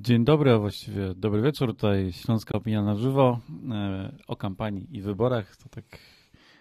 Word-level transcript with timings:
Dzień 0.00 0.24
dobry, 0.24 0.52
a 0.52 0.58
właściwie 0.58 1.14
dobry 1.14 1.42
wieczór. 1.42 1.68
Tutaj 1.68 2.12
Śląska 2.12 2.58
Opinia 2.58 2.82
na 2.82 2.96
żywo 2.96 3.40
e, 3.70 4.16
o 4.26 4.36
kampanii 4.36 4.96
i 4.96 5.02
wyborach. 5.02 5.56
To 5.56 5.68
tak 5.68 5.84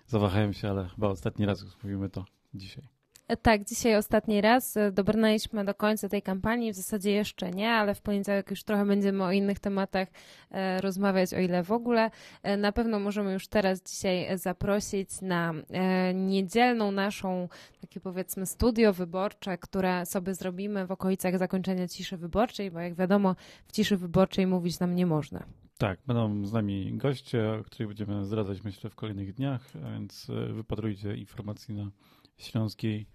zawahałem 0.08 0.54
się, 0.54 0.69
ale 0.69 0.88
chyba 0.88 1.08
ostatni 1.08 1.46
raz 1.46 1.62
już 1.62 1.83
mówimy 1.83 2.10
to 2.10 2.26
dzisiaj. 2.53 2.94
Tak, 3.42 3.63
dzisiaj 3.63 3.96
ostatni 3.96 4.41
raz. 4.41 4.78
Dobrnęliśmy 4.91 5.65
do 5.65 5.73
końca 5.73 6.10
tej 6.10 6.21
kampanii. 6.21 6.73
W 6.73 6.76
zasadzie 6.76 7.12
jeszcze 7.12 7.51
nie, 7.51 7.71
ale 7.71 7.96
w 7.96 8.01
poniedziałek 8.01 8.49
już 8.49 8.63
trochę 8.63 8.85
będziemy 8.85 9.23
o 9.23 9.31
innych 9.31 9.59
tematach 9.59 10.08
e, 10.51 10.81
rozmawiać, 10.81 11.33
o 11.33 11.40
ile 11.40 11.63
w 11.63 11.72
ogóle. 11.72 12.12
E, 12.44 12.58
na 12.58 12.72
pewno 12.72 12.99
możemy 12.99 13.33
już 13.33 13.47
teraz 13.47 13.83
dzisiaj 13.83 14.37
zaprosić 14.37 15.22
na 15.22 15.53
e, 15.69 16.13
niedzielną 16.13 16.91
naszą, 16.91 17.49
takie 17.81 17.99
powiedzmy, 17.99 18.45
studio 18.45 18.94
wyborcze, 18.94 19.58
które 19.58 20.05
sobie 20.05 20.34
zrobimy 20.34 20.88
w 20.88 20.92
okolicach 20.92 21.38
zakończenia 21.38 21.88
ciszy 21.88 22.17
wyborczej, 22.17 22.72
bo 22.72 22.80
jak 22.80 22.95
wiadomo, 22.95 23.36
w 23.67 23.72
ciszy 23.72 23.98
wyborczej 23.98 24.48
mówić 24.48 24.80
nam 24.80 24.95
nie 24.95 25.05
można. 25.05 25.44
Tak, 25.78 26.00
będą 26.08 26.45
z 26.45 26.53
nami 26.53 26.98
goście, 26.98 27.53
o 27.53 27.64
których 27.64 27.88
będziemy 27.88 28.26
zdradzać, 28.26 28.64
myślę, 28.64 28.89
w 28.89 28.95
kolejnych 28.95 29.34
dniach, 29.34 29.62
więc 29.94 30.28
wypatrujcie 30.53 31.16
informacji 31.16 31.76
na 31.76 31.92
śląskiej 32.38 33.07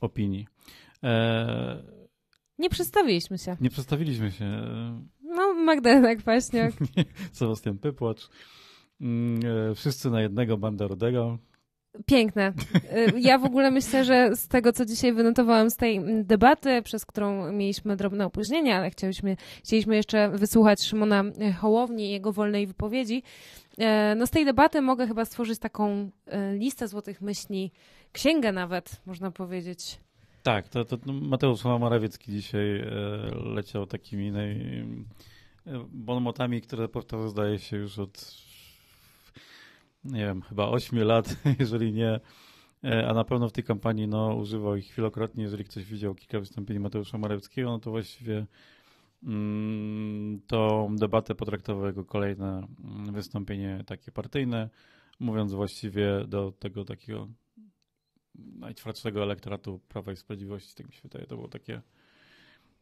opinii. 0.00 0.46
E... 1.02 1.96
Nie 2.58 2.70
przedstawiliśmy 2.70 3.38
się. 3.38 3.56
Nie 3.60 3.70
przedstawiliśmy 3.70 4.32
się. 4.32 4.62
No, 5.22 5.54
Magdalena 5.54 6.16
Kwaśniak. 6.16 6.72
Sebastian 7.32 7.78
Pypłacz. 7.78 8.28
Mm, 9.00 9.40
e, 9.70 9.74
wszyscy 9.74 10.10
na 10.10 10.20
jednego, 10.22 10.58
banda 10.58 10.86
Rodego. 10.86 11.38
Piękne. 12.06 12.52
E, 12.90 13.20
ja 13.20 13.38
w 13.38 13.44
ogóle 13.44 13.70
myślę, 13.70 14.04
że 14.04 14.36
z 14.36 14.48
tego, 14.48 14.72
co 14.72 14.84
dzisiaj 14.84 15.12
wynotowałam 15.12 15.70
z 15.70 15.76
tej 15.76 16.00
debaty, 16.24 16.82
przez 16.82 17.06
którą 17.06 17.52
mieliśmy 17.52 17.96
drobne 17.96 18.26
opóźnienie, 18.26 18.76
ale 18.76 18.90
chcieliśmy, 18.90 19.36
chcieliśmy 19.64 19.96
jeszcze 19.96 20.28
wysłuchać 20.28 20.82
Szymona 20.82 21.24
Hołowni 21.60 22.06
i 22.06 22.10
jego 22.10 22.32
wolnej 22.32 22.66
wypowiedzi. 22.66 23.22
E, 23.78 24.14
no 24.14 24.26
z 24.26 24.30
tej 24.30 24.44
debaty 24.44 24.80
mogę 24.80 25.06
chyba 25.06 25.24
stworzyć 25.24 25.58
taką 25.58 26.10
listę 26.58 26.88
złotych 26.88 27.20
myśli 27.20 27.72
księgę 28.12 28.52
nawet, 28.52 29.00
można 29.06 29.30
powiedzieć. 29.30 29.98
Tak, 30.46 30.68
to, 30.68 30.84
to 30.84 30.96
Mateusz 31.12 31.64
Morawiecki 31.64 32.32
dzisiaj 32.32 32.80
e, 32.80 32.86
leciał 33.44 33.86
takimi 33.86 34.32
naj, 34.32 34.50
e, 35.66 35.86
bonmotami, 35.92 36.60
które 36.60 36.88
powtarza 36.88 37.28
zdaje 37.28 37.58
się 37.58 37.76
już 37.76 37.98
od 37.98 38.34
nie 40.06 40.20
wiem, 40.20 40.42
chyba 40.42 40.68
8 40.68 40.98
lat, 40.98 41.36
jeżeli 41.60 41.92
nie, 41.92 42.20
e, 42.84 43.08
a 43.08 43.14
na 43.14 43.24
pewno 43.24 43.48
w 43.48 43.52
tej 43.52 43.64
kampanii 43.64 44.08
no, 44.08 44.34
używał 44.34 44.76
ich 44.76 44.94
wielokrotnie. 44.94 45.42
Jeżeli 45.42 45.64
ktoś 45.64 45.84
widział 45.84 46.14
kilka 46.14 46.40
wystąpień 46.40 46.78
Mateusza 46.78 47.18
Morawieckiego, 47.18 47.70
no 47.70 47.78
to 47.78 47.90
właściwie 47.90 48.46
mm, 49.22 50.40
tą 50.46 50.96
debatę 50.96 51.34
potraktował 51.34 51.86
jako 51.86 52.04
kolejne 52.04 52.66
mm, 52.84 53.12
wystąpienie 53.12 53.84
takie 53.86 54.12
partyjne, 54.12 54.70
mówiąc 55.20 55.52
właściwie 55.52 56.24
do 56.28 56.52
tego 56.52 56.84
takiego 56.84 57.28
najtwardszego 58.34 59.22
elektoratu 59.22 59.80
Prawa 59.88 60.12
i 60.12 60.16
Sprawiedliwości, 60.16 60.74
tak 60.74 60.86
mi 60.86 60.92
się 60.92 61.02
wydaje. 61.02 61.26
To 61.26 61.36
było 61.36 61.48
takie 61.48 61.82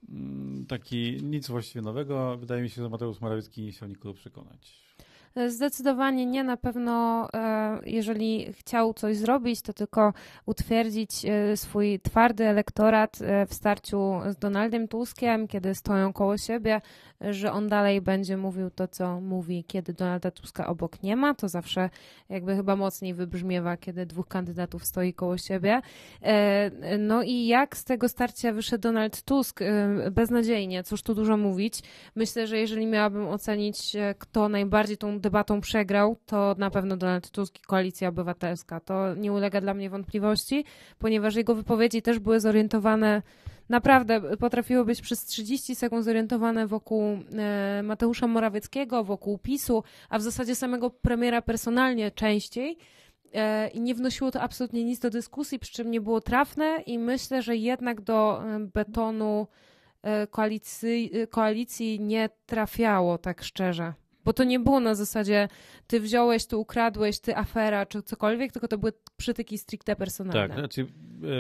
mm, 0.09 0.67
taki 0.67 1.19
nic 1.23 1.49
właściwie 1.49 1.83
nowego. 1.83 2.37
Wydaje 2.37 2.63
mi 2.63 2.71
się, 2.71 2.83
że 2.83 2.89
Mateusz 2.89 3.21
Morawiecki 3.21 3.63
nie 3.63 3.73
chciał 3.73 3.89
nikogo 3.89 4.15
przekonać. 4.15 4.94
Zdecydowanie 5.49 6.27
nie. 6.27 6.45
Na 6.45 6.57
pewno, 6.57 7.29
e, 7.35 7.81
jeżeli 7.87 8.53
chciał 8.53 8.95
coś 8.95 9.17
zrobić, 9.17 9.63
to 9.63 9.73
tylko 9.73 10.13
utwierdzić 10.47 11.25
e, 11.25 11.57
swój 11.57 12.01
twardy 12.01 12.45
elektorat 12.45 13.19
e, 13.23 13.47
w 13.47 13.55
starciu 13.55 14.13
z 14.29 14.37
Donaldem 14.37 14.89
Tuskiem, 14.89 15.49
kiedy 15.49 15.75
stoją 15.75 16.13
koło 16.13 16.39
siebie, 16.39 16.81
że 17.21 17.53
on 17.53 17.69
dalej 17.69 18.01
będzie 18.01 18.37
mówił 18.37 18.71
to, 18.71 18.89
co 18.89 19.21
mówi, 19.21 19.65
kiedy 19.65 19.93
Donalda 19.93 20.31
Tuska 20.31 20.67
obok 20.67 21.03
nie 21.03 21.17
ma. 21.17 21.35
To 21.35 21.49
zawsze 21.49 21.91
jakby 22.29 22.57
chyba 22.57 22.77
mocniej 22.77 23.15
wybrzmiewa, 23.15 23.77
kiedy 23.77 24.07
dwóch 24.07 24.29
kandydatów 24.29 24.85
stoi 24.85 25.15
koło 25.15 25.39
siebie. 25.39 25.81
No 26.99 27.23
i 27.23 27.47
jak 27.47 27.77
z 27.77 27.85
tego 27.85 28.09
starcia 28.09 28.53
wyszedł 28.53 28.83
Donald 28.83 29.23
Tusk? 29.23 29.61
Beznadziejnie, 30.11 30.83
cóż 30.83 31.03
tu 31.03 31.15
dużo 31.15 31.37
mówić. 31.37 31.83
Myślę, 32.15 32.47
że 32.47 32.59
jeżeli 32.59 32.87
miałabym 32.87 33.29
ocenić, 33.29 33.97
kto 34.19 34.49
najbardziej 34.49 34.97
tą 34.97 35.21
debatą 35.25 35.61
przegrał, 35.61 36.17
to 36.27 36.55
na 36.59 36.71
pewno 36.71 36.97
Donald 36.97 37.31
Tusk 37.31 37.59
i 37.59 37.63
Koalicja 37.63 38.09
Obywatelska. 38.09 38.81
To 38.81 39.15
nie 39.15 39.33
ulega 39.33 39.61
dla 39.61 39.75
mnie 39.75 39.91
wątpliwości, 39.91 40.65
ponieważ 40.99 41.35
jego 41.35 41.55
wypowiedzi 41.55 42.03
też 42.03 42.19
były 42.19 42.41
zorientowane 42.41 43.23
naprawdę 43.69 44.37
potrafiły 44.37 44.85
być 44.85 45.01
przez 45.01 45.25
30 45.25 45.75
sekund 45.75 46.05
zorientowane 46.05 46.67
wokół 46.67 47.03
e, 47.03 47.83
Mateusza 47.83 48.27
Morawieckiego, 48.27 49.05
wokół 49.05 49.39
PiSu, 49.39 49.83
a 50.09 50.19
w 50.19 50.23
zasadzie 50.23 50.55
samego 50.55 50.91
premiera 50.91 51.43
personalnie 51.43 52.11
częściej. 52.11 52.79
E, 53.35 53.69
I 53.69 53.81
nie 53.81 53.95
wnosiło 53.95 54.31
to 54.31 54.41
absolutnie 54.41 54.85
nic 54.85 55.01
do 55.01 55.11
dyskusji, 55.11 55.59
przy 55.59 55.73
czym 55.73 55.91
nie 55.91 56.01
było 56.01 56.21
trafne, 56.21 56.83
i 56.87 56.99
myślę, 56.99 57.43
że 57.43 57.57
jednak 57.57 58.01
do 58.01 58.43
e, 58.45 58.61
betonu 58.61 59.47
koalicji, 60.31 61.11
koalicji 61.31 62.01
nie 62.01 62.29
trafiało, 62.47 63.19
tak 63.19 63.43
szczerze. 63.43 63.93
Bo 64.25 64.33
to 64.33 64.45
nie 64.45 64.61
było 64.61 64.81
na 64.81 64.95
zasadzie 64.95 65.49
ty 65.87 66.01
wziąłeś, 66.01 66.47
ty 66.47 66.57
ukradłeś, 66.57 67.19
ty 67.19 67.37
afera 67.37 67.87
czy 67.87 68.03
cokolwiek, 68.03 68.53
tylko 68.53 68.69
to 68.69 68.79
były 68.79 68.93
przytyki 69.17 69.59
stricte 69.59 69.97
personalne. 69.97 70.49
Tak, 70.49 70.59
znaczy 70.59 70.87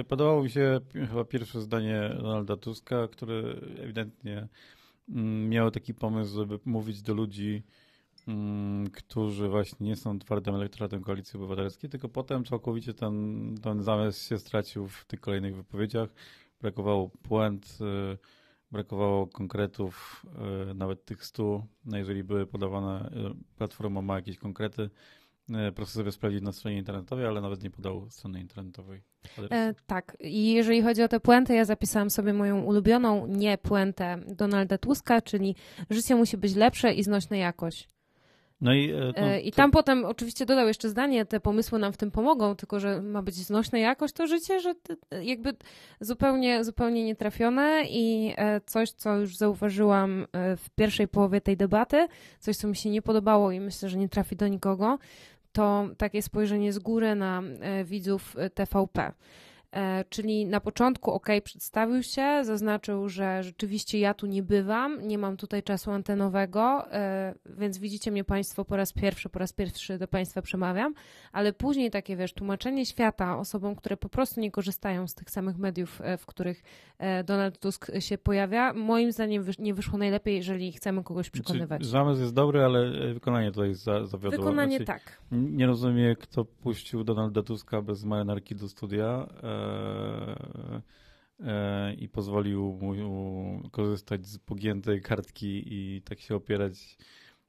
e, 0.00 0.04
podobało 0.04 0.42
mi 0.42 0.50
się 0.50 0.80
chyba 0.92 1.24
pierwsze 1.24 1.60
zdanie 1.60 2.10
Donalda 2.16 2.56
Tuska, 2.56 3.08
który 3.08 3.60
ewidentnie 3.78 4.48
mm, 5.08 5.48
miał 5.48 5.70
taki 5.70 5.94
pomysł, 5.94 6.34
żeby 6.34 6.58
mówić 6.64 7.02
do 7.02 7.14
ludzi, 7.14 7.62
mm, 8.28 8.90
którzy 8.90 9.48
właśnie 9.48 9.86
nie 9.86 9.96
są 9.96 10.18
twardym 10.18 10.54
elektoratem 10.54 11.02
Koalicji 11.02 11.36
Obywatelskiej, 11.36 11.90
tylko 11.90 12.08
potem 12.08 12.44
całkowicie 12.44 12.94
ten, 12.94 13.54
ten 13.62 13.82
zamysł 13.82 14.28
się 14.28 14.38
stracił 14.38 14.88
w 14.88 15.04
tych 15.04 15.20
kolejnych 15.20 15.56
wypowiedziach. 15.56 16.08
Brakowało 16.60 17.10
puent, 17.22 17.78
e, 17.80 18.16
brakowało 18.74 19.26
konkretów, 19.26 20.22
e, 20.70 20.74
nawet 20.74 21.04
tych 21.04 21.24
stu. 21.24 21.66
No 21.84 21.98
jeżeli 21.98 22.24
były 22.24 22.46
podawane, 22.46 23.00
e, 23.00 23.34
platforma 23.56 24.02
ma 24.02 24.16
jakieś 24.16 24.38
konkrety, 24.38 24.90
e, 25.50 25.72
proszę 25.72 25.92
sobie 25.92 26.12
sprawdzić 26.12 26.42
na 26.42 26.52
stronie 26.52 26.78
internetowej, 26.78 27.26
ale 27.26 27.40
nawet 27.40 27.62
nie 27.62 27.70
podał 27.70 28.10
strony 28.10 28.40
internetowej. 28.40 29.02
E, 29.50 29.74
tak, 29.86 30.16
i 30.20 30.52
jeżeli 30.52 30.82
chodzi 30.82 31.02
o 31.02 31.08
te 31.08 31.20
puenty, 31.20 31.54
ja 31.54 31.64
zapisałam 31.64 32.10
sobie 32.10 32.32
moją 32.32 32.62
ulubioną 32.62 33.26
nie 33.26 33.58
puentę 33.58 34.18
Donalda 34.26 34.78
Tuska, 34.78 35.22
czyli 35.22 35.56
życie 35.90 36.16
musi 36.16 36.36
być 36.36 36.54
lepsze 36.54 36.94
i 36.94 37.02
znośne 37.02 37.38
jakoś. 37.38 37.88
No 38.60 38.74
i, 38.74 38.92
no, 38.92 39.36
I 39.42 39.52
tam 39.52 39.70
to... 39.70 39.78
potem 39.78 40.04
oczywiście 40.04 40.46
dodał 40.46 40.68
jeszcze 40.68 40.88
zdanie, 40.88 41.26
te 41.26 41.40
pomysły 41.40 41.78
nam 41.78 41.92
w 41.92 41.96
tym 41.96 42.10
pomogą, 42.10 42.56
tylko 42.56 42.80
że 42.80 43.02
ma 43.02 43.22
być 43.22 43.34
znośne 43.34 43.80
jakoś 43.80 44.12
to 44.12 44.26
życie, 44.26 44.60
że 44.60 44.74
jakby 45.22 45.54
zupełnie, 46.00 46.64
zupełnie 46.64 47.04
nietrafione 47.04 47.82
i 47.90 48.34
e, 48.36 48.60
coś, 48.60 48.90
co 48.90 49.16
już 49.16 49.36
zauważyłam 49.36 50.26
w 50.32 50.70
pierwszej 50.76 51.08
połowie 51.08 51.40
tej 51.40 51.56
debaty, 51.56 52.06
coś, 52.40 52.56
co 52.56 52.68
mi 52.68 52.76
się 52.76 52.90
nie 52.90 53.02
podobało 53.02 53.52
i 53.52 53.60
myślę, 53.60 53.88
że 53.88 53.98
nie 53.98 54.08
trafi 54.08 54.36
do 54.36 54.48
nikogo, 54.48 54.98
to 55.52 55.88
takie 55.98 56.22
spojrzenie 56.22 56.72
z 56.72 56.78
góry 56.78 57.14
na 57.14 57.42
widzów 57.84 58.36
TVP. 58.54 59.12
E, 59.74 60.04
czyli 60.08 60.46
na 60.46 60.60
początku 60.60 61.10
OK, 61.10 61.26
przedstawił 61.44 62.02
się, 62.02 62.40
zaznaczył, 62.42 63.08
że 63.08 63.42
rzeczywiście 63.42 63.98
ja 63.98 64.14
tu 64.14 64.26
nie 64.26 64.42
bywam, 64.42 65.08
nie 65.08 65.18
mam 65.18 65.36
tutaj 65.36 65.62
czasu 65.62 65.90
antenowego, 65.90 66.92
e, 66.92 67.34
więc 67.46 67.78
widzicie 67.78 68.10
mnie 68.10 68.24
Państwo 68.24 68.64
po 68.64 68.76
raz 68.76 68.92
pierwszy, 68.92 69.28
po 69.28 69.38
raz 69.38 69.52
pierwszy 69.52 69.98
do 69.98 70.08
Państwa 70.08 70.42
przemawiam, 70.42 70.94
ale 71.32 71.52
później 71.52 71.90
takie, 71.90 72.16
wiesz, 72.16 72.34
tłumaczenie 72.34 72.86
świata 72.86 73.38
osobom, 73.38 73.76
które 73.76 73.96
po 73.96 74.08
prostu 74.08 74.40
nie 74.40 74.50
korzystają 74.50 75.08
z 75.08 75.14
tych 75.14 75.30
samych 75.30 75.58
mediów, 75.58 76.00
e, 76.00 76.18
w 76.18 76.26
których 76.26 76.62
Donald 77.24 77.58
Tusk 77.58 77.90
się 77.98 78.18
pojawia, 78.18 78.72
moim 78.72 79.12
zdaniem 79.12 79.44
nie 79.58 79.74
wyszło 79.74 79.98
najlepiej, 79.98 80.36
jeżeli 80.36 80.72
chcemy 80.72 81.04
kogoś 81.04 81.26
znaczy, 81.26 81.42
przekonywać. 81.42 81.80
Znaczy, 81.80 81.90
zamysł 81.90 82.20
jest 82.20 82.34
dobry, 82.34 82.64
ale 82.64 82.90
wykonanie 83.14 83.52
tutaj 83.52 83.74
zawiodło. 84.04 84.30
Wykonanie 84.30 84.76
znaczy, 84.76 84.84
tak. 84.84 85.18
Nie 85.32 85.66
rozumiem, 85.66 86.16
kto 86.16 86.44
puścił 86.44 87.04
Donalda 87.04 87.42
Tuska 87.42 87.82
bez 87.82 88.04
marynarki 88.04 88.54
do 88.54 88.68
studia 88.68 89.26
i 91.98 92.08
pozwolił 92.08 92.62
mu 92.72 93.60
korzystać 93.70 94.26
z 94.26 94.38
pogiętej 94.38 95.02
kartki 95.02 95.62
i 95.66 96.02
tak 96.02 96.20
się 96.20 96.34
opierać. 96.34 96.96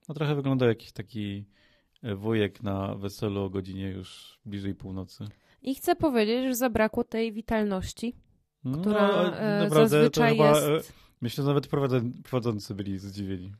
No 0.09 0.15
trochę 0.15 0.35
wygląda 0.35 0.65
jakiś 0.65 0.91
taki 0.91 1.45
wujek 2.15 2.63
na 2.63 2.95
weselu 2.95 3.41
o 3.41 3.49
godzinie 3.49 3.89
już 3.89 4.39
bliżej 4.45 4.75
północy. 4.75 5.25
I 5.61 5.75
chcę 5.75 5.95
powiedzieć, 5.95 6.43
że 6.43 6.55
zabrakło 6.55 7.03
tej 7.03 7.33
witalności, 7.33 8.15
no, 8.63 8.77
która 8.77 9.31
no, 9.69 9.69
zazwyczaj 9.69 10.31
chyba, 10.31 10.59
jest... 10.59 10.93
Myślę, 11.21 11.43
że 11.43 11.47
nawet 11.47 11.67
prowadzący 12.23 12.75
byli 12.75 12.99
zdziwieni. 12.99 13.53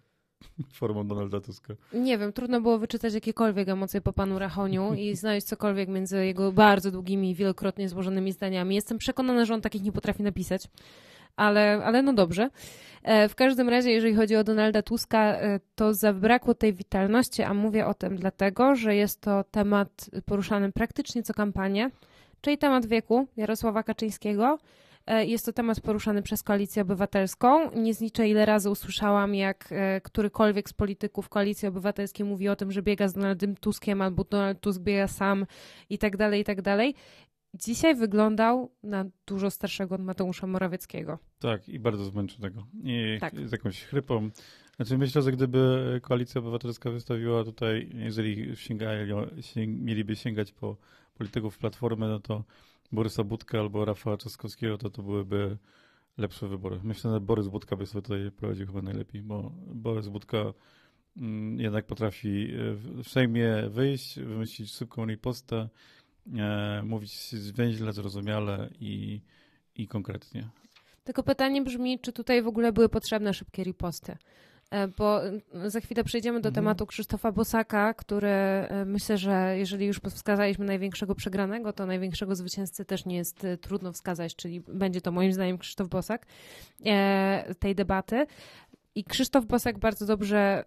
formą 0.79 1.07
Donalda 1.07 1.41
Tuska. 1.41 1.73
Nie 1.93 2.17
wiem, 2.17 2.33
trudno 2.33 2.61
było 2.61 2.79
wyczytać 2.79 3.13
jakiekolwiek 3.13 3.69
emocje 3.69 4.01
po 4.01 4.13
panu 4.13 4.39
Rachoniu 4.39 4.93
i 4.93 5.15
znaleźć 5.21 5.47
cokolwiek 5.47 5.89
między 5.89 6.25
jego 6.25 6.51
bardzo 6.51 6.91
długimi, 6.91 7.35
wielokrotnie 7.35 7.89
złożonymi 7.89 8.31
zdaniami. 8.31 8.75
Jestem 8.75 8.97
przekonana, 8.97 9.45
że 9.45 9.53
on 9.53 9.61
takich 9.61 9.83
nie 9.83 9.91
potrafi 9.91 10.23
napisać. 10.23 10.67
ale, 11.35 11.81
ale 11.85 12.01
no 12.01 12.13
dobrze. 12.13 12.49
E, 13.03 13.29
w 13.29 13.35
każdym 13.35 13.69
razie, 13.69 13.91
jeżeli 13.91 14.15
chodzi 14.15 14.35
o 14.35 14.43
Donalda 14.43 14.81
Tuska, 14.81 15.19
e, 15.19 15.59
to 15.75 15.93
zabrakło 15.93 16.53
tej 16.53 16.73
witalności, 16.73 17.43
a 17.43 17.53
mówię 17.53 17.85
o 17.85 17.93
tym 17.93 18.15
dlatego, 18.15 18.75
że 18.75 18.95
jest 18.95 19.21
to 19.21 19.43
temat 19.43 20.09
poruszany 20.25 20.71
praktycznie 20.71 21.23
co 21.23 21.33
kampanię, 21.33 21.91
czyli 22.41 22.57
temat 22.57 22.85
wieku 22.85 23.27
Jarosława 23.37 23.83
Kaczyńskiego. 23.83 24.57
E, 25.07 25.25
jest 25.25 25.45
to 25.45 25.53
temat 25.53 25.79
poruszany 25.81 26.21
przez 26.21 26.43
Koalicję 26.43 26.81
Obywatelską. 26.81 27.71
Nie 27.71 27.93
zliczę, 27.93 28.29
ile 28.29 28.45
razy 28.45 28.69
usłyszałam, 28.69 29.35
jak 29.35 29.73
którykolwiek 30.03 30.69
z 30.69 30.73
polityków 30.73 31.29
Koalicji 31.29 31.67
Obywatelskiej 31.67 32.25
mówi 32.25 32.49
o 32.49 32.55
tym, 32.55 32.71
że 32.71 32.81
biega 32.81 33.07
z 33.07 33.13
Donaldem 33.13 33.55
Tuskiem 33.55 34.01
albo 34.01 34.23
Donald 34.23 34.59
Tusk 34.59 34.81
biega 34.81 35.07
sam 35.07 35.45
i 35.89 35.97
tak 35.97 36.17
dalej, 36.17 36.41
i 36.41 36.43
tak 36.43 36.61
dalej 36.61 36.95
dzisiaj 37.55 37.95
wyglądał 37.95 38.71
na 38.83 39.05
dużo 39.27 39.51
starszego 39.51 39.95
od 39.95 40.01
Mateusza 40.01 40.47
Morawieckiego. 40.47 41.19
Tak, 41.39 41.69
i 41.69 41.79
bardzo 41.79 42.05
zmęczonego. 42.05 42.67
I 42.83 43.17
tak. 43.19 43.47
z 43.47 43.51
jakąś 43.51 43.83
chrypą. 43.83 44.29
Znaczy 44.75 44.97
myślę, 44.97 45.21
że 45.21 45.31
gdyby 45.31 45.99
Koalicja 46.03 46.39
Obywatelska 46.39 46.91
wystawiła 46.91 47.43
tutaj, 47.43 47.89
jeżeli 47.93 48.55
sięgali, 48.55 49.13
mieliby 49.67 50.15
sięgać 50.15 50.51
po 50.51 50.77
polityków 51.17 51.57
Platformy, 51.57 52.07
no 52.07 52.19
to 52.19 52.43
Borysa 52.91 53.23
Budka 53.23 53.59
albo 53.59 53.85
Rafała 53.85 54.17
Trzaskowskiego, 54.17 54.77
to 54.77 54.89
to 54.89 55.03
byłyby 55.03 55.57
lepsze 56.17 56.47
wybory. 56.47 56.79
Myślę, 56.83 57.11
że 57.11 57.19
Borys 57.19 57.47
Budka 57.47 57.75
by 57.75 57.85
sobie 57.85 58.01
tutaj 58.01 58.31
prowadził 58.31 58.67
chyba 58.67 58.81
najlepiej, 58.81 59.21
bo 59.21 59.51
Borys 59.67 60.07
Budka 60.07 60.53
mm, 61.17 61.59
jednak 61.59 61.85
potrafi 61.85 62.47
w 63.03 63.09
Sejmie 63.09 63.69
wyjść, 63.69 64.19
wymyślić 64.19 64.71
szybką 64.71 65.05
ripostę, 65.05 65.69
e, 66.35 66.81
mówić 66.83 67.31
zwięźle, 67.31 67.93
zrozumiale 67.93 68.69
i, 68.79 69.21
i 69.75 69.87
konkretnie. 69.87 70.49
Tylko 71.03 71.23
pytanie 71.23 71.61
brzmi, 71.61 71.99
czy 71.99 72.13
tutaj 72.13 72.41
w 72.41 72.47
ogóle 72.47 72.71
były 72.71 72.89
potrzebne 72.89 73.33
szybkie 73.33 73.63
riposty? 73.63 74.17
E, 74.71 74.87
bo 74.87 75.21
za 75.65 75.79
chwilę 75.79 76.03
przejdziemy 76.03 76.41
do 76.41 76.49
mhm. 76.49 76.55
tematu 76.55 76.85
Krzysztofa 76.85 77.31
Bosaka, 77.31 77.93
który 77.93 78.27
e, 78.27 78.85
myślę, 78.85 79.17
że 79.17 79.57
jeżeli 79.57 79.85
już 79.85 79.99
wskazaliśmy 79.99 80.65
największego 80.65 81.15
przegranego, 81.15 81.73
to 81.73 81.85
największego 81.85 82.35
zwycięzcy 82.35 82.85
też 82.85 83.05
nie 83.05 83.15
jest 83.15 83.43
e, 83.43 83.57
trudno 83.57 83.91
wskazać, 83.91 84.35
czyli 84.35 84.61
będzie 84.67 85.01
to 85.01 85.11
moim 85.11 85.33
zdaniem 85.33 85.57
Krzysztof 85.57 85.87
Bosak 85.87 86.25
tej 87.59 87.75
debaty. 87.75 88.27
I 88.95 89.03
Krzysztof 89.03 89.45
Bosak 89.45 89.79
bardzo 89.79 90.05
dobrze, 90.05 90.63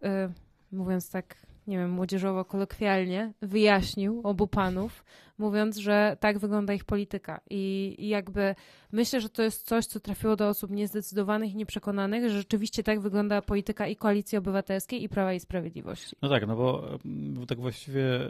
mówiąc 0.73 1.11
tak 1.11 1.37
nie 1.69 1.79
wiem, 1.79 1.91
młodzieżowo, 1.91 2.45
kolokwialnie 2.45 3.33
wyjaśnił 3.43 4.21
obu 4.25 4.47
panów, 4.47 5.05
mówiąc, 5.39 5.77
że 5.77 6.17
tak 6.21 6.39
wygląda 6.39 6.75
ich 6.75 6.85
polityka. 6.85 7.41
I, 7.51 7.95
I, 7.99 8.09
jakby 8.09 8.55
myślę, 8.93 9.21
że 9.21 9.29
to 9.29 9.43
jest 9.43 9.67
coś, 9.67 9.87
co 9.87 10.01
trafiło 10.01 10.37
do 10.37 10.49
osób 10.49 10.71
niezdecydowanych 10.71 11.55
nieprzekonanych, 11.55 12.29
że 12.29 12.37
rzeczywiście 12.37 12.83
tak 12.83 13.01
wygląda 13.01 13.43
polityka 13.43 13.87
i 13.87 13.97
Koalicji 13.97 14.39
Obywatelskiej, 14.39 15.03
i 15.03 15.09
Prawa 15.09 15.33
i 15.33 15.41
Sprawiedliwości. 15.41 16.17
No 16.23 16.29
tak, 16.29 16.47
no 16.47 16.57
bo, 16.57 16.99
bo 17.05 17.47
tak 17.47 17.61
właściwie 17.61 18.05
e, 18.05 18.29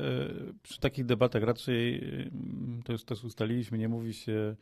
przy 0.62 0.80
takich 0.80 1.04
debatach 1.04 1.42
raczej, 1.42 1.94
e, 1.96 2.82
to 2.84 2.92
już 2.92 3.04
też 3.04 3.24
ustaliliśmy, 3.24 3.78
nie 3.78 3.88
mówi 3.88 4.14
się 4.14 4.56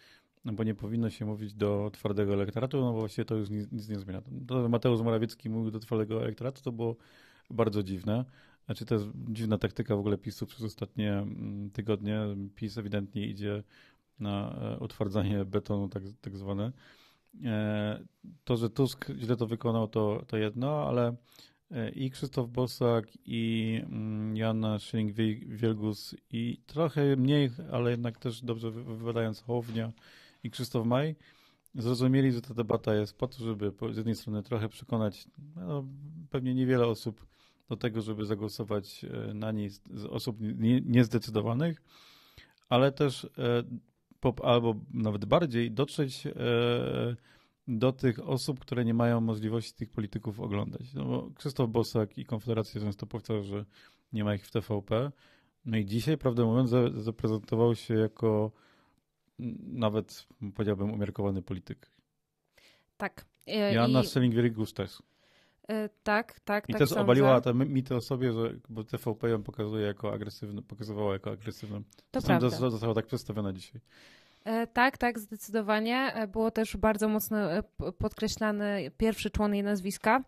no 0.44 0.52
bo 0.52 0.64
nie 0.64 0.74
powinno 0.74 1.10
się 1.10 1.24
mówić 1.24 1.54
do 1.54 1.90
twardego 1.92 2.34
elektoratu, 2.34 2.80
no 2.80 2.92
bo 2.92 2.98
właściwie 2.98 3.24
to 3.24 3.34
już 3.34 3.50
nic, 3.50 3.72
nic 3.72 3.88
nie 3.88 3.98
zmienia. 3.98 4.22
To 4.46 4.68
Mateusz 4.68 5.00
Morawiecki 5.00 5.50
mówił 5.50 5.70
do 5.70 5.78
twardego 5.78 6.22
elektoratu, 6.22 6.62
to 6.62 6.72
było 6.72 6.96
bardzo 7.50 7.82
dziwne. 7.82 8.24
Znaczy 8.66 8.84
to 8.84 8.94
jest 8.94 9.06
dziwna 9.28 9.58
taktyka 9.58 9.96
w 9.96 9.98
ogóle 9.98 10.18
PiSu 10.18 10.46
przez 10.46 10.62
ostatnie 10.62 11.12
mm, 11.12 11.70
tygodnie. 11.70 12.20
PiS 12.54 12.78
ewidentnie 12.78 13.26
idzie 13.26 13.62
na 14.18 14.58
e, 14.60 14.78
utwardzanie 14.78 15.44
betonu 15.44 15.88
tak, 15.88 16.02
tak 16.20 16.36
zwane. 16.36 16.72
E, 17.44 18.04
to, 18.44 18.56
że 18.56 18.70
Tusk 18.70 19.06
źle 19.18 19.36
to 19.36 19.46
wykonał, 19.46 19.88
to, 19.88 20.24
to 20.26 20.36
jedno, 20.36 20.88
ale 20.88 21.16
e, 21.70 21.90
i 21.90 22.10
Krzysztof 22.10 22.50
Bosak, 22.50 23.06
i 23.24 23.80
mm, 23.84 24.36
Jan 24.36 24.60
Schilling-Wielgus, 24.60 26.14
i 26.30 26.60
trochę 26.66 27.16
mniej, 27.16 27.50
ale 27.72 27.90
jednak 27.90 28.18
też 28.18 28.42
dobrze 28.42 28.70
wypowiadając 28.70 29.40
Hołownia 29.40 29.92
i 30.42 30.50
Krzysztof 30.50 30.86
Maj, 30.86 31.16
zrozumieli, 31.74 32.32
że 32.32 32.42
ta 32.42 32.54
debata 32.54 32.94
jest 32.94 33.18
po 33.18 33.26
to, 33.26 33.44
żeby 33.44 33.72
z 33.92 33.96
jednej 33.96 34.14
strony 34.14 34.42
trochę 34.42 34.68
przekonać 34.68 35.26
no, 35.56 35.84
pewnie 36.30 36.54
niewiele 36.54 36.86
osób 36.86 37.26
do 37.68 37.76
tego, 37.76 38.00
żeby 38.00 38.24
zagłosować 38.24 39.04
e, 39.04 39.34
na 39.34 39.52
niej 39.52 39.70
z 39.70 40.04
osób 40.10 40.36
niezdecydowanych, 40.84 41.82
ale 42.68 42.92
też 42.92 43.24
e, 43.24 43.62
albo 44.42 44.74
nawet 44.94 45.24
bardziej 45.24 45.70
dotrzeć 45.70 46.26
e, 46.26 46.32
do 47.68 47.92
tych 47.92 48.28
osób, 48.28 48.60
które 48.60 48.84
nie 48.84 48.94
mają 48.94 49.20
możliwości 49.20 49.74
tych 49.74 49.90
polityków 49.90 50.40
oglądać. 50.40 50.94
No 50.94 51.04
bo 51.04 51.30
Krzysztof 51.34 51.70
Bosak 51.70 52.18
i 52.18 52.24
Konfederacja 52.24 52.80
często 52.80 53.06
powtarza, 53.06 53.42
że 53.42 53.64
nie 54.12 54.24
ma 54.24 54.34
ich 54.34 54.46
w 54.46 54.50
TVP. 54.50 55.12
No 55.64 55.76
i 55.76 55.86
dzisiaj, 55.86 56.18
prawdę 56.18 56.44
mówiąc, 56.44 56.70
zaprezentował 56.94 57.74
się 57.74 57.94
jako 57.94 58.52
nawet, 59.66 60.26
powiedziałbym, 60.54 60.92
umiarkowany 60.92 61.42
polityk. 61.42 61.90
Tak. 62.96 63.26
Joanna 63.72 64.00
I... 64.00 64.04
Szelling-Wielgus 64.04 64.72
też. 64.72 65.02
E, 65.68 65.88
tak, 66.02 66.40
tak. 66.40 66.68
I 66.68 66.72
tak 66.72 66.78
też 66.78 66.88
sądzę. 66.88 67.02
obaliła 67.02 67.40
te 67.40 67.54
mity 67.54 67.94
o 67.94 68.00
sobie, 68.00 68.32
że, 68.32 68.52
bo 68.68 68.84
TVP 68.84 69.28
ją 69.28 69.42
pokazuje 69.42 69.86
jako 69.86 70.12
agresywny, 70.12 70.62
pokazywała 70.62 71.12
jako 71.12 71.30
agresywną. 71.30 71.82
To 72.10 72.22
prawda. 72.22 72.48
Została 72.50 72.94
tak 72.94 73.06
przedstawiona 73.06 73.52
dzisiaj. 73.52 73.80
E, 74.44 74.66
tak, 74.66 74.98
tak, 74.98 75.18
zdecydowanie. 75.18 76.12
E, 76.14 76.26
było 76.26 76.50
też 76.50 76.76
bardzo 76.76 77.08
mocno 77.08 77.36
podkreślany 77.98 78.90
pierwszy 78.96 79.30
człon 79.30 79.54
jej 79.54 79.62
nazwiska. 79.62 80.24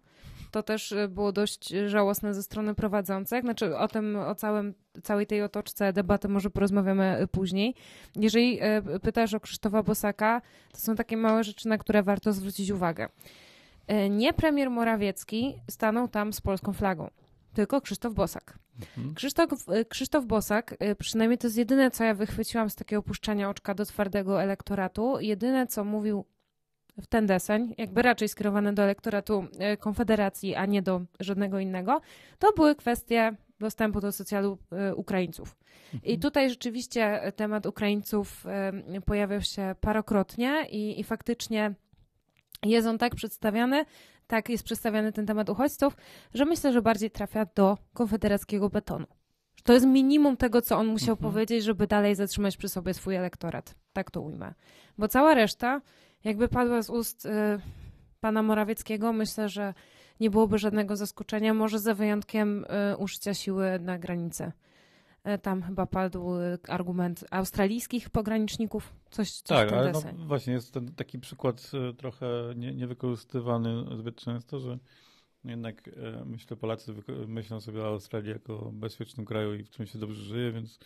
To 0.51 0.63
też 0.63 0.95
było 1.09 1.33
dość 1.33 1.75
żałosne 1.87 2.35
ze 2.35 2.43
strony 2.43 2.75
prowadzących. 2.75 3.43
Znaczy 3.43 3.77
o 3.77 3.89
tym, 3.89 4.17
o 4.17 4.35
całym, 4.35 4.75
całej 5.03 5.27
tej 5.27 5.43
otoczce 5.43 5.93
debaty 5.93 6.29
może 6.29 6.51
porozmawiamy 6.51 7.27
później. 7.33 7.75
Jeżeli 8.17 8.61
pytasz 9.03 9.35
o 9.35 9.41
Krzysztofa 9.41 9.83
Bosaka, 9.83 10.43
to 10.73 10.79
są 10.79 10.95
takie 10.95 11.17
małe 11.17 11.45
rzeczy, 11.45 11.69
na 11.69 11.79
które 11.79 12.03
warto 12.03 12.33
zwrócić 12.33 12.71
uwagę. 12.71 13.09
E, 13.89 14.11
nie 14.11 14.33
premier 14.33 14.71
Morawiecki 14.71 15.61
stanął 15.71 16.09
tam 16.09 16.33
z 16.33 16.41
polską 16.41 16.73
flagą, 16.73 17.11
tylko 17.55 17.81
Krzysztof 17.81 18.15
Bosak. 18.15 18.59
Mhm. 18.81 19.15
Krzysztof, 19.15 19.69
e, 19.69 19.85
Krzysztof 19.85 20.25
Bosak, 20.25 20.75
e, 20.79 20.95
przynajmniej 20.95 21.39
to 21.39 21.47
jest 21.47 21.57
jedyne, 21.57 21.91
co 21.91 22.05
ja 22.05 22.15
wychwyciłam 22.15 22.71
z 22.71 22.75
takiego 22.75 23.01
opuszczania 23.01 23.51
oczka 23.51 23.75
do 23.75 23.85
twardego 23.85 24.43
elektoratu, 24.43 25.21
jedyne, 25.21 25.67
co 25.67 25.85
mówił 25.85 26.25
w 27.01 27.07
ten 27.07 27.27
deseń, 27.27 27.75
jakby 27.79 28.03
raczej 28.03 28.29
skierowany 28.29 28.73
do 28.73 28.83
elektoratu 28.83 29.45
Konfederacji, 29.81 30.55
a 30.55 30.67
nie 30.67 30.83
do 30.83 31.01
żadnego 31.21 31.59
innego, 31.59 32.01
to 32.39 32.53
były 32.53 32.75
kwestie 32.75 33.37
dostępu 33.61 34.01
do 34.01 34.13
socjalu 34.13 34.59
Ukraińców. 34.97 35.57
I 35.93 35.97
mhm. 35.97 36.21
tutaj 36.21 36.51
rzeczywiście 36.51 37.33
temat 37.37 37.67
Ukraińców 37.67 38.45
pojawiał 39.07 39.41
się 39.41 39.75
parokrotnie 39.81 40.67
i, 40.71 41.01
i 41.01 41.05
faktycznie 41.05 41.75
jest 42.63 42.87
on 42.87 42.99
tak 42.99 43.15
przedstawiany, 43.15 43.85
tak 44.27 44.49
jest 44.49 44.65
przedstawiany 44.65 45.13
ten 45.13 45.27
temat 45.27 45.49
uchodźców, 45.49 45.97
że 46.35 46.45
myślę, 46.45 46.73
że 46.73 46.83
bardziej 46.83 47.11
trafia 47.11 47.47
do 47.55 47.79
konfederackiego 47.95 48.69
betonu. 48.69 49.07
To 49.65 49.73
jest 49.73 49.87
minimum 49.87 50.37
tego, 50.37 50.63
co 50.63 50.77
on 50.77 50.87
musiał 50.87 51.13
mhm. 51.15 51.33
powiedzieć, 51.33 51.65
żeby 51.65 51.87
dalej 51.87 52.15
zatrzymać 52.15 52.57
przy 52.57 52.69
sobie 52.69 52.95
swój 52.95 53.17
elektorat. 53.17 53.75
Tak 53.93 54.11
to 54.11 54.21
ujmę. 54.21 54.55
Bo 54.99 55.09
cała 55.09 55.35
reszta, 55.35 55.81
jakby 56.25 56.49
padła 56.49 56.83
z 56.83 56.91
ust 56.91 57.27
y, 57.27 57.31
pana 58.21 58.43
Morawieckiego, 58.43 59.13
myślę, 59.13 59.49
że 59.49 59.75
nie 60.21 60.31
byłoby 60.31 60.59
żadnego 60.59 60.97
zaskoczenia, 60.97 61.55
może 61.55 61.79
za 61.79 61.95
wyjątkiem 61.95 62.65
y, 62.93 62.97
użycia 62.97 63.35
siły 63.35 63.79
na 63.81 63.99
granicę. 63.99 64.53
E, 65.29 65.39
tam 65.39 65.63
chyba 65.63 65.87
padł 65.87 66.35
e, 66.35 66.59
argument 66.69 67.25
australijskich 67.31 68.11
pograniczników, 68.11 68.93
coś, 69.11 69.31
coś 69.31 69.59
Tak, 69.59 69.73
ale 69.73 69.93
no 69.93 70.01
właśnie 70.27 70.53
jest 70.53 70.75
ten 70.75 70.95
taki 70.95 71.19
przykład 71.19 71.71
e, 71.91 71.93
trochę 71.93 72.27
nie, 72.57 72.75
niewykorzystywany 72.75 73.97
zbyt 73.97 74.17
często, 74.17 74.61
że 74.61 74.79
jednak 75.45 75.91
myślę 76.25 76.57
Polacy 76.57 76.95
myślą 77.27 77.61
sobie 77.61 77.83
o 77.83 77.87
Australii 77.87 78.31
jako 78.31 78.71
bezpiecznym 78.73 79.27
kraju 79.27 79.55
i 79.55 79.65
w 79.65 79.71
czym 79.71 79.87
się 79.87 79.99
dobrze 79.99 80.23
żyje, 80.23 80.53
więc 80.53 80.79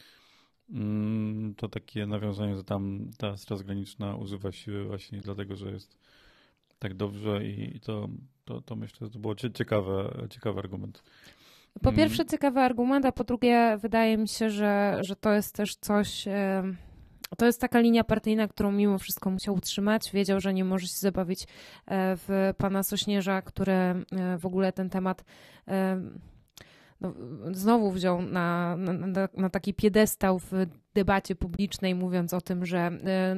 mm, 0.71 1.55
to 1.55 1.69
takie 1.69 2.07
nawiązanie, 2.07 2.57
że 2.57 2.65
tam 2.65 3.11
ta 3.19 3.37
straż 3.37 3.63
graniczna 3.63 4.17
używa 4.17 4.53
siły 4.53 4.85
właśnie 4.85 5.21
dlatego, 5.21 5.57
że 5.57 5.71
jest 5.71 5.99
tak 6.79 6.95
dobrze 6.95 7.45
i 7.45 7.81
to, 7.81 8.09
to, 8.45 8.61
to 8.61 8.77
myślę, 8.77 9.07
że 9.07 9.13
to 9.13 9.19
było 9.19 9.35
ciekawe, 9.35 10.27
ciekawy 10.31 10.59
argument. 10.59 11.03
Po 11.83 11.91
mm. 11.91 11.97
pierwsze 11.97 12.27
ciekawy 12.27 12.61
argument, 12.61 13.07
a 13.07 13.13
po 13.13 13.25
drugie 13.25 13.79
wydaje 13.81 14.19
mi 14.19 14.29
się, 14.29 14.51
że, 14.51 14.99
że 15.01 15.17
to 15.17 15.33
jest 15.33 15.55
też 15.55 15.77
coś... 15.77 16.25
To 17.39 17.47
jest 17.47 17.61
taka 17.61 17.81
linia 17.81 18.05
partyjna, 18.05 18.49
którą 18.49 18.73
mimo 18.73 18.99
wszystko 18.99 19.31
musiał 19.31 19.55
utrzymać. 19.55 20.11
Wiedział, 20.13 20.41
że 20.41 20.55
nie 20.55 20.65
może 20.65 20.87
się 20.87 20.99
zabawić 20.99 21.43
e, 21.43 21.47
w 22.17 22.55
pana 22.59 22.83
Sośnierza, 22.83 23.43
który 23.43 23.73
e, 23.73 24.05
w 24.39 24.47
ogóle 24.47 24.73
ten 24.73 24.91
temat 24.91 25.25
no, 27.01 27.15
znowu 27.51 27.91
wziął 27.91 28.23
na, 28.23 28.77
na, 28.77 29.29
na, 29.37 29.51
taki 29.51 29.75
piedestał 29.75 30.39
w 30.39 30.51
debacie 30.95 31.35
publicznej, 31.35 31.95
mówiąc 31.95 32.35
o 32.35 32.41
tym, 32.41 32.67
że 32.67 32.79
e, 32.79 32.91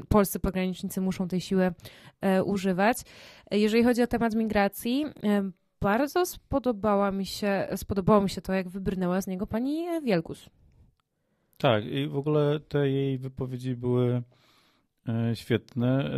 polscy 0.09 0.41
pogranicznicy 0.41 1.01
muszą 1.01 1.29
tej 1.29 1.41
siły 1.41 1.73
używać. 2.45 2.99
Jeżeli 3.51 3.85
chodzi 3.85 4.03
o 4.03 4.07
temat 4.07 4.35
migracji, 4.35 5.05
bardzo 5.85 6.27
spodobała 6.27 7.11
mi 7.11 7.27
się, 7.27 7.69
spodobało 7.77 8.21
mi 8.21 8.31
się 8.31 8.41
to, 8.41 8.53
jak 8.53 8.69
wybrnęła 8.69 9.21
z 9.21 9.27
niego 9.27 9.47
pani 9.47 9.87
Wielgus. 10.03 10.51
Tak, 11.59 11.85
i 11.85 12.09
w 12.09 12.17
ogóle 12.17 12.61
te 12.61 12.91
jej 12.91 13.19
wypowiedzi 13.19 13.77
były 13.77 14.23
świetne. 15.35 16.11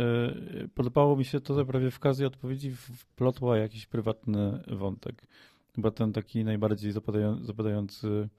Podobało 0.75 1.15
mi 1.15 1.25
się 1.25 1.39
to, 1.39 1.55
że 1.55 1.65
prawie 1.65 1.91
w 1.91 1.99
każdej 1.99 2.27
odpowiedzi 2.27 2.71
wplotła 2.75 3.57
jakiś 3.57 3.85
prywatny 3.85 4.63
wątek. 4.67 5.27
Chyba 5.75 5.91
ten 5.91 6.13
taki 6.13 6.43
najbardziej 6.43 6.91
zapadający 7.41 8.29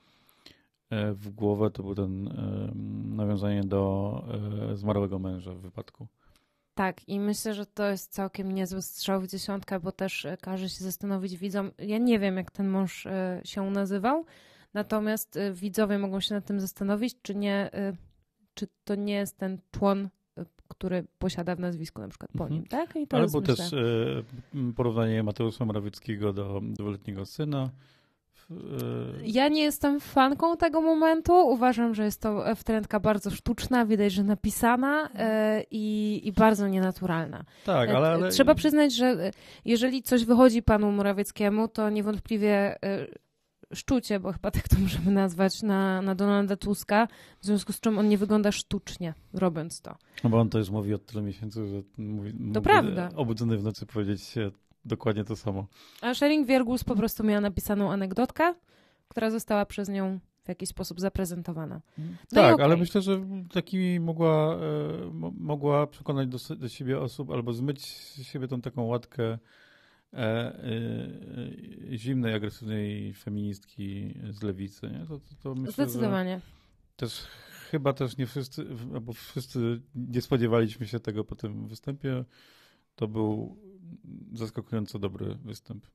e, 0.90 1.12
w 1.12 1.28
głowę 1.28 1.70
to 1.70 1.82
był 1.82 1.94
ten 1.94 2.28
e, 2.28 2.72
nawiązanie 3.16 3.64
do 3.64 4.24
e, 4.72 4.76
zmarłego 4.76 5.18
męża 5.18 5.54
w 5.54 5.60
wypadku. 5.60 6.06
Tak, 6.78 7.08
i 7.08 7.20
myślę, 7.20 7.54
że 7.54 7.66
to 7.66 7.86
jest 7.86 8.12
całkiem 8.12 8.52
niezły 8.52 8.82
strzał 8.82 9.20
w 9.20 9.26
dziesiątkę, 9.26 9.80
bo 9.80 9.92
też 9.92 10.26
każe 10.40 10.68
się 10.68 10.84
zastanowić 10.84 11.36
widzom. 11.36 11.70
Ja 11.78 11.98
nie 11.98 12.18
wiem, 12.18 12.36
jak 12.36 12.50
ten 12.50 12.68
mąż 12.68 13.06
się 13.44 13.70
nazywał, 13.70 14.24
natomiast 14.74 15.38
widzowie 15.52 15.98
mogą 15.98 16.20
się 16.20 16.34
nad 16.34 16.44
tym 16.44 16.60
zastanowić, 16.60 17.22
czy 17.22 17.34
nie, 17.34 17.70
czy 18.54 18.66
to 18.84 18.94
nie 18.94 19.14
jest 19.14 19.38
ten 19.38 19.58
człon 19.70 20.08
który 20.68 21.06
posiada 21.18 21.56
w 21.56 21.60
nazwisku 21.60 22.00
na 22.00 22.08
przykład 22.08 22.30
po 22.32 22.44
mhm. 22.44 22.52
nim, 22.52 22.66
tak? 22.68 22.96
I 22.96 23.06
to 23.06 23.16
Ale 23.16 23.26
było 23.26 23.42
też 23.42 23.72
e, 23.72 24.22
porównanie 24.76 25.22
Mateusza 25.22 25.64
Morawieckiego 25.64 26.32
do 26.32 26.60
dwuletniego 26.62 27.26
syna. 27.26 27.70
E, 28.50 28.54
ja 29.22 29.48
nie 29.48 29.62
jestem 29.62 30.00
fanką 30.00 30.56
tego 30.56 30.80
momentu. 30.80 31.32
Uważam, 31.32 31.94
że 31.94 32.04
jest 32.04 32.20
to 32.20 32.54
wtrętka 32.56 33.00
bardzo 33.00 33.30
sztuczna, 33.30 33.86
widać, 33.86 34.12
że 34.12 34.24
napisana 34.24 35.10
e, 35.14 35.62
i, 35.70 36.20
i 36.24 36.32
bardzo 36.32 36.68
nienaturalna. 36.68 37.44
Tak, 37.64 37.90
ale, 37.90 38.08
ale... 38.08 38.30
Trzeba 38.30 38.54
przyznać, 38.54 38.94
że 38.94 39.30
jeżeli 39.64 40.02
coś 40.02 40.24
wychodzi 40.24 40.62
panu 40.62 40.92
Morawieckiemu, 40.92 41.68
to 41.68 41.90
niewątpliwie 41.90 42.76
szczucie, 43.74 44.20
bo 44.20 44.32
chyba 44.32 44.50
tak 44.50 44.68
to 44.68 44.78
możemy 44.78 45.10
nazwać, 45.10 45.62
na, 45.62 46.02
na 46.02 46.14
Donalda 46.14 46.56
Tuska, 46.56 47.08
w 47.40 47.46
związku 47.46 47.72
z 47.72 47.80
czym 47.80 47.98
on 47.98 48.08
nie 48.08 48.18
wygląda 48.18 48.52
sztucznie, 48.52 49.14
robiąc 49.32 49.80
to. 49.80 49.96
No 50.24 50.30
bo 50.30 50.40
on 50.40 50.48
to 50.48 50.58
już 50.58 50.70
mówi 50.70 50.94
od 50.94 51.06
tylu 51.06 51.22
miesięcy, 51.22 51.66
że 51.66 51.82
mówi, 51.98 52.52
to 52.54 52.60
prawda. 52.60 53.08
obudzony 53.16 53.58
w 53.58 53.62
nocy 53.62 53.86
powiedzieć 53.86 54.34
dokładnie 54.84 55.24
to 55.24 55.36
samo. 55.36 55.66
A 56.00 56.14
Shering 56.14 56.46
Wiergus 56.46 56.84
po 56.84 56.96
prostu 56.96 57.24
miała 57.24 57.40
napisaną 57.40 57.92
anegdotkę, 57.92 58.54
która 59.08 59.30
została 59.30 59.66
przez 59.66 59.88
nią 59.88 60.20
w 60.44 60.48
jakiś 60.48 60.68
sposób 60.68 61.00
zaprezentowana. 61.00 61.80
No 61.98 62.04
tak, 62.30 62.54
okay. 62.54 62.64
ale 62.64 62.76
myślę, 62.76 63.02
że 63.02 63.20
taki 63.52 64.00
mogła, 64.00 64.54
e, 64.54 64.60
mogła 65.38 65.86
przekonać 65.86 66.28
do, 66.28 66.56
do 66.56 66.68
siebie 66.68 67.00
osób 67.00 67.30
albo 67.30 67.52
zmyć 67.52 67.86
z 67.86 68.22
siebie 68.22 68.48
tą 68.48 68.60
taką 68.60 68.82
łatkę 68.82 69.38
e, 70.12 70.18
e, 70.18 71.96
zimnej, 71.96 72.34
agresywnej 72.34 73.14
feministki 73.14 74.14
z 74.30 74.42
lewicy. 74.42 74.90
Nie? 74.90 75.06
To, 75.06 75.18
to, 75.18 75.34
to 75.42 75.54
myślę, 75.54 75.72
Zdecydowanie. 75.72 76.40
Też 76.96 77.26
chyba 77.70 77.92
też 77.92 78.16
nie 78.16 78.26
wszyscy, 78.26 78.66
albo 78.94 79.12
wszyscy 79.12 79.80
nie 79.94 80.22
spodziewaliśmy 80.22 80.86
się 80.86 81.00
tego 81.00 81.24
po 81.24 81.34
tym 81.34 81.68
występie. 81.68 82.24
To 82.96 83.08
był 83.08 83.56
zaskakująco 84.32 84.98
dobry 84.98 85.34
występ. 85.44 85.86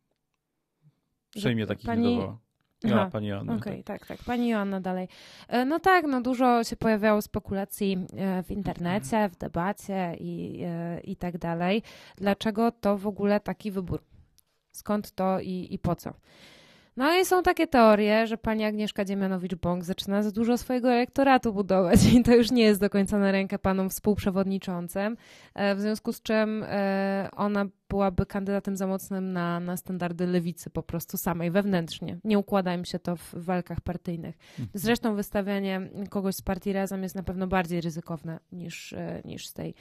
Przejmie 1.29 1.67
takich 1.67 1.85
Pani... 1.85 2.07
nie 2.07 2.15
dawała. 2.15 2.39
Ja, 2.83 3.09
pani 3.09 3.27
Joanna. 3.27 3.55
Okej, 3.55 3.73
okay, 3.73 3.83
tak. 3.83 4.00
tak, 4.00 4.17
tak. 4.17 4.25
Pani 4.25 4.50
Joanna 4.50 4.81
dalej. 4.81 5.07
E, 5.47 5.65
no 5.65 5.79
tak, 5.79 6.05
no 6.07 6.21
dużo 6.21 6.63
się 6.63 6.75
pojawiało 6.75 7.21
spekulacji 7.21 8.07
e, 8.17 8.43
w 8.43 8.51
internecie, 8.51 9.29
w 9.29 9.38
debacie 9.38 10.15
i, 10.19 10.62
e, 10.65 11.00
i 11.00 11.15
tak 11.15 11.38
dalej. 11.38 11.83
Dlaczego 12.15 12.71
to 12.71 12.97
w 12.97 13.07
ogóle 13.07 13.39
taki 13.39 13.71
wybór? 13.71 14.03
Skąd 14.71 15.12
to 15.12 15.39
i, 15.39 15.67
i 15.71 15.79
po 15.79 15.95
co? 15.95 16.13
No 16.97 17.19
i 17.19 17.25
są 17.25 17.43
takie 17.43 17.67
teorie, 17.67 18.27
że 18.27 18.38
pani 18.38 18.63
Agnieszka 18.63 19.05
Dziemianowicz-Bąk 19.05 19.83
zaczyna 19.83 20.23
za 20.23 20.31
dużo 20.31 20.57
swojego 20.57 20.91
elektoratu 20.91 21.53
budować 21.53 22.00
i 22.13 22.23
to 22.23 22.35
już 22.35 22.51
nie 22.51 22.63
jest 22.63 22.81
do 22.81 22.89
końca 22.89 23.19
na 23.19 23.31
rękę 23.31 23.59
panom 23.59 23.89
współprzewodniczącym, 23.89 25.17
w 25.55 25.79
związku 25.79 26.13
z 26.13 26.21
czym 26.21 26.65
ona 27.35 27.65
byłaby 27.89 28.25
kandydatem 28.25 28.77
za 28.77 28.88
mocnym 28.88 29.33
na, 29.33 29.59
na 29.59 29.77
standardy 29.77 30.27
lewicy 30.27 30.69
po 30.69 30.83
prostu 30.83 31.17
samej, 31.17 31.51
wewnętrznie. 31.51 32.17
Nie 32.23 32.39
układa 32.39 32.73
im 32.73 32.85
się 32.85 33.00
to 33.00 33.15
w 33.15 33.33
walkach 33.33 33.81
partyjnych. 33.81 34.35
Mhm. 34.51 34.69
Zresztą 34.73 35.15
wystawianie 35.15 35.89
kogoś 36.09 36.35
z 36.35 36.41
partii 36.41 36.73
Razem 36.73 37.03
jest 37.03 37.15
na 37.15 37.23
pewno 37.23 37.47
bardziej 37.47 37.81
ryzykowne 37.81 38.39
niż, 38.51 38.93
e, 38.93 39.21
niż 39.25 39.47
z 39.47 39.53
tej 39.53 39.75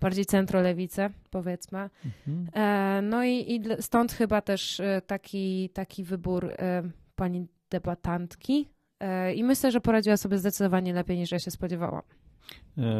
bardziej 0.00 0.26
centrolewicy, 0.26 1.10
powiedzmy. 1.30 1.90
Mhm. 2.04 2.48
E, 2.54 3.02
no 3.02 3.24
i, 3.24 3.54
i, 3.54 3.62
stąd 3.80 4.12
chyba 4.12 4.40
też 4.40 4.80
e, 4.80 5.02
taki, 5.06 5.70
taki 5.70 6.04
wybór 6.04 6.52
pani 7.16 7.46
debatantki. 7.70 8.68
I 9.34 9.44
myślę, 9.44 9.70
że 9.70 9.80
poradziła 9.80 10.16
sobie 10.16 10.38
zdecydowanie 10.38 10.92
lepiej 10.92 11.18
niż 11.18 11.32
ja 11.32 11.38
się 11.38 11.50
spodziewałam. 11.50 12.02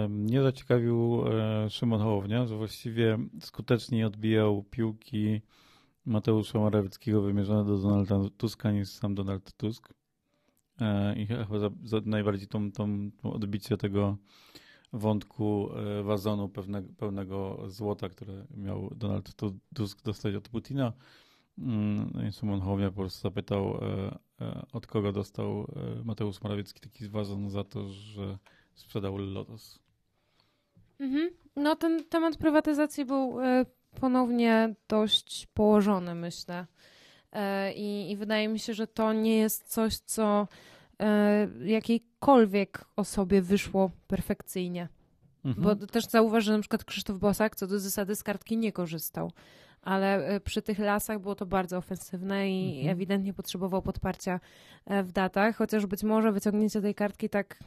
Mnie 0.08 0.42
zaciekawił 0.42 1.24
e, 1.26 1.70
Szymon 1.70 2.00
Hołownia, 2.00 2.46
że 2.46 2.56
właściwie 2.56 3.18
skutecznie 3.40 4.06
odbijał 4.06 4.62
piłki 4.62 5.40
Mateusza 6.04 6.58
Morawieckiego 6.58 7.22
wymierzone 7.22 7.64
do 7.64 7.78
Donalda 7.78 8.16
Tuska 8.36 8.70
niż 8.70 8.88
sam 8.88 9.14
Donald 9.14 9.52
Tusk. 9.56 9.94
E, 10.80 11.14
I 11.16 11.26
chyba 11.26 11.58
za, 11.58 11.70
za 11.84 12.00
najbardziej 12.04 12.48
tą, 12.48 12.72
tą, 12.72 13.10
tą 13.10 13.32
odbicie 13.32 13.76
tego 13.76 14.16
wątku 14.92 15.70
e, 15.76 16.02
wazonu 16.02 16.48
pewnego, 16.48 16.88
pełnego 16.96 17.58
złota, 17.66 18.08
które 18.08 18.46
miał 18.56 18.90
Donald 18.96 19.34
Tusk 19.74 20.02
dostać 20.02 20.34
od 20.34 20.48
Putina. 20.48 20.92
Mm, 21.58 22.32
Szymon 22.32 22.60
Hołownia 22.60 22.90
po 22.90 22.96
prostu 22.96 23.20
zapytał, 23.20 23.80
od 24.72 24.86
kogo 24.86 25.12
dostał 25.12 25.66
Mateusz 26.04 26.42
Morawiecki 26.42 26.80
taki 26.80 27.08
wazon 27.08 27.50
za 27.50 27.64
to, 27.64 27.88
że 27.88 28.38
sprzedał 28.74 29.16
Lotos. 29.16 29.78
Mhm. 31.00 31.30
No 31.56 31.76
ten 31.76 32.04
temat 32.04 32.36
prywatyzacji 32.36 33.04
był 33.04 33.40
e, 33.40 33.64
ponownie 34.00 34.74
dość 34.88 35.46
położony, 35.54 36.14
myślę. 36.14 36.66
E, 37.32 37.72
I, 37.72 38.10
I, 38.10 38.16
wydaje 38.16 38.48
mi 38.48 38.58
się, 38.58 38.74
że 38.74 38.86
to 38.86 39.12
nie 39.12 39.36
jest 39.36 39.72
coś, 39.72 39.96
co 39.96 40.22
e, 40.42 40.46
jakiejkolwiek 41.64 42.84
osobie 42.96 43.42
wyszło 43.42 43.90
perfekcyjnie. 44.06 44.88
Mhm. 45.44 45.64
Bo 45.64 45.86
też 45.86 46.06
zauważ, 46.06 46.44
że 46.44 46.52
na 46.52 46.58
przykład 46.58 46.84
Krzysztof 46.84 47.18
Bosak 47.18 47.56
co 47.56 47.66
do 47.66 47.80
zasady 47.80 48.16
z 48.16 48.22
kartki 48.22 48.56
nie 48.56 48.72
korzystał. 48.72 49.32
Ale 49.82 50.40
przy 50.44 50.62
tych 50.62 50.78
lasach 50.78 51.18
było 51.18 51.34
to 51.34 51.46
bardzo 51.46 51.76
ofensywne 51.76 52.50
i 52.50 52.76
mhm. 52.76 52.92
ewidentnie 52.92 53.34
potrzebował 53.34 53.82
podparcia 53.82 54.40
w 55.04 55.12
datach, 55.12 55.56
chociaż 55.56 55.86
być 55.86 56.02
może 56.02 56.32
wyciągnięcie 56.32 56.80
tej 56.80 56.94
kartki 56.94 57.28
tak 57.28 57.58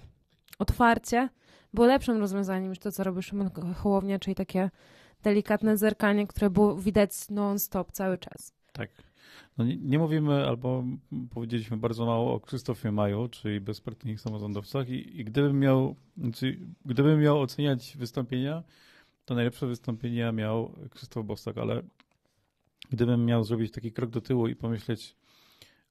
otwarcie 0.60 1.30
było 1.74 1.88
lepszym 1.88 2.18
rozwiązaniem 2.18 2.70
niż 2.70 2.80
to, 2.80 2.92
co 2.92 3.04
robi 3.04 3.24
Szymon 3.24 3.50
Hołownia, 3.76 4.20
czyli 4.20 4.36
takie 4.36 4.70
delikatne 5.24 5.78
zerkanie, 5.78 6.28
które 6.28 6.50
było 6.50 6.76
widać 6.76 7.30
non-stop 7.30 7.92
cały 7.92 8.18
czas. 8.18 8.54
Tak. 8.74 8.90
No 9.58 9.66
nie, 9.66 9.78
nie, 9.78 10.00
mówimy, 10.00 10.48
albo 10.48 10.84
powiedzieliśmy 11.30 11.78
bardzo 11.78 12.06
mało 12.06 12.34
o 12.34 12.40
Krzysztofie 12.40 12.92
Maju, 12.92 13.28
czyli 13.28 13.62
bezpartyjnych 13.62 14.22
samorządowcach 14.22 14.90
i, 14.90 15.20
i 15.20 15.26
gdybym 15.26 15.60
miał, 15.60 15.96
znaczy, 16.18 16.60
gdybym 16.86 17.22
miał 17.22 17.42
oceniać 17.42 17.98
wystąpienia, 17.98 18.64
to 19.26 19.36
najlepsze 19.36 19.68
wystąpienia 19.68 20.32
miał 20.32 20.76
Krzysztof 20.90 21.26
Bosak, 21.26 21.58
ale 21.58 21.82
gdybym 22.90 23.26
miał 23.26 23.44
zrobić 23.44 23.72
taki 23.72 23.92
krok 23.92 24.10
do 24.10 24.22
tyłu 24.22 24.48
i 24.48 24.56
pomyśleć, 24.56 25.16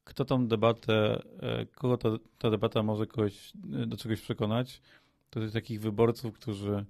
kto 0.04 0.25
tą 0.25 0.47
debatę, 0.47 1.23
e, 1.40 1.66
kogo 1.66 1.97
ta, 1.97 2.09
ta 2.38 2.50
debata 2.50 2.82
może 2.82 3.06
kogoś 3.06 3.52
e, 3.82 3.87
do 3.87 3.97
czegoś 3.97 4.20
przekonać, 4.20 4.82
to 5.30 5.40
jest 5.40 5.54
takich 5.54 5.80
wyborców, 5.80 6.35
którzy 6.35 6.85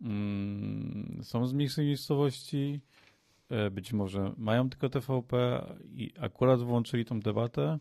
mm, 0.00 1.20
są 1.22 1.46
z 1.46 1.52
mniejszej 1.52 1.86
miejscowości, 1.86 2.80
być 3.70 3.92
może 3.92 4.32
mają 4.36 4.70
tylko 4.70 4.88
TVP 4.88 5.62
i 5.84 6.12
akurat 6.20 6.62
włączyli 6.62 7.04
tą 7.04 7.20
debatę 7.20 7.78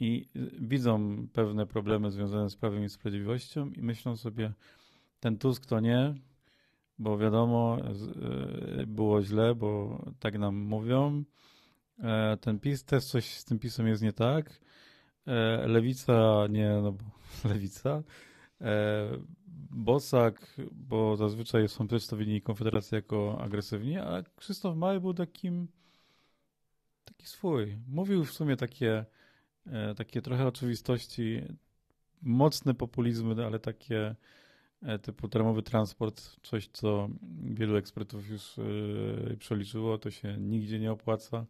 i 0.00 0.28
widzą 0.60 1.26
pewne 1.32 1.66
problemy 1.66 2.10
związane 2.10 2.50
z 2.50 2.56
prawem 2.56 2.84
i 2.84 2.88
sprawiedliwością 2.88 3.70
i 3.70 3.82
myślą 3.82 4.16
sobie, 4.16 4.52
ten 5.20 5.38
Tusk 5.38 5.66
to 5.66 5.80
nie, 5.80 6.14
bo 6.98 7.18
wiadomo, 7.18 7.78
było 8.86 9.22
źle, 9.22 9.54
bo 9.54 9.98
tak 10.20 10.38
nam 10.38 10.56
mówią, 10.56 11.24
E, 12.02 12.36
ten 12.40 12.58
PiS, 12.60 12.84
też 12.84 13.04
coś 13.04 13.24
z 13.24 13.44
tym 13.44 13.58
PiSem 13.58 13.88
jest 13.88 14.02
nie 14.02 14.12
tak. 14.12 14.60
E, 15.26 15.66
lewica, 15.66 16.46
nie, 16.50 16.70
no 16.82 16.92
bo 16.92 17.04
lewica. 17.48 18.02
Bosak, 19.76 20.56
bo 20.72 21.16
zazwyczaj 21.16 21.68
są 21.68 21.88
przedstawieni 21.88 22.42
Konfederacji 22.42 22.94
jako 22.94 23.40
agresywni, 23.40 23.98
a 23.98 24.22
Krzysztof 24.36 24.76
Mały 24.76 25.00
był 25.00 25.14
takim 25.14 25.68
taki 27.04 27.26
swój. 27.26 27.78
Mówił 27.88 28.24
w 28.24 28.32
sumie 28.32 28.56
takie 28.56 29.04
e, 29.66 29.94
takie 29.94 30.22
trochę 30.22 30.46
oczywistości, 30.46 31.42
mocne 32.22 32.74
populizmy, 32.74 33.46
ale 33.46 33.58
takie 33.58 34.14
e, 34.82 34.98
typu 34.98 35.28
termowy 35.28 35.62
transport, 35.62 36.36
coś 36.42 36.68
co 36.68 37.08
wielu 37.42 37.76
ekspertów 37.76 38.28
już 38.28 38.58
e, 38.58 39.36
przeliczyło, 39.36 39.98
to 39.98 40.10
się 40.10 40.36
nigdzie 40.38 40.78
nie 40.78 40.92
opłaca. 40.92 41.46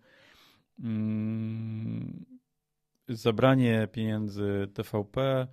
Mm, 0.79 2.25
zabranie 3.09 3.89
pieniędzy 3.93 4.69
TVP 4.75 5.47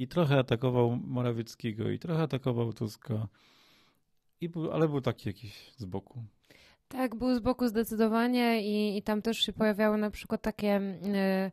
i 0.00 0.08
trochę 0.08 0.38
atakował 0.38 0.98
Morawieckiego 1.04 1.90
i 1.90 1.98
trochę 1.98 2.22
atakował 2.22 2.72
Tuska, 2.72 3.28
i 4.40 4.48
był, 4.48 4.72
ale 4.72 4.88
był 4.88 5.00
taki 5.00 5.28
jakiś 5.28 5.72
z 5.76 5.84
boku. 5.84 6.22
Tak, 6.88 7.14
był 7.14 7.34
z 7.34 7.40
boku 7.40 7.68
zdecydowanie 7.68 8.62
i, 8.62 8.96
i 8.96 9.02
tam 9.02 9.22
też 9.22 9.38
się 9.38 9.52
pojawiały 9.52 9.98
na 9.98 10.10
przykład 10.10 10.42
takie... 10.42 10.80
Yy 11.02 11.50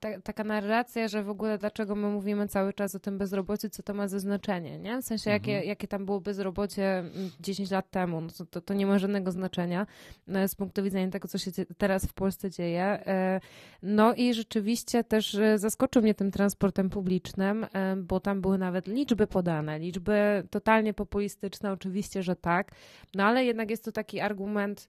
ta, 0.00 0.20
taka 0.20 0.44
narracja, 0.44 1.08
że 1.08 1.22
w 1.22 1.30
ogóle 1.30 1.58
dlaczego 1.58 1.94
my 1.94 2.08
mówimy 2.08 2.48
cały 2.48 2.72
czas 2.72 2.94
o 2.94 2.98
tym 2.98 3.18
bezrobociu, 3.18 3.68
co 3.68 3.82
to 3.82 3.94
ma 3.94 4.08
za 4.08 4.18
znaczenie, 4.18 4.78
nie? 4.78 5.02
W 5.02 5.04
sensie, 5.04 5.30
jakie, 5.30 5.52
mhm. 5.52 5.68
jakie 5.68 5.88
tam 5.88 6.06
było 6.06 6.20
bezrobocie 6.20 7.04
10 7.40 7.70
lat 7.70 7.90
temu, 7.90 8.20
no 8.20 8.28
to, 8.50 8.60
to 8.60 8.74
nie 8.74 8.86
ma 8.86 8.98
żadnego 8.98 9.30
znaczenia 9.30 9.86
no, 10.26 10.48
z 10.48 10.54
punktu 10.54 10.82
widzenia 10.82 11.10
tego, 11.10 11.28
co 11.28 11.38
się 11.38 11.50
teraz 11.78 12.06
w 12.06 12.12
Polsce 12.12 12.50
dzieje. 12.50 13.02
Y, 13.36 13.40
no 13.82 14.14
i 14.14 14.34
rzeczywiście 14.34 15.04
też 15.04 15.34
y, 15.34 15.58
zaskoczył 15.58 16.02
mnie 16.02 16.14
tym 16.14 16.30
transportem 16.30 16.90
publicznym, 16.90 17.66
bo 17.96 18.20
tam 18.20 18.40
były 18.40 18.58
nawet 18.58 18.86
liczby 18.86 19.26
podane, 19.26 19.78
liczby 19.78 20.42
totalnie 20.50 20.94
populistyczne, 20.94 21.72
oczywiście, 21.72 22.22
że 22.22 22.36
tak, 22.36 22.72
no 23.14 23.24
ale 23.24 23.44
jednak 23.44 23.70
jest 23.70 23.84
to 23.84 23.92
taki 23.92 24.20
argument, 24.20 24.88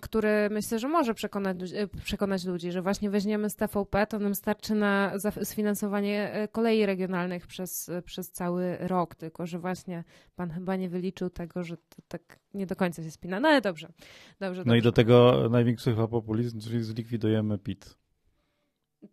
który 0.00 0.48
myślę, 0.50 0.78
że 0.78 0.88
może 0.88 1.14
przekonać, 1.14 1.56
e, 1.72 1.88
przekonać 2.04 2.44
ludzi, 2.44 2.72
że 2.72 2.82
właśnie 2.82 3.10
weźmiemy 3.10 3.50
z 3.50 3.56
TVP, 3.56 4.06
to 4.06 4.18
nam 4.18 4.34
starczy 4.34 4.74
na 4.74 5.12
sfinansowanie 5.42 6.32
e, 6.32 6.48
kolei 6.48 6.86
regionalnych 6.86 7.46
przez, 7.46 7.88
e, 7.88 8.02
przez 8.02 8.30
cały 8.30 8.76
rok, 8.80 9.14
tylko 9.14 9.46
że 9.46 9.58
właśnie 9.58 10.04
pan 10.36 10.50
chyba 10.50 10.76
nie 10.76 10.88
wyliczył 10.88 11.30
tego, 11.30 11.62
że 11.62 11.76
to 11.76 12.02
tak 12.08 12.38
nie 12.54 12.66
do 12.66 12.76
końca 12.76 13.02
się 13.02 13.10
spina. 13.10 13.40
No 13.40 13.48
ale 13.48 13.60
dobrze. 13.60 13.88
dobrze 14.40 14.60
no 14.60 14.64
dobrze. 14.64 14.78
i 14.78 14.82
do 14.82 14.92
tego 14.92 15.48
największy 15.50 15.90
chyba 15.90 16.08
populizm, 16.08 16.60
czyli 16.60 16.82
zlikwidujemy 16.82 17.58
PIT. 17.58 17.98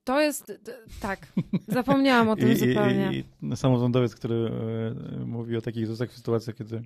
To 0.04 0.22
jest, 0.22 0.54
tak, 1.02 1.28
zapomniałam 1.68 2.30
o 2.30 2.36
tym 2.42 2.52
I, 2.52 2.56
zupełnie. 2.56 3.12
I, 3.14 3.26
i 3.54 3.58
samorządowiec, 3.58 4.16
który 4.16 4.52
mówi 5.26 5.58
o 5.58 5.62
takich 5.62 5.88
sytuacjach, 6.10 6.56
kiedy 6.56 6.82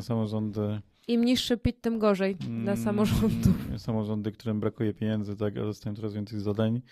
samorządy 0.00 0.80
im 1.08 1.24
niższy 1.24 1.56
PIT, 1.56 1.80
tym 1.80 1.98
gorzej 1.98 2.36
dla 2.36 2.72
mm, 2.72 2.76
samorządów. 2.76 3.68
Samorządy, 3.78 4.32
którym 4.32 4.60
brakuje 4.60 4.94
pieniędzy, 4.94 5.36
tak, 5.36 5.56
a 5.56 5.60
dostają 5.60 5.96
coraz 5.96 6.14
więcej 6.14 6.40
zadań. 6.40 6.82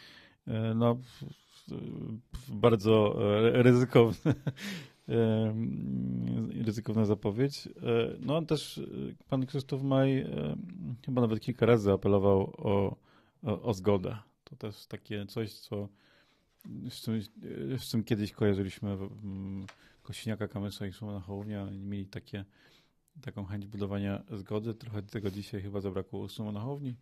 E, 0.47 0.75
no, 0.75 0.99
bardzo 2.49 3.17
e, 3.45 3.63
ryzykowne, 3.63 4.35
e, 5.09 5.55
ryzykowna 6.65 7.05
zapowiedź. 7.05 7.69
No 8.21 8.43
też 8.43 8.81
pan 9.29 9.47
Krzysztof 9.47 9.83
Maj 9.83 10.27
chyba 11.07 11.21
nawet 11.21 11.41
kilka 11.41 11.67
razy 11.67 11.93
apelował 11.93 12.41
o, 12.57 12.97
o, 13.43 13.63
o 13.63 13.75
zgodę. 13.75 14.17
To 14.45 14.57
też 14.57 14.87
takie 14.87 15.27
coś, 15.27 15.53
co 15.53 15.89
z 16.91 17.03
czym, 17.03 17.23
z 17.79 17.91
czym 17.91 18.05
kiedyś 18.05 18.33
kojarzyliśmy 18.33 18.97
Kosiniaka, 20.03 20.49
Kamysza 20.49 20.87
i 20.87 20.93
Szumana 20.93 21.21
Hołownia. 21.21 21.69
Mieli 21.71 22.07
takie 22.07 22.45
taką 23.21 23.45
chęć 23.45 23.67
budowania 23.67 24.23
zgody. 24.31 24.75
Trochę 24.75 25.03
tego 25.03 25.31
dzisiaj 25.31 25.63
chyba 25.63 25.81
zabrakło 25.81 26.21
u 26.21 26.29
Sumonachowni. 26.29 26.97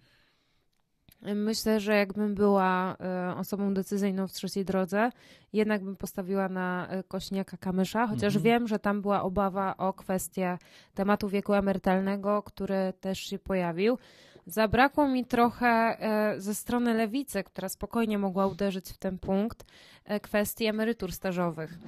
Myślę, 1.23 1.81
że 1.81 1.97
jakbym 1.97 2.35
była 2.35 2.97
e, 3.01 3.37
osobą 3.37 3.75
decyzyjną 3.75 4.29
w 4.29 4.33
trzeciej 4.33 4.65
drodze, 4.65 5.11
jednak 5.53 5.85
bym 5.85 5.97
postawiła 5.97 6.49
na 6.49 6.89
e, 6.89 7.03
Kośniaka 7.03 7.57
Kamysza, 7.57 8.07
chociaż 8.07 8.37
mhm. 8.37 8.43
wiem, 8.45 8.69
że 8.69 8.79
tam 8.79 9.03
była 9.03 9.23
obawa 9.23 9.77
o 9.77 9.93
kwestię 9.93 10.59
tematu 10.95 11.29
wieku 11.29 11.55
emerytalnego, 11.55 12.43
który 12.43 12.93
też 13.01 13.19
się 13.19 13.39
pojawił. 13.39 13.99
Zabrakło 14.47 15.09
mi 15.09 15.25
trochę 15.25 15.67
e, 15.67 16.41
ze 16.41 16.55
strony 16.55 16.95
lewicy, 16.95 17.45
która 17.45 17.69
spokojnie 17.69 18.19
mogła 18.19 18.47
uderzyć 18.47 18.91
w 18.91 18.99
ten 18.99 19.19
punkt, 19.19 19.65
e, 20.05 20.21
kwestii 20.21 20.67
emerytur 20.67 21.13
stażowych. 21.13 21.79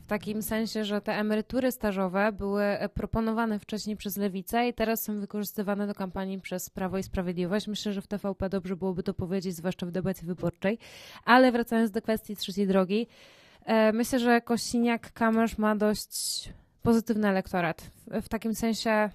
W 0.00 0.06
takim 0.06 0.42
sensie, 0.42 0.84
że 0.84 1.00
te 1.00 1.12
emerytury 1.12 1.72
stażowe 1.72 2.32
były 2.32 2.62
e, 2.62 2.88
proponowane 2.88 3.58
wcześniej 3.58 3.96
przez 3.96 4.16
lewicę 4.16 4.68
i 4.68 4.74
teraz 4.74 5.02
są 5.02 5.20
wykorzystywane 5.20 5.86
do 5.86 5.94
kampanii 5.94 6.40
przez 6.40 6.70
Prawo 6.70 6.98
i 6.98 7.02
Sprawiedliwość. 7.02 7.68
Myślę, 7.68 7.92
że 7.92 8.02
w 8.02 8.06
TVP 8.06 8.48
dobrze 8.48 8.76
byłoby 8.76 9.02
to 9.02 9.14
powiedzieć, 9.14 9.56
zwłaszcza 9.56 9.86
w 9.86 9.90
debacie 9.90 10.26
wyborczej. 10.26 10.78
Ale 11.24 11.52
wracając 11.52 11.90
do 11.90 12.02
kwestii 12.02 12.36
trzeciej 12.36 12.66
drogi, 12.66 13.06
myślę, 13.92 14.18
że 14.18 14.40
Kościniak-Kamysz 14.40 15.58
ma 15.58 15.76
dość 15.76 16.48
pozytywny 16.82 17.28
elektorat. 17.28 17.90
W 18.06 18.28
takim 18.28 18.54
sensie. 18.54 19.10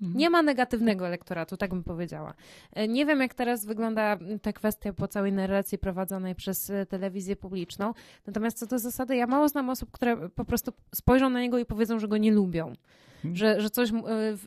Nie 0.00 0.30
ma 0.30 0.42
negatywnego 0.42 1.06
elektoratu, 1.06 1.56
tak 1.56 1.70
bym 1.70 1.84
powiedziała. 1.84 2.34
E, 2.72 2.88
nie 2.88 3.06
wiem, 3.06 3.20
jak 3.20 3.34
teraz 3.34 3.66
wygląda 3.66 4.18
ta 4.42 4.52
kwestia 4.52 4.92
po 4.92 5.08
całej 5.08 5.32
narracji 5.32 5.78
prowadzonej 5.78 6.34
przez 6.34 6.70
e, 6.70 6.86
telewizję 6.86 7.36
publiczną. 7.36 7.94
Natomiast 8.26 8.58
co 8.58 8.66
do 8.66 8.78
zasady, 8.78 9.16
ja 9.16 9.26
mało 9.26 9.48
znam 9.48 9.70
osób, 9.70 9.90
które 9.90 10.28
po 10.28 10.44
prostu 10.44 10.72
spojrzą 10.94 11.30
na 11.30 11.40
niego 11.40 11.58
i 11.58 11.64
powiedzą, 11.64 11.98
że 11.98 12.08
go 12.08 12.16
nie 12.16 12.32
lubią. 12.32 12.72
Mhm. 13.14 13.36
Że, 13.36 13.60
że 13.60 13.70
coś 13.70 13.90
e, 13.90 13.94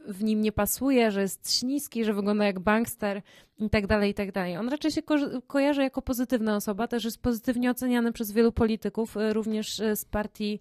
w 0.07 0.23
nim 0.23 0.41
nie 0.41 0.51
pasuje, 0.51 1.11
że 1.11 1.21
jest 1.21 1.59
śliski, 1.59 2.05
że 2.05 2.13
wygląda 2.13 2.45
jak 2.45 2.59
bankster 2.59 3.21
i 3.59 3.69
tak 3.69 3.87
dalej, 3.87 4.11
i 4.11 4.13
tak 4.13 4.31
dalej. 4.31 4.57
On 4.57 4.69
raczej 4.69 4.91
się 4.91 5.01
ko 5.01 5.15
kojarzy 5.47 5.81
jako 5.81 6.01
pozytywna 6.01 6.55
osoba, 6.55 6.87
też 6.87 7.05
jest 7.05 7.21
pozytywnie 7.21 7.71
oceniany 7.71 8.11
przez 8.11 8.31
wielu 8.31 8.51
polityków, 8.51 9.15
również 9.31 9.81
z 9.95 10.05
partii 10.05 10.59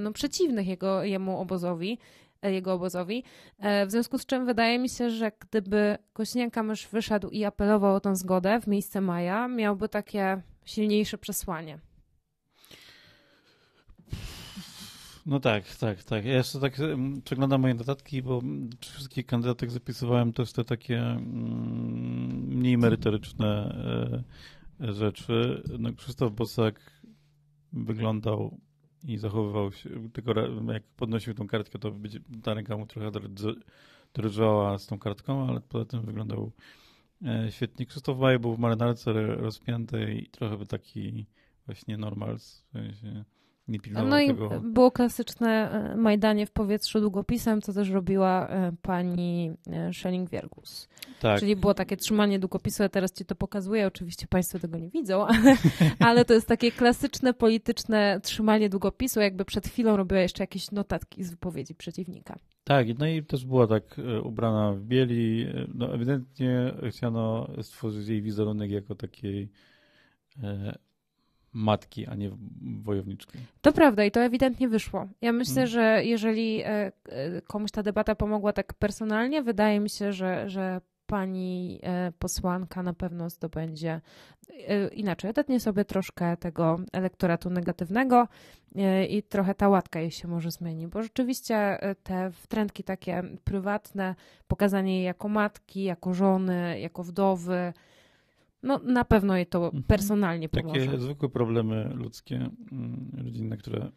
no, 0.00 0.12
przeciwnych 0.12 0.66
jego, 0.66 1.04
jemu 1.04 1.40
obozowi 1.40 1.98
jego 2.48 2.72
obozowi. 2.72 3.24
E, 3.58 3.86
w 3.86 3.90
związku 3.90 4.18
z 4.18 4.26
czym 4.26 4.46
wydaje 4.46 4.78
mi 4.78 4.88
się, 4.88 5.10
że 5.10 5.32
gdyby 5.40 5.98
Kośniak-Kamysz 6.14 6.88
wyszedł 6.88 7.28
i 7.28 7.44
apelował 7.44 7.94
o 7.94 8.00
tę 8.00 8.16
zgodę 8.16 8.60
w 8.60 8.66
miejsce 8.66 9.00
Maja, 9.00 9.48
miałby 9.48 9.88
takie 9.88 10.42
silniejsze 10.64 11.18
przesłanie. 11.18 11.78
No 15.26 15.40
tak, 15.40 15.76
tak, 15.76 16.04
tak. 16.04 16.24
Ja 16.24 16.34
jeszcze 16.34 16.60
tak 16.60 16.76
przeglądam 17.24 17.60
moje 17.60 17.74
notatki, 17.74 18.22
bo 18.22 18.40
wszystkich 18.80 19.26
kandydatach 19.26 19.70
zapisywałem 19.70 20.32
też 20.32 20.52
te 20.52 20.64
takie 20.64 20.98
mm, 21.00 21.20
mniej 22.48 22.78
merytoryczne 22.78 23.74
e, 24.80 24.92
rzeczy. 24.92 25.62
No, 25.78 25.92
Krzysztof 25.92 26.32
Bosak 26.32 27.02
wyglądał 27.72 28.58
i 29.04 29.18
zachowywał 29.18 29.72
się, 29.72 30.10
tylko 30.12 30.34
jak 30.72 30.82
podnosił 30.82 31.34
tą 31.34 31.46
kartkę, 31.46 31.78
to 31.78 31.92
ta 32.42 32.54
ręka 32.54 32.76
mu 32.76 32.86
trochę 32.86 33.10
drżała 34.14 34.78
z 34.78 34.86
tą 34.86 34.98
kartką, 34.98 35.48
ale 35.48 35.60
poza 35.60 35.84
tym 35.84 36.02
wyglądał 36.02 36.52
e, 37.26 37.52
świetnie. 37.52 37.86
Krzysztof 37.86 38.18
Maj 38.18 38.38
był 38.38 38.54
w 38.54 38.58
marynarce 38.58 39.12
rozpiętej 39.36 40.22
i 40.22 40.30
trochę 40.30 40.56
by 40.56 40.66
taki 40.66 41.26
właśnie 41.66 41.96
normal, 41.96 42.38
w 42.38 42.42
sensie 42.42 43.24
nie 43.68 43.80
pilnował 43.80 44.10
no 44.10 44.16
tego. 44.16 44.56
i 44.56 44.60
było 44.60 44.90
klasyczne 44.90 45.70
e, 45.70 45.96
majdanie 45.96 46.46
w 46.46 46.50
powietrzu 46.50 47.00
długopisem, 47.00 47.62
co 47.62 47.72
też 47.72 47.90
robiła 47.90 48.48
e, 48.48 48.72
pani 48.82 49.50
e, 49.66 49.90
Schelling-Wiergus. 49.90 50.88
Tak. 51.20 51.40
Czyli 51.40 51.56
było 51.56 51.74
takie 51.74 51.96
trzymanie 51.96 52.38
długopisu, 52.38 52.82
ja 52.82 52.88
teraz 52.88 53.12
ci 53.12 53.24
to 53.24 53.34
pokazuję, 53.34 53.86
oczywiście 53.86 54.26
państwo 54.26 54.58
tego 54.58 54.78
nie 54.78 54.90
widzą, 54.90 55.26
ale, 55.26 55.56
ale 56.08 56.24
to 56.24 56.34
jest 56.34 56.48
takie 56.48 56.72
klasyczne 56.72 57.34
polityczne 57.34 58.20
trzymanie 58.22 58.68
długopisu, 58.68 59.20
jakby 59.20 59.44
przed 59.44 59.68
chwilą 59.68 59.96
robiła 59.96 60.20
jeszcze 60.20 60.42
jakieś 60.42 60.70
notatki 60.70 61.24
z 61.24 61.30
wypowiedzi 61.30 61.74
przeciwnika. 61.74 62.36
Tak, 62.64 62.98
no 62.98 63.06
i 63.06 63.22
też 63.22 63.46
była 63.46 63.66
tak 63.66 63.96
ubrana 64.22 64.72
w 64.72 64.82
bieli, 64.82 65.46
no 65.74 65.94
ewidentnie 65.94 66.74
chciano 66.90 67.50
stworzyć 67.62 68.08
jej 68.08 68.22
wizerunek 68.22 68.70
jako 68.70 68.94
takiej 68.94 69.50
matki, 71.52 72.06
a 72.06 72.14
nie 72.14 72.30
wojowniczki. 72.82 73.38
To 73.60 73.72
prawda 73.72 74.04
i 74.04 74.10
to 74.10 74.20
ewidentnie 74.20 74.68
wyszło. 74.68 75.06
Ja 75.22 75.32
myślę, 75.32 75.54
hmm. 75.54 75.70
że 75.70 76.04
jeżeli 76.04 76.62
e, 76.62 76.66
e, 76.66 76.92
komuś 77.42 77.70
ta 77.70 77.82
debata 77.82 78.14
pomogła 78.14 78.52
tak 78.52 78.74
personalnie, 78.74 79.42
wydaje 79.42 79.80
mi 79.80 79.90
się, 79.90 80.12
że, 80.12 80.48
że 80.48 80.80
pani 81.06 81.80
e, 81.82 82.12
posłanka 82.18 82.82
na 82.82 82.94
pewno 82.94 83.30
zdobędzie 83.30 84.00
inaczej, 84.92 85.30
odetnie 85.30 85.60
sobie 85.60 85.84
troszkę 85.84 86.36
tego 86.36 86.80
elektoratu 86.92 87.50
negatywnego 87.50 88.28
i 89.08 89.22
trochę 89.22 89.54
ta 89.54 89.68
łatka 89.68 90.00
jej 90.00 90.10
się 90.10 90.28
może 90.28 90.50
zmieni, 90.50 90.88
bo 90.88 91.02
rzeczywiście 91.02 91.78
te 92.02 92.30
wtrętki 92.30 92.84
takie 92.84 93.22
prywatne, 93.44 94.14
pokazanie 94.48 94.96
jej 94.96 95.04
jako 95.04 95.28
matki, 95.28 95.82
jako 95.82 96.14
żony, 96.14 96.80
jako 96.80 97.02
wdowy, 97.02 97.72
no 98.62 98.78
na 98.78 99.04
pewno 99.04 99.36
jej 99.36 99.46
to 99.46 99.64
mhm. 99.64 99.82
personalnie 99.82 100.48
pomoże. 100.48 100.86
Takie 100.86 100.98
zwykłe 100.98 101.28
problemy 101.28 101.90
ludzkie, 101.94 102.50
mm, 102.72 103.10
rodzinne, 103.24 103.56
które 103.56 103.90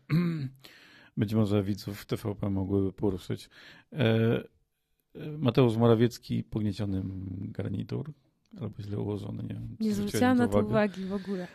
być 1.17 1.33
może 1.33 1.63
widzów 1.63 2.05
TVP 2.05 2.49
mogłyby 2.49 2.93
poruszyć. 2.93 3.49
E, 3.93 4.43
Mateusz 5.37 5.77
Morawiecki, 5.77 6.43
pognieciony 6.43 7.03
garnitur, 7.51 8.13
albo 8.61 8.83
źle 8.83 8.99
ułożony, 8.99 9.43
nie 9.43 9.53
wiem. 9.53 9.77
Nie 9.79 9.93
zwróciłam 9.93 10.37
na 10.37 10.47
to 10.47 10.59
uwagi 10.59 11.05
w 11.05 11.13
ogóle. 11.13 11.47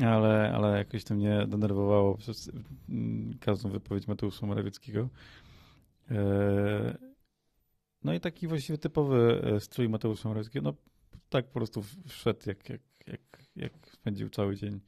Ale, 0.14 0.52
ale 0.54 0.78
jakoś 0.78 1.04
to 1.04 1.14
mnie 1.14 1.46
denerwowało 1.48 2.16
przez 2.16 2.50
mm, 2.88 3.38
każdą 3.40 3.68
wypowiedź 3.68 4.08
Mateusza 4.08 4.46
Morawieckiego. 4.46 5.08
E, 6.10 6.98
no 8.04 8.14
i 8.14 8.20
taki 8.20 8.48
właściwie 8.48 8.78
typowy 8.78 9.42
e, 9.44 9.60
strój 9.60 9.88
Mateusza 9.88 10.28
Morawieckiego, 10.28 10.64
no 10.64 10.74
tak 11.30 11.46
po 11.46 11.52
prostu 11.52 11.82
wszedł, 12.06 12.40
jak, 12.46 12.68
jak, 12.68 12.80
jak, 13.06 13.20
jak 13.56 13.72
spędził 13.92 14.30
cały 14.30 14.56
dzień. 14.56 14.80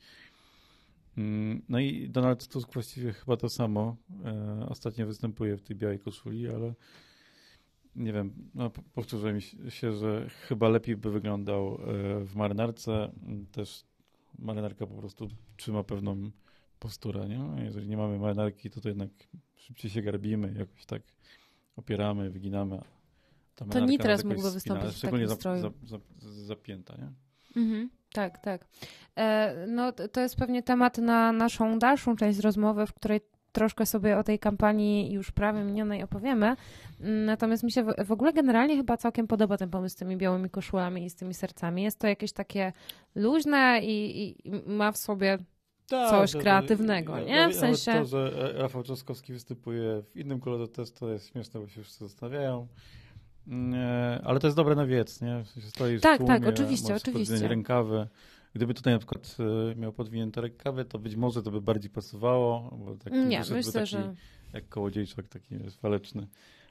Mm, 1.16 1.62
no 1.68 1.80
i 1.80 2.08
Donald 2.08 2.48
Tusk 2.48 2.72
właściwie 2.72 3.12
chyba 3.12 3.36
to 3.36 3.48
samo. 3.48 3.96
E, 4.24 4.66
ostatnio 4.68 5.06
występuje 5.06 5.56
w 5.56 5.62
tej 5.62 5.76
białej 5.76 5.98
koszuli, 5.98 6.48
ale 6.48 6.74
nie 7.96 8.12
wiem, 8.12 8.50
no, 8.54 8.70
powtórzę 8.70 9.32
mi 9.32 9.42
się, 9.68 9.92
że 9.92 10.28
chyba 10.28 10.68
lepiej 10.68 10.96
by 10.96 11.10
wyglądał 11.10 11.74
e, 11.74 11.78
w 12.24 12.34
marynarce. 12.34 13.12
Też 13.52 13.84
marynarka 14.38 14.86
po 14.86 14.94
prostu 14.94 15.28
trzyma 15.56 15.84
pewną 15.84 16.30
posturę, 16.78 17.28
nie? 17.28 17.64
Jeżeli 17.64 17.88
nie 17.88 17.96
mamy 17.96 18.18
marynarki, 18.18 18.70
to, 18.70 18.80
to 18.80 18.88
jednak 18.88 19.10
szybciej 19.56 19.90
się 19.90 20.02
garbimy, 20.02 20.54
jakoś 20.58 20.86
tak 20.86 21.02
opieramy, 21.76 22.30
wyginamy. 22.30 22.80
Ta 23.54 23.64
to 23.64 23.80
Nitras 23.80 24.24
mógłby 24.24 24.50
wystąpić 24.50 24.90
w 24.90 25.00
takim 25.00 25.28
za, 25.28 25.36
za, 25.36 25.70
za, 25.84 25.98
zapięta, 26.20 26.94
nie? 26.96 27.12
Mhm, 27.62 27.90
tak, 28.12 28.38
tak. 28.38 28.66
E, 29.16 29.66
no 29.66 29.92
to 29.92 30.20
jest 30.20 30.36
pewnie 30.36 30.62
temat 30.62 30.98
na 30.98 31.32
naszą 31.32 31.78
dalszą 31.78 32.16
część 32.16 32.38
rozmowy, 32.38 32.86
w 32.86 32.92
której 32.92 33.20
troszkę 33.52 33.86
sobie 33.86 34.18
o 34.18 34.24
tej 34.24 34.38
kampanii 34.38 35.12
już 35.12 35.30
prawie 35.30 35.64
minionej 35.64 36.02
opowiemy. 36.02 36.56
Natomiast 37.00 37.62
mi 37.62 37.72
się 37.72 37.84
w 38.04 38.12
ogóle 38.12 38.32
generalnie 38.32 38.76
chyba 38.76 38.96
całkiem 38.96 39.26
podoba 39.26 39.56
ten 39.56 39.70
pomysł 39.70 39.92
z 39.92 39.96
tymi 39.96 40.16
białymi 40.16 40.50
koszulami 40.50 41.04
i 41.04 41.10
z 41.10 41.14
tymi 41.14 41.34
sercami. 41.34 41.82
Jest 41.82 41.98
to 41.98 42.06
jakieś 42.06 42.32
takie 42.32 42.72
luźne 43.14 43.80
i, 43.82 44.30
i 44.46 44.50
ma 44.66 44.92
w 44.92 44.96
sobie 44.96 45.38
tak, 45.86 46.10
coś 46.10 46.32
kreatywnego, 46.32 47.12
to, 47.12 47.24
nie? 47.24 47.48
W 47.48 47.54
sensie... 47.54 47.92
To, 47.92 48.04
że 48.04 48.52
Rafał 48.54 48.82
Trzaskowski 48.82 49.32
występuje 49.32 50.02
w 50.02 50.16
innym 50.16 50.40
kolorze 50.40 50.68
też 50.68 50.90
to 50.90 51.12
jest 51.12 51.28
śmieszne, 51.28 51.60
bo 51.60 51.68
się 51.68 51.82
wszyscy 51.82 52.04
zastanawiają. 52.04 52.68
Nie, 53.46 54.20
ale 54.24 54.40
to 54.40 54.46
jest 54.46 54.56
dobre 54.56 54.74
na 54.74 54.86
wiec, 54.86 55.20
nie? 55.20 55.44
Stoisz 55.68 56.00
tak, 56.00 56.18
tłumie, 56.18 56.40
tak, 56.40 56.48
oczywiście, 56.48 56.94
oczywiście. 56.94 57.48
rękawy. 57.48 58.08
Gdyby 58.54 58.74
tutaj 58.74 58.92
na 58.92 58.98
przykład 58.98 59.36
e, 59.72 59.74
miał 59.74 59.92
podwinięte 59.92 60.40
rękawy, 60.40 60.84
to 60.84 60.98
być 60.98 61.16
może 61.16 61.42
to 61.42 61.50
by 61.50 61.60
bardziej 61.60 61.90
pasowało. 61.90 62.78
Bo 62.78 62.94
taki 62.96 63.16
nie, 63.16 63.38
myślę, 63.38 63.72
taki, 63.72 63.86
że... 63.86 64.14
Jak 64.52 64.68
kołodziejczak 64.68 65.28
taki 65.28 65.58
waleczny. 65.82 66.26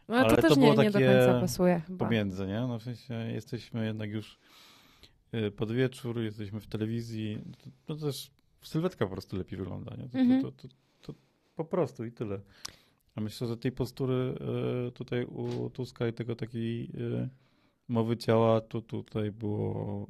No, 0.08 0.16
ale 0.16 0.36
to 0.36 0.42
też 0.42 0.54
to 0.54 0.60
nie, 0.60 0.70
nie 0.70 0.92
do 0.92 1.00
końca 1.00 1.40
pasuje. 1.42 1.82
Pomiędzy, 1.98 2.48
nie? 2.48 2.62
No 2.62 2.80
w 2.80 2.84
sensie 2.84 3.14
jesteśmy 3.14 3.86
jednak 3.86 4.10
już 4.10 4.40
e, 5.32 5.52
pod 5.52 5.72
wieczór, 5.72 6.20
jesteśmy 6.20 6.60
w 6.60 6.68
telewizji. 6.68 7.42
To, 7.86 7.96
to 7.96 8.06
też 8.06 8.32
sylwetka 8.62 9.06
po 9.06 9.12
prostu 9.12 9.38
lepiej 9.38 9.60
wygląda, 9.60 9.96
nie? 9.96 10.10
To, 10.10 10.18
mhm. 10.18 10.42
to, 10.42 10.52
to, 10.52 10.68
to, 11.02 11.14
po 11.56 11.66
prostu 11.66 12.06
i 12.06 12.12
tyle. 12.12 12.40
A 13.16 13.22
myślę, 13.22 13.48
że 13.48 13.58
tej 13.58 13.72
postury 13.72 14.36
e, 14.88 14.92
tutaj 14.92 15.26
u 15.26 15.70
Tuska 15.70 16.08
i 16.08 16.14
tego 16.14 16.36
takiej 16.36 16.92
mowy 17.88 18.18
ciała, 18.18 18.62
to 18.62 18.82
tutaj 18.82 19.32
było 19.32 20.08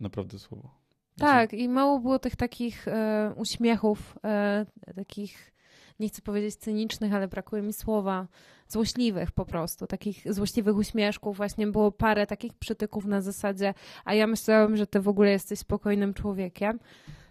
naprawdę 0.00 0.38
słowo. 0.38 0.78
Tak, 1.18 1.52
i 1.52 1.68
mało 1.68 1.98
było 1.98 2.18
tych 2.18 2.36
takich 2.36 2.88
e, 2.88 3.32
uśmiechów, 3.36 4.18
e, 4.24 4.66
takich, 4.96 5.52
nie 6.00 6.08
chcę 6.08 6.22
powiedzieć 6.22 6.56
cynicznych, 6.56 7.14
ale 7.14 7.28
brakuje 7.28 7.62
mi 7.62 7.72
słowa, 7.72 8.26
złośliwych 8.68 9.30
po 9.30 9.44
prostu, 9.44 9.86
takich 9.86 10.34
złośliwych 10.34 10.76
uśmieszków. 10.76 11.36
Właśnie 11.36 11.66
było 11.66 11.92
parę 11.92 12.26
takich 12.26 12.54
przytyków 12.54 13.04
na 13.04 13.20
zasadzie, 13.20 13.74
a 14.04 14.14
ja 14.14 14.26
myślałam, 14.26 14.76
że 14.76 14.86
ty 14.86 15.00
w 15.00 15.08
ogóle 15.08 15.30
jesteś 15.30 15.58
spokojnym 15.58 16.14
człowiekiem. 16.14 16.78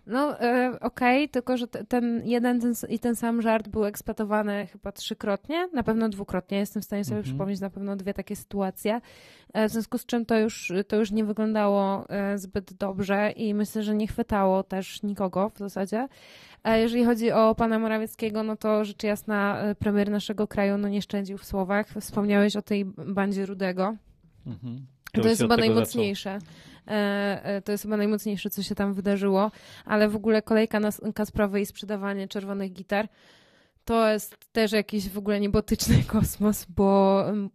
No 0.08 0.42
e, 0.42 0.80
okej, 0.82 1.24
okay, 1.24 1.28
tylko 1.28 1.58
że 1.58 1.68
ten 1.68 2.22
jeden 2.26 2.62
ten, 2.62 2.74
i 2.90 3.00
ten 3.00 3.16
sam 3.16 3.42
żart 3.42 3.68
był 3.68 3.86
eksploatowany 3.86 4.68
chyba 4.72 4.92
trzykrotnie, 4.92 5.68
na 5.74 5.84
pewno 5.84 6.10
dwukrotnie. 6.10 6.58
Jestem 6.58 6.82
w 6.82 6.86
stanie 6.86 7.04
sobie 7.04 7.16
mm 7.16 7.24
-hmm. 7.24 7.28
przypomnieć 7.28 7.60
na 7.60 7.70
pewno 7.70 7.96
dwie 7.96 8.14
takie 8.14 8.36
sytuacje. 8.36 9.02
E, 9.54 9.70
w 9.70 9.72
związku 9.72 9.98
z 9.98 10.06
czym 10.06 10.26
to 10.26 10.40
już, 10.40 10.74
to 10.88 10.96
już 10.96 11.12
nie 11.12 11.26
wyglądało 11.26 12.10
e, 12.10 12.38
zbyt 12.38 12.74
dobrze 12.74 13.32
i 13.32 13.54
myślę, 13.54 13.84
że 13.84 13.96
nie 13.96 14.08
chwytało 14.08 14.64
też 14.64 15.04
nikogo 15.04 15.50
w 15.50 15.58
zasadzie. 15.58 16.08
A 16.64 16.76
jeżeli 16.76 17.06
chodzi 17.06 17.32
o 17.32 17.56
pana 17.56 17.80
Morawieckiego, 17.80 18.44
no 18.44 18.56
to 18.56 18.86
rzecz 18.86 19.04
jasna 19.04 19.64
premier 19.80 20.12
naszego 20.12 20.48
kraju 20.48 20.78
no 20.78 20.90
nie 20.90 21.02
szczędził 21.02 21.38
w 21.38 21.46
słowach. 21.46 21.88
Wspomniałeś 22.00 22.56
o 22.56 22.62
tej 22.62 22.86
bandzie 22.86 23.46
Rudego. 23.46 23.96
Mm 24.46 24.58
-hmm. 24.58 24.80
To, 25.12 25.22
to 25.22 25.30
jest 25.30 25.42
chyba 25.42 25.58
najmocniejsze. 25.58 26.30
E, 26.30 26.36
e, 26.36 26.40
to 27.66 27.72
jest 27.72 27.84
chyba 27.84 27.98
najmocniejsze, 27.98 28.50
co 28.50 28.64
się 28.64 28.76
tam 28.76 28.94
wydarzyło. 28.94 29.52
Ale 29.86 30.10
w 30.10 30.16
ogóle 30.16 30.42
kolejka 30.42 30.80
na 30.80 30.90
Kasprowej 31.16 31.64
i 31.64 31.66
sprzedawanie 31.66 32.28
czerwonych 32.28 32.74
gitar 32.74 33.08
to 33.88 34.10
jest 34.10 34.38
też 34.52 34.72
jakiś 34.72 35.10
w 35.10 35.18
ogóle 35.18 35.40
niebotyczny 35.40 36.04
kosmos, 36.14 36.66
bo 36.66 37.24
mm, 37.30 37.50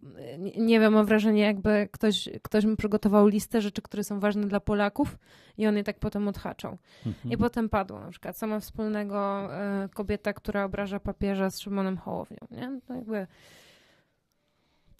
nie 0.56 0.80
wiem, 0.80 0.92
mam 0.92 1.06
wrażenie, 1.06 1.42
jakby 1.42 1.88
ktoś, 1.92 2.28
ktoś 2.42 2.64
mi 2.64 2.76
przygotował 2.76 3.26
listę 3.26 3.60
rzeczy, 3.60 3.82
które 3.82 4.04
są 4.04 4.20
ważne 4.20 4.46
dla 4.46 4.60
Polaków 4.60 5.18
i 5.58 5.66
on 5.66 5.76
je 5.76 5.84
tak 5.84 5.98
potem 5.98 6.28
odhaczał. 6.28 6.78
Mhm. 7.06 7.32
I 7.32 7.36
potem 7.36 7.68
padło 7.68 8.00
na 8.00 8.10
przykład, 8.10 8.36
co 8.36 8.46
ma 8.46 8.60
wspólnego 8.60 9.48
e, 9.54 9.88
kobieta, 9.94 10.32
która 10.32 10.64
obraża 10.64 11.00
papieża 11.00 11.50
z 11.50 11.60
Szymonem 11.60 11.96
Hołownią, 11.96 12.38
nie? 12.50 12.80
To 12.86 12.94
jakby 12.94 13.26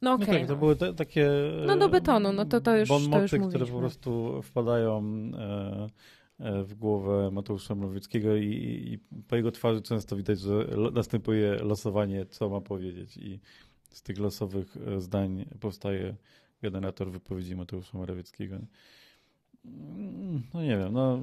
no 0.02 0.12
okej. 0.12 0.24
Okay, 0.24 0.34
no 0.34 0.40
tak, 0.40 0.48
to 0.48 0.56
były 0.56 0.76
te, 0.76 0.94
takie... 0.94 1.30
No 1.66 1.76
do 1.76 1.88
betonu, 1.88 2.32
no 2.32 2.44
to, 2.44 2.60
to 2.60 2.76
już, 2.76 2.88
bonmoty, 2.88 3.28
to 3.28 3.36
już 3.36 3.48
które 3.48 3.66
po 3.66 3.78
prostu 3.78 4.42
wpadają 4.42 5.02
e, 5.34 5.88
e, 6.40 6.62
w 6.62 6.74
głowę 6.74 7.30
Mateusza 7.30 7.74
Morawieckiego 7.74 8.36
i, 8.36 8.44
i, 8.44 8.98
po 9.28 9.36
jego 9.36 9.52
twarzy 9.52 9.82
często 9.82 10.16
widać, 10.16 10.40
że 10.40 10.66
następuje 10.92 11.54
losowanie, 11.54 12.26
co 12.26 12.48
ma 12.48 12.60
powiedzieć 12.60 13.16
i 13.16 13.40
z 13.90 14.02
tych 14.02 14.18
losowych 14.18 14.76
e, 14.76 15.00
zdań 15.00 15.44
powstaje 15.60 16.14
generator 16.62 17.10
wypowiedzi 17.10 17.56
Mateusza 17.56 17.98
Morawieckiego. 17.98 18.56
No 20.54 20.62
nie 20.62 20.78
wiem, 20.78 20.92
no 20.92 21.20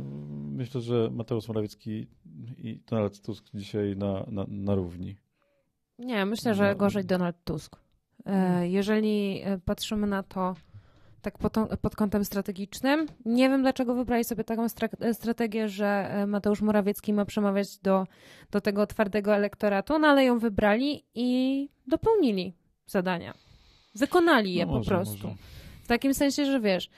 myślę, 0.52 0.82
że 0.82 1.10
Mateusz 1.12 1.48
Morawiecki 1.48 2.08
i 2.58 2.80
Donald 2.88 3.22
Tusk 3.22 3.46
dzisiaj 3.54 3.96
na, 3.96 4.26
na, 4.28 4.46
na 4.48 4.76
równi. 4.76 5.16
Nie, 5.98 6.26
myślę, 6.26 6.56
że 6.56 6.76
gorzej 6.76 7.06
Donald 7.06 7.36
Tusk. 7.44 7.89
E. 8.26 8.68
Jeżeli 8.70 9.42
e, 9.46 9.58
patrzymy 9.66 10.08
na 10.08 10.24
to 10.24 10.56
tak 11.22 11.38
pod, 11.38 11.54
pod 11.82 11.96
kątem 11.96 12.26
strategicznym, 12.26 13.06
nie 13.26 13.50
wiem 13.50 13.62
dlaczego 13.62 13.96
wybrali 13.96 14.24
sobie 14.24 14.44
taką 14.44 14.66
e, 15.00 15.14
strategię, 15.14 15.70
że 15.70 16.14
Mateusz 16.28 16.62
Morawiecki 16.62 17.14
ma 17.14 17.26
przemawiać 17.26 17.78
do, 17.78 18.08
do 18.52 18.62
tego 18.62 18.88
twardego 18.88 19.36
elektoratu, 19.36 20.00
no 20.00 20.08
ale 20.08 20.26
ją 20.26 20.40
wybrali 20.40 21.06
i 21.16 21.70
dopełnili 21.88 22.54
zadania. 22.88 23.34
Wykonali 23.96 24.54
je 24.54 24.66
no 24.66 24.72
może, 24.72 24.90
po 24.90 24.96
prostu. 24.96 25.28
Może. 25.28 25.40
W 25.84 25.88
takim 25.88 26.14
sensie, 26.14 26.46
że 26.46 26.60
wiesz, 26.60 26.90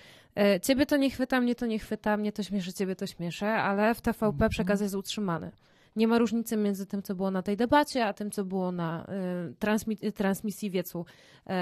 ciebie 0.62 0.86
to 0.86 0.98
nie 0.98 1.10
chwyta, 1.10 1.42
mnie 1.42 1.56
to 1.56 1.66
nie 1.66 1.80
chwyta, 1.80 2.18
mnie 2.18 2.32
to 2.32 2.44
śmieszy, 2.44 2.74
ciebie 2.74 2.96
to 2.96 3.08
śmieszy, 3.08 3.46
ale 3.46 3.96
w 3.96 4.02
TVP 4.02 4.28
mhm. 4.28 4.50
przekaz 4.50 4.82
jest 4.82 4.96
utrzymany 4.96 5.52
nie 5.96 6.08
ma 6.08 6.18
różnicy 6.18 6.58
między 6.58 6.86
tym, 6.86 7.04
co 7.04 7.16
było 7.16 7.32
na 7.32 7.42
tej 7.42 7.58
debacie, 7.58 8.06
a 8.06 8.14
tym, 8.14 8.32
co 8.32 8.46
było 8.46 8.72
na 8.72 9.06
y, 9.50 9.54
transmi- 9.54 10.12
transmisji 10.12 10.70
wiecu 10.70 11.06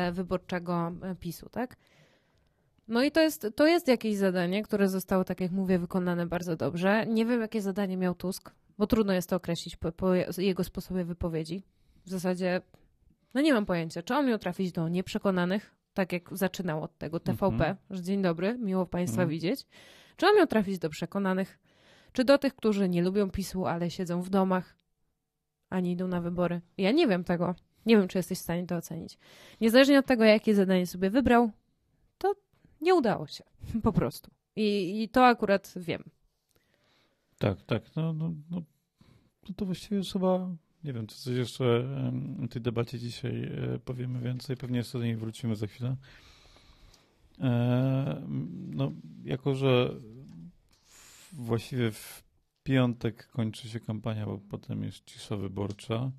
y, 0.10 0.12
wyborczego 0.12 0.92
y, 1.12 1.16
PiSu, 1.16 1.50
tak? 1.50 1.76
No 2.88 3.04
i 3.04 3.12
to 3.12 3.22
jest, 3.22 3.48
to 3.56 3.68
jest 3.68 3.88
jakieś 3.88 4.18
zadanie, 4.18 4.64
które 4.64 4.90
zostało, 4.90 5.24
tak 5.24 5.42
jak 5.42 5.52
mówię, 5.52 5.80
wykonane 5.80 6.26
bardzo 6.26 6.56
dobrze. 6.56 7.06
Nie 7.08 7.26
wiem, 7.26 7.42
jakie 7.42 7.62
zadanie 7.62 7.98
miał 7.98 8.16
Tusk, 8.16 8.52
bo 8.78 8.88
trudno 8.88 9.14
jest 9.14 9.30
to 9.30 9.36
określić 9.36 9.76
po, 9.76 9.92
po 9.92 10.14
jego 10.38 10.64
sposobie 10.64 11.06
wypowiedzi. 11.06 11.64
W 12.06 12.10
zasadzie, 12.10 12.62
no 13.34 13.42
nie 13.42 13.54
mam 13.54 13.66
pojęcia, 13.66 14.04
czy 14.04 14.16
on 14.16 14.28
miał 14.28 14.40
trafić 14.40 14.72
do 14.72 14.90
nieprzekonanych, 14.90 15.76
tak 15.94 16.14
jak 16.14 16.38
zaczynał 16.38 16.84
od 16.84 16.98
tego 16.98 17.20
TVP, 17.20 17.66
mm 17.66 17.76
-hmm. 17.76 17.96
że 17.96 18.02
dzień 18.02 18.22
dobry, 18.22 18.58
miło 18.58 18.86
Państwa 18.86 19.22
mm 19.22 19.28
-hmm. 19.28 19.32
widzieć. 19.32 19.66
Czy 20.18 20.28
on 20.28 20.36
miał 20.36 20.48
trafić 20.48 20.80
do 20.80 20.90
przekonanych, 20.90 21.60
czy 22.14 22.24
do 22.24 22.38
tych, 22.38 22.56
którzy 22.56 22.90
nie 22.90 23.02
lubią 23.02 23.32
PiSu, 23.32 23.66
ale 23.66 23.92
siedzą 23.92 24.22
w 24.22 24.30
domach, 24.30 24.76
a 25.70 25.80
nie 25.80 25.92
idą 25.92 26.08
na 26.08 26.22
wybory? 26.22 26.62
Ja 26.78 26.92
nie 26.92 27.08
wiem 27.08 27.24
tego. 27.24 27.56
Nie 27.86 27.98
wiem, 27.98 28.08
czy 28.08 28.18
jesteś 28.18 28.38
w 28.38 28.42
stanie 28.42 28.68
to 28.68 28.76
ocenić. 28.76 29.18
Niezależnie 29.62 30.00
od 30.00 30.06
tego, 30.06 30.24
jakie 30.24 30.56
zadanie 30.56 30.88
sobie 30.88 31.10
wybrał, 31.10 31.52
to 32.18 32.36
nie 32.82 32.96
udało 32.96 33.28
się. 33.28 33.44
Po 33.84 33.94
prostu. 33.94 34.32
I, 34.56 35.02
i 35.04 35.10
to 35.10 35.26
akurat 35.26 35.74
wiem. 35.76 36.04
Tak, 37.38 37.62
tak. 37.62 37.96
No, 37.96 38.14
no, 38.14 38.34
no, 38.52 38.62
no 39.50 39.56
to 39.56 39.66
właściwie 39.66 40.02
chyba, 40.14 40.50
nie 40.84 40.94
wiem, 40.94 41.08
czy 41.08 41.18
coś 41.18 41.36
jeszcze 41.36 41.84
w 42.40 42.48
tej 42.50 42.62
debacie 42.62 43.00
dzisiaj 43.00 43.44
e, 43.44 43.80
powiemy 43.80 44.20
więcej. 44.20 44.58
Pewnie 44.58 44.78
jeszcze 44.78 45.00
do 45.00 45.06
niej 45.06 45.16
wrócimy 45.16 45.56
za 45.56 45.68
chwilę. 45.68 45.96
E, 47.40 48.22
no, 48.70 48.92
jako 49.24 49.56
że 49.56 49.96
właściwie 51.34 51.92
w 51.92 52.24
piątek 52.64 53.28
kończy 53.28 53.70
się 53.70 53.80
kampania, 53.80 54.26
bo 54.26 54.38
potem 54.38 54.84
jest 54.84 55.06
cisza 55.06 55.38
wyborcza. 55.38 56.12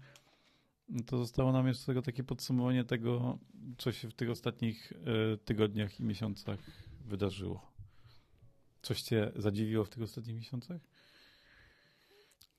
To 1.06 1.18
zostało 1.18 1.52
nam 1.52 1.66
jeszcze 1.66 1.86
tego 1.86 2.02
takie 2.02 2.24
podsumowanie 2.24 2.84
tego, 2.84 3.38
co 3.78 3.92
się 3.92 4.08
w 4.08 4.14
tych 4.14 4.30
ostatnich 4.30 4.92
e, 4.92 5.36
tygodniach 5.36 6.00
i 6.00 6.04
miesiącach 6.04 6.58
wydarzyło. 7.04 7.70
Coś 8.82 9.02
cię 9.02 9.32
zadziwiło 9.36 9.84
w 9.84 9.88
tych 9.88 10.02
ostatnich 10.02 10.36
miesiącach? 10.36 10.80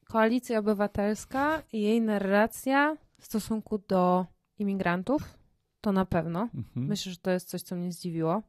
Koalicja 0.06 0.60
Obywatelska 0.60 1.64
i 1.74 1.82
jej 1.82 2.02
narracja 2.02 2.98
w 3.20 3.26
stosunku 3.26 3.78
do 3.78 4.26
imigrantów, 4.60 5.38
to 5.82 5.92
na 5.92 6.06
pewno. 6.06 6.42
Mhm. 6.42 6.86
Myślę, 6.88 7.12
że 7.12 7.18
to 7.18 7.32
jest 7.32 7.50
coś, 7.50 7.62
co 7.62 7.76
mnie 7.76 7.92
zdziwiło. 7.92 8.44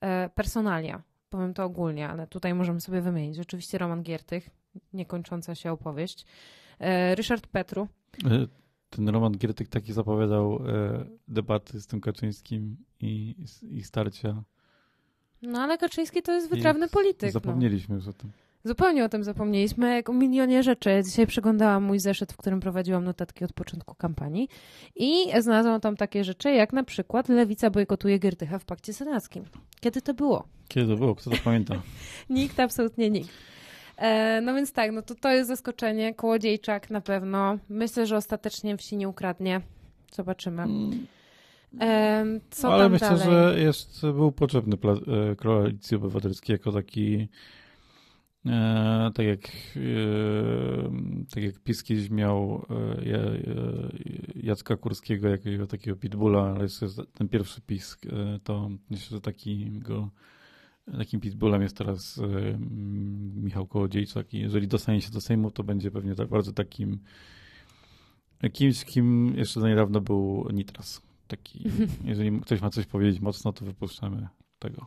E, 0.00 0.28
personalia, 0.28 1.02
powiem 1.30 1.54
to 1.54 1.64
ogólnie, 1.64 2.08
ale 2.08 2.26
tutaj 2.26 2.54
możemy 2.54 2.80
sobie 2.80 3.00
wymienić. 3.00 3.38
Oczywiście 3.38 3.78
Roman 3.78 4.02
Giertych, 4.02 4.50
niekończąca 4.92 5.54
się 5.54 5.72
opowieść. 5.72 6.26
E, 6.78 7.14
Ryszard 7.14 7.46
Petru. 7.46 7.88
E, 8.24 8.46
Ten 8.90 9.08
Roman 9.08 9.32
Giertyk 9.32 9.68
taki 9.68 9.92
zapowiadał 9.92 10.54
e, 10.68 11.04
debaty 11.28 11.80
z 11.80 11.86
tym 11.86 12.00
Kaczyńskim 12.00 12.76
i, 13.00 13.44
i 13.62 13.82
starcia. 13.82 14.42
No 15.42 15.60
ale 15.60 15.78
Kaczyński 15.78 16.22
to 16.22 16.32
jest 16.32 16.50
wytrawny 16.50 16.88
polityk. 16.88 17.34
No. 17.34 17.40
Zapomnieliśmy 17.40 17.94
już 17.94 18.08
o 18.08 18.12
tym. 18.12 18.32
Zupełnie 18.64 19.04
o 19.04 19.08
tym 19.08 19.24
zapomnieliśmy, 19.24 19.94
jak 19.94 20.08
o 20.08 20.12
milionie 20.12 20.62
rzeczy. 20.62 21.02
Dzisiaj 21.04 21.26
przeglądałam 21.26 21.82
mój 21.82 21.98
zeszyt, 21.98 22.32
w 22.32 22.36
którym 22.36 22.60
prowadziłam 22.60 23.04
notatki 23.04 23.44
od 23.44 23.52
początku 23.52 23.94
kampanii 23.94 24.48
i 24.96 25.26
znalazłam 25.40 25.80
tam 25.80 25.96
takie 25.96 26.24
rzeczy, 26.24 26.50
jak 26.50 26.72
na 26.72 26.84
przykład 26.84 27.28
Lewica 27.28 27.70
bojkotuje 27.70 28.18
Giertycha 28.18 28.58
w 28.58 28.64
pakcie 28.64 28.92
senackim. 28.92 29.44
Kiedy 29.80 30.02
to 30.02 30.14
było? 30.14 30.44
Kiedy 30.68 30.88
to 30.88 30.96
było? 30.96 31.14
Kto 31.14 31.30
to 31.30 31.36
pamięta? 31.44 31.82
Nikt, 32.30 32.60
absolutnie 32.60 33.10
nikt. 33.10 33.30
E, 33.96 34.40
no 34.40 34.54
więc 34.54 34.72
tak, 34.72 34.92
no 34.92 35.02
to 35.02 35.14
to 35.14 35.30
jest 35.30 35.48
zaskoczenie. 35.48 36.14
Kołodziejczak 36.14 36.90
na 36.90 37.00
pewno. 37.00 37.58
Myślę, 37.68 38.06
że 38.06 38.16
ostatecznie 38.16 38.76
wsi 38.76 38.96
nie 38.96 39.08
ukradnie. 39.08 39.60
Zobaczymy. 40.12 40.62
E, 41.80 42.24
co 42.50 42.68
Mm. 42.68 42.80
Ale 42.80 42.88
myślę, 42.88 43.08
dalej? 43.08 43.24
że 43.24 43.60
jest, 43.60 44.00
był 44.00 44.32
potrzebny 44.32 44.76
e, 45.32 45.36
koalicji 45.36 45.96
obywatelskiej 45.96 46.54
jako 46.54 46.72
taki 46.72 47.28
e, 48.46 49.10
tak 49.14 49.26
jak 49.26 49.40
e, 49.76 49.80
tak 51.34 51.44
jak 51.44 51.58
PiS 51.58 51.82
kiedyś 51.82 52.10
miał 52.10 52.66
e, 52.70 53.04
ja- 53.04 53.20
Jacka 54.34 54.76
Kurskiego 54.76 55.28
jako 55.28 55.66
takiego 55.66 55.96
pitbulla, 55.96 56.42
ale 56.42 56.62
jest 56.62 57.00
ten 57.14 57.28
pierwszy 57.28 57.60
PiS, 57.60 57.96
e, 58.06 58.38
to 58.44 58.70
myślę, 58.90 59.16
że 59.16 59.20
takim 59.20 59.80
go 59.80 60.10
takim 60.98 61.20
pitbullem 61.20 61.62
jest 61.62 61.76
teraz 61.76 62.18
e, 62.18 62.24
m, 62.24 63.32
Michał 63.44 63.66
Kołodziejczak 63.66 64.34
i 64.34 64.38
jeżeli 64.38 64.68
dostanie 64.68 65.00
się 65.00 65.10
do 65.10 65.20
Sejmu, 65.20 65.50
to 65.50 65.64
będzie 65.64 65.90
pewnie 65.90 66.14
tak 66.14 66.28
bardzo 66.28 66.52
takim 66.52 66.98
kimś, 68.52 68.84
kim 68.84 69.34
jeszcze 69.36 69.60
do 69.60 69.68
niedawna 69.68 70.00
był 70.00 70.48
Nitras. 70.52 71.02
Taki, 71.28 71.64
jeżeli 72.04 72.40
ktoś 72.40 72.60
ma 72.60 72.70
coś 72.70 72.86
powiedzieć 72.86 73.20
mocno, 73.20 73.52
to 73.52 73.64
wypuszczamy 73.64 74.28
tego. 74.58 74.86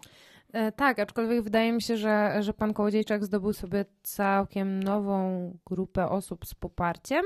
E, 0.54 0.72
tak, 0.72 1.00
aczkolwiek 1.00 1.42
wydaje 1.44 1.72
mi 1.72 1.82
się, 1.82 1.98
że, 1.98 2.38
że 2.40 2.54
pan 2.54 2.74
Kołodziejczak 2.74 3.26
zdobył 3.26 3.54
sobie 3.54 3.86
całkiem 4.04 4.84
nową 4.84 5.52
grupę 5.66 6.10
osób 6.10 6.46
z 6.46 6.54
poparciem, 6.56 7.26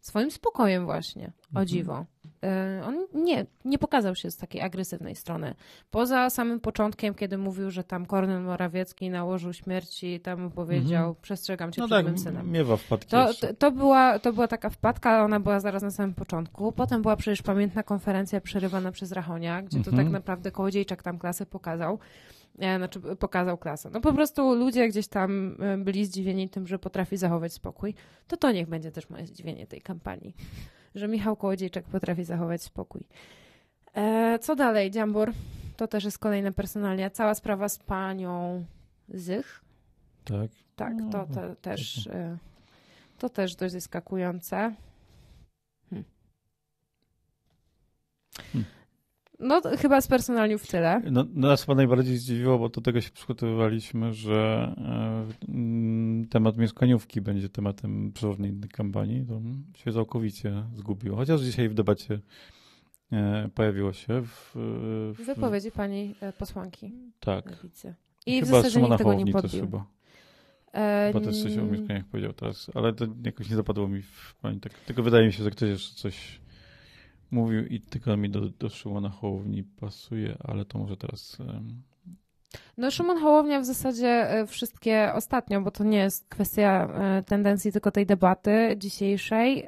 swoim 0.00 0.30
spokojem 0.30 0.84
właśnie, 0.84 1.26
o 1.26 1.48
Mhm. 1.48 1.66
dziwo. 1.66 2.04
E, 2.44 2.82
On 2.86 3.06
nie, 3.24 3.46
nie 3.64 3.78
pokazał 3.78 4.14
się 4.14 4.30
z 4.30 4.36
takiej 4.36 4.60
agresywnej 4.62 5.16
strony. 5.16 5.54
Poza 5.90 6.30
samym 6.30 6.60
początkiem, 6.60 7.14
kiedy 7.14 7.38
mówił, 7.38 7.70
że 7.70 7.84
tam 7.84 8.06
Kornel 8.06 8.42
Morawiecki 8.42 9.10
nałożył 9.10 9.52
śmierci, 9.52 10.20
tam 10.20 10.50
powiedział, 10.50 11.06
Mhm. 11.08 11.22
przestrzegam 11.22 11.72
cię 11.72 11.80
No 11.80 11.86
przed 11.86 11.98
tak, 11.98 12.06
mym 12.06 12.18
synem. 12.18 12.50
miewa 12.50 12.76
wpadki 12.76 13.10
To, 13.10 13.34
to, 13.34 13.54
to, 13.54 13.70
była, 13.72 14.18
to 14.18 14.32
była 14.32 14.48
taka 14.48 14.70
wpadka, 14.70 15.24
ona 15.24 15.40
była 15.40 15.60
zaraz 15.60 15.82
na 15.82 15.90
samym 15.90 16.14
początku. 16.14 16.72
Potem 16.72 17.02
była 17.02 17.16
przecież 17.16 17.42
pamiętna 17.42 17.82
konferencja 17.82 18.40
przerywana 18.40 18.92
przez 18.92 19.12
Rachonia, 19.12 19.62
gdzie 19.62 19.80
to 19.84 19.90
Mhm. 19.90 20.06
tak 20.06 20.12
naprawdę 20.12 20.50
Kołodziejczak 20.50 21.02
tam 21.02 21.18
klasę 21.18 21.46
pokazał. 21.46 21.98
E, 22.58 22.78
Znaczy 22.78 23.00
pokazał 23.00 23.58
klasę. 23.58 23.90
No 23.92 24.00
po 24.00 24.12
prostu 24.12 24.54
ludzie 24.54 24.88
gdzieś 24.88 25.08
tam 25.08 25.56
e, 25.60 25.76
byli 25.78 26.06
zdziwieni 26.06 26.48
tym, 26.48 26.66
że 26.66 26.78
potrafi 26.78 27.16
zachować 27.16 27.52
spokój. 27.52 27.94
To 28.28 28.36
to 28.36 28.52
niech 28.52 28.68
będzie 28.68 28.90
też 28.90 29.10
moje 29.10 29.26
zdziwienie 29.26 29.66
tej 29.66 29.80
kampanii. 29.80 30.34
Że 30.94 31.08
Michał 31.08 31.36
Kołodziejczak 31.36 31.84
potrafi 31.84 32.24
zachować 32.24 32.62
spokój. 32.62 33.06
E, 33.94 34.38
co 34.38 34.56
dalej, 34.56 34.90
Dziambor? 34.90 35.32
To 35.76 35.86
też 35.88 36.04
jest 36.04 36.18
kolejna 36.18 36.52
personalia. 36.52 37.10
Cała 37.10 37.34
sprawa 37.34 37.68
z 37.68 37.78
panią 37.78 38.64
Zych. 39.08 39.64
Tak. 40.24 40.50
Tak, 40.76 40.94
to, 41.12 41.18
No, 41.18 41.26
to 41.34 41.56
też 41.56 42.06
y, 42.06 42.38
to 43.18 43.28
też 43.28 43.54
dość 43.56 43.72
zaskakujące. 43.72 44.74
Hmm. 45.90 46.04
Hmm. 48.52 48.64
No 49.38 49.60
chyba 49.78 50.00
z 50.00 50.08
personaliów 50.08 50.66
tyle. 50.66 51.02
No, 51.10 51.24
nas 51.34 51.60
chyba 51.60 51.74
najbardziej 51.74 52.16
zdziwiło, 52.16 52.58
bo 52.58 52.68
do 52.68 52.80
tego 52.80 53.00
się 53.00 53.10
przygotowywaliśmy, 53.10 54.12
że 54.12 54.74
e, 54.78 56.26
temat 56.30 56.56
mieszkaniówki 56.56 57.20
będzie 57.20 57.48
tematem 57.48 58.12
przewodniej 58.12 58.54
kampanii. 58.72 59.26
To 59.26 59.40
się 59.78 59.92
całkowicie 59.92 60.64
zgubiło. 60.74 61.16
Chociaż 61.16 61.40
dzisiaj 61.40 61.68
w 61.68 61.74
debacie 61.74 62.20
e, 63.12 63.48
pojawiło 63.54 63.92
się 63.92 64.22
w, 64.22 64.50
w 64.54 65.22
W 65.22 65.26
wypowiedzi 65.26 65.70
pani 65.70 66.14
e, 66.20 66.32
posłanki 66.32 66.92
Tak. 67.20 67.50
Lewicy. 67.50 67.94
I 68.26 68.42
w 68.42 68.44
chyba 68.44 68.56
zasadzie 68.56 68.74
Szymona 68.74 68.94
nikt 68.94 68.98
tego 68.98 69.14
nie 69.14 69.32
też 69.32 69.52
chyba. 69.52 69.86
Chyba 71.12 71.24
też 71.24 71.42
coś 71.42 71.58
o 71.58 71.64
mieszkaniach 71.64 72.04
powiedział 72.04 72.32
teraz, 72.32 72.70
ale 72.74 72.92
to 72.92 73.06
jakoś 73.24 73.50
nie 73.50 73.56
zapadło 73.56 73.88
mi 73.88 74.02
w 74.02 74.34
pamięć. 74.42 74.62
Tak, 74.62 74.72
tylko 74.72 75.02
wydaje 75.02 75.26
mi 75.26 75.32
się, 75.32 75.44
że 75.44 75.50
ktoś 75.50 75.68
jeszcze 75.68 75.94
coś 75.94 76.40
mówił 77.34 77.66
i 77.66 77.80
tylko 77.80 78.16
mi 78.16 78.30
do, 78.30 78.40
do 78.40 78.68
Szymona 78.68 79.08
Hołowni 79.08 79.64
pasuje, 79.64 80.36
ale 80.44 80.64
to 80.64 80.78
może 80.78 80.96
teraz... 80.96 81.38
No 82.76 82.90
Szymon 82.90 83.18
Hołownia 83.18 83.60
w 83.60 83.64
zasadzie 83.64 84.30
e, 84.30 84.46
wszystkie 84.46 85.12
ostatnio, 85.14 85.60
bo 85.60 85.70
to 85.70 85.84
nie 85.84 85.98
jest 85.98 86.28
kwestia 86.28 86.88
e, 86.88 87.22
tendencji 87.22 87.72
tylko 87.72 87.90
tej 87.90 88.06
debaty 88.06 88.76
dzisiejszej, 88.78 89.66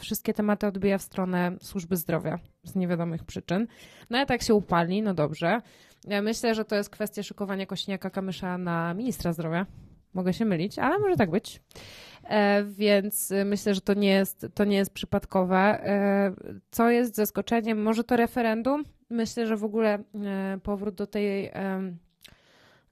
wszystkie 0.00 0.34
tematy 0.34 0.66
odbija 0.66 0.98
w 0.98 1.02
stronę 1.02 1.56
służby 1.62 1.96
zdrowia 1.96 2.38
z 2.64 2.74
niewiadomych 2.74 3.24
przyczyn. 3.24 3.66
No 4.10 4.18
a 4.18 4.26
tak 4.26 4.42
się 4.42 4.54
upali, 4.54 5.02
no 5.02 5.14
dobrze. 5.14 5.60
Ja 6.04 6.22
myślę, 6.22 6.54
że 6.54 6.64
to 6.64 6.76
jest 6.76 6.90
kwestia 6.90 7.22
szykowania 7.22 7.66
Kośniaka-Kamysza 7.66 8.58
na 8.58 8.94
ministra 8.94 9.32
zdrowia. 9.32 9.66
Mogę 10.14 10.32
się 10.32 10.44
mylić, 10.44 10.78
ale 10.78 10.98
może 10.98 11.16
tak 11.16 11.30
być. 11.30 11.60
E, 12.24 12.64
więc 12.64 13.32
e, 13.32 13.44
myślę, 13.44 13.74
że 13.74 13.80
to 13.80 13.94
nie 13.94 14.08
jest, 14.08 14.46
to 14.54 14.64
nie 14.64 14.76
jest 14.76 14.92
przypadkowe. 14.92 15.56
E, 15.56 16.32
co 16.70 16.90
jest 16.90 17.16
zaskoczeniem? 17.16 17.82
Może 17.82 18.04
to 18.04 18.16
referendum? 18.16 18.84
Myślę, 19.10 19.46
że 19.46 19.56
w 19.56 19.64
ogóle 19.64 19.98
e, 20.24 20.58
powrót 20.62 20.94
do 20.94 21.06
tej 21.06 21.52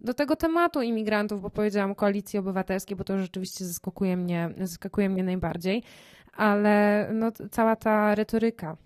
do 0.01 0.15
tego 0.15 0.37
tematu 0.37 0.83
imigrantów, 0.83 1.43
bo 1.43 1.51
powiedziałam 1.51 1.95
koalicji 1.95 2.39
obywatelskiej, 2.39 2.97
bo 2.97 3.05
to 3.05 3.19
rzeczywiście 3.19 3.65
zaskakuje 3.65 4.17
mnie, 4.17 4.51
zaskakuje 4.59 5.09
mnie 5.09 5.25
najbardziej, 5.25 5.83
ale 6.33 7.09
no, 7.13 7.33
cała 7.51 7.77
ta 7.77 8.15
retoryka, 8.15 8.77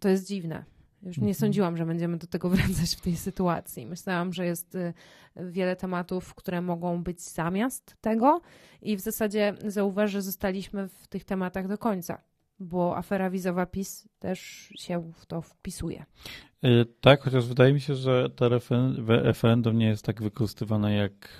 to 0.00 0.08
jest 0.08 0.26
dziwne. 0.26 0.64
Już 1.06 1.16
nie 1.16 1.22
Mhm. 1.22 1.34
sądziłam, 1.34 1.76
że 1.76 1.86
będziemy 1.86 2.16
do 2.16 2.26
tego 2.26 2.50
wracać 2.56 2.96
w 2.96 3.00
tej 3.00 3.16
sytuacji. 3.16 3.86
Myślałam, 3.86 4.32
że 4.32 4.46
jest 4.46 4.74
y, 4.74 4.92
wiele 5.36 5.76
tematów, 5.76 6.34
które 6.34 6.62
mogą 6.62 7.02
być 7.02 7.20
zamiast 7.20 7.96
tego 8.00 8.40
i 8.82 8.96
w 8.96 9.00
zasadzie 9.00 9.54
zauważ, 9.66 10.10
że 10.10 10.22
zostaliśmy 10.22 10.88
w 10.88 11.06
tych 11.08 11.24
tematach 11.24 11.68
do 11.68 11.78
końca, 11.78 12.22
bo 12.58 12.96
afera 12.96 13.30
wizowa 13.30 13.66
PiS 13.66 14.08
też 14.18 14.40
się 14.78 15.12
w 15.12 15.26
to 15.26 15.42
wpisuje. 15.42 16.04
E, 16.62 16.68
Tak, 17.00 17.22
chociaż 17.22 17.46
wydaje 17.46 17.72
mi 17.72 17.80
się, 17.80 17.94
że 17.94 18.30
to 18.30 18.48
referendum 19.08 19.78
nie 19.78 19.86
jest 19.86 20.04
tak 20.04 20.22
wykorzystywane, 20.22 20.94
jak, 20.94 21.38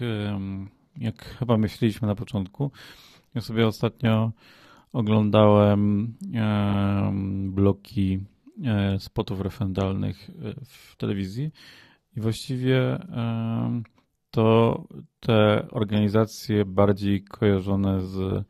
jak 0.97 1.25
chyba 1.25 1.57
myśleliśmy 1.59 2.09
na 2.09 2.15
początku. 2.15 2.71
Ja 3.35 3.41
sobie 3.41 3.67
ostatnio 3.67 4.33
oglądałem 4.93 6.15
em, 6.35 7.53
bloki 7.53 8.21
spotów 8.99 9.41
referendalnych 9.41 10.31
e, 10.31 10.55
w 10.65 10.97
telewizji. 10.97 11.51
I 12.17 12.21
właściwie 12.21 13.01
em, 13.01 13.83
to 14.31 14.85
te 15.21 15.67
organizacje 15.71 16.65
bardziej 16.65 17.25
kojarzone 17.25 18.01
z 18.01 18.45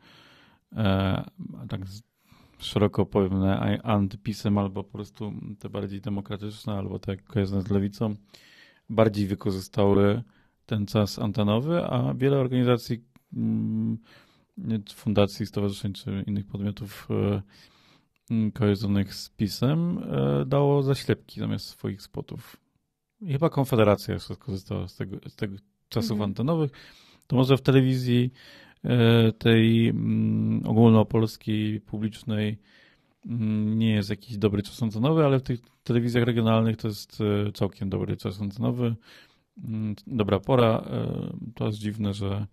e, 0.75 1.23
tak 1.69 1.87
z 1.87 2.01
szeroko 2.59 3.05
pojemne 3.05 3.81
antypisem, 3.83 4.57
albo 4.57 4.83
po 4.83 4.91
prostu 4.91 5.33
te 5.59 5.69
bardziej 5.69 6.01
demokratyczne, 6.01 6.73
albo 6.73 6.99
te 6.99 7.17
kojarzone 7.17 7.61
z 7.61 7.69
lewicą, 7.69 8.15
bardziej 8.89 9.27
wykorzystały 9.27 10.23
ten 10.65 10.85
czas 10.85 11.19
antenowy, 11.19 11.83
a 11.83 12.13
wiele 12.13 12.37
organizacji, 12.37 13.03
mm, 13.33 13.97
fundacji, 14.95 15.45
stowarzyszeń 15.45 15.93
czy 15.93 16.23
innych 16.27 16.45
podmiotów 16.47 17.07
e, 17.11 17.41
kojarzonych 18.53 19.15
z 19.15 19.29
pisem 19.29 19.97
e, 19.97 20.45
dało 20.45 20.83
zaślepki 20.83 21.39
zamiast 21.39 21.65
swoich 21.65 22.01
spotów. 22.01 22.57
I 23.21 23.31
chyba 23.31 23.49
Konfederacja 23.49 24.13
jeszcze 24.13 24.35
skorzystała 24.35 24.87
z 24.87 24.95
tego, 24.95 25.17
z 25.27 25.35
tego 25.35 25.55
czasów 25.89 26.11
Mhm. 26.11 26.29
antenowych. 26.29 26.71
To 27.27 27.35
może 27.35 27.57
w 27.57 27.61
telewizji 27.61 28.33
e, 28.83 29.31
tej 29.31 29.87
mm, 29.89 30.61
ogólnopolskiej, 30.67 31.81
publicznej 31.81 32.57
mm, 33.25 33.79
nie 33.79 33.91
jest 33.91 34.09
jakiś 34.09 34.37
dobry 34.37 34.63
czas 34.63 34.83
antenowy, 34.83 35.25
ale 35.25 35.39
w 35.39 35.43
tych 35.43 35.59
telewizjach 35.83 36.23
regionalnych 36.23 36.77
to 36.77 36.87
jest 36.87 37.21
e, 37.47 37.51
całkiem 37.51 37.89
dobry 37.89 38.17
czas 38.17 38.41
antenowy. 38.41 38.95
mm, 39.63 39.95
dobra 40.07 40.39
pora. 40.39 40.83
To 41.55 41.65
jest 41.65 41.77
dziwne, 41.77 42.13
że 42.13 42.47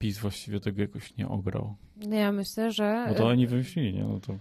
PiS 0.00 0.18
właściwie 0.18 0.60
tego 0.60 0.82
jakoś 0.82 1.16
nie 1.16 1.28
ograł. 1.28 1.74
No 1.96 2.16
ja 2.16 2.32
myślę, 2.32 2.72
że... 2.72 3.06
Bo 3.08 3.14
to 3.14 3.26
oni 3.26 3.46
wymyślili, 3.46 3.94
nie? 3.94 4.04
No 4.04 4.20
to... 4.20 4.34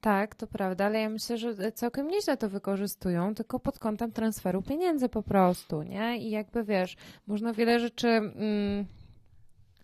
Tak, 0.00 0.34
to 0.34 0.46
prawda, 0.46 0.84
ale 0.84 1.00
ja 1.00 1.08
myślę, 1.08 1.38
że 1.38 1.72
całkiem 1.72 2.08
nieźle 2.08 2.36
to 2.36 2.48
wykorzystują, 2.48 3.34
tylko 3.34 3.60
pod 3.60 3.78
kątem 3.78 4.12
transferu 4.12 4.62
pieniędzy 4.62 5.08
po 5.08 5.22
prostu, 5.22 5.82
nie? 5.82 6.18
I 6.18 6.30
jakby 6.30 6.64
wiesz, 6.64 6.96
można 7.26 7.52
wiele 7.52 7.80
rzeczy 7.80 8.08
mm, 8.08 8.84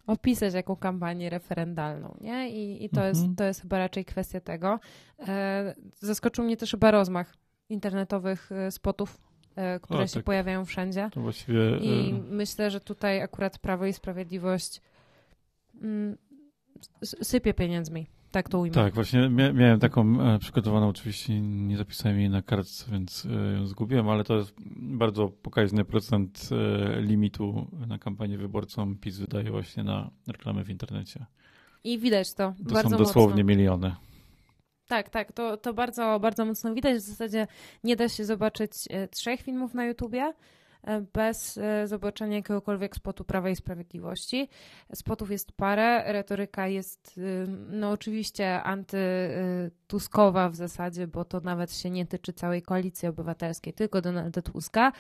opisać 0.07 0.55
jako 0.55 0.77
kampanię 0.77 1.31
referendalną, 1.31 2.17
nie? 2.21 2.51
I, 2.51 2.85
i 2.85 2.89
to, 2.89 3.07
mhm. 3.07 3.09
jest, 3.09 3.39
to 3.39 3.45
jest 3.45 3.63
chyba 3.63 3.79
raczej 3.79 4.05
kwestia 4.05 4.41
tego. 4.41 4.81
E, 5.29 5.75
zaskoczył 5.95 6.45
mnie 6.45 6.57
też 6.57 6.71
chyba 6.71 6.91
rozmach 6.91 7.35
internetowych 7.69 8.53
e, 8.53 8.71
spotów, 8.71 9.21
e, 9.57 9.81
które 9.81 10.09
się 10.09 10.15
tak. 10.15 10.25
pojawiają 10.25 10.65
wszędzie. 10.65 11.11
I 11.81 12.11
e, 12.11 12.23
myślę, 12.31 12.71
że 12.71 12.81
tutaj 12.81 13.23
akurat 13.23 13.59
Prawo 13.59 13.87
i 13.87 13.93
Sprawiedliwość 13.93 14.81
sypie 17.23 17.55
pieniędzmi. 17.55 18.07
Tak 18.31 18.49
to 18.49 18.59
ujmę. 18.59 18.75
Tak, 18.75 18.95
właśnie 18.95 19.29
miałem 19.55 19.81
taką 19.81 20.21
e, 20.21 20.39
przygotowaną, 20.39 20.89
oczywiście 20.89 21.41
nie 21.41 21.77
zapisałem 21.77 22.21
jej 22.21 22.31
na 22.31 22.43
kartce, 22.43 22.91
więc 22.93 23.27
e, 23.27 23.53
ją 23.53 23.67
zgubiłem, 23.67 24.09
ale 24.09 24.25
to 24.25 24.37
jest 24.37 24.55
bardzo 24.77 25.29
pokaźny 25.29 25.85
procent 25.85 26.49
e, 26.53 27.01
limitu 27.01 27.67
na 27.87 27.99
kampanię 27.99 28.39
wyborcą 28.39 28.97
PiS 28.97 29.19
wydaje 29.19 29.51
właśnie 29.51 29.85
na 29.85 30.11
reklamy 30.27 30.65
w 30.65 30.71
internecie. 30.71 31.27
I 31.85 31.99
widać 31.99 32.35
to, 32.35 32.55
to 32.69 32.75
bardzo 32.75 32.91
są 32.91 32.97
dosłownie 32.97 33.45
mocno. 33.45 33.57
miliony. 33.57 33.95
Tak, 34.87 35.11
tak, 35.11 35.33
to, 35.33 35.57
to 35.57 35.75
bardzo, 35.75 36.21
bardzo 36.21 36.45
mocno 36.45 36.75
widać. 36.75 36.97
W 36.97 37.01
zasadzie 37.01 37.47
nie 37.85 37.97
da 37.97 38.09
się 38.09 38.25
zobaczyć 38.25 38.73
trzech 39.11 39.41
filmów 39.41 39.75
na 39.75 39.87
YouTubie, 39.87 40.33
bez 41.13 41.59
e, 41.59 41.89
zobaczenia 41.89 42.37
jakiegokolwiek 42.37 42.97
spotu 42.97 43.25
Prawa 43.25 43.51
i 43.51 43.57
Sprawiedliwości. 43.57 44.49
Spotów 44.95 45.31
jest 45.31 45.53
parę, 45.53 46.13
retoryka 46.13 46.69
jest 46.69 47.19
y, 47.19 47.47
no 47.71 47.91
oczywiście 47.91 48.63
antytuskowa 48.63 50.49
w 50.49 50.55
zasadzie, 50.55 51.07
bo 51.07 51.25
to 51.25 51.41
nawet 51.41 51.73
się 51.73 51.91
nie 51.91 52.07
tyczy 52.07 52.33
całej 52.33 52.63
koalicji 52.63 53.09
obywatelskiej, 53.09 53.73
tylko 53.73 54.01
Donalda 54.01 54.43
Tuska. 54.43 54.93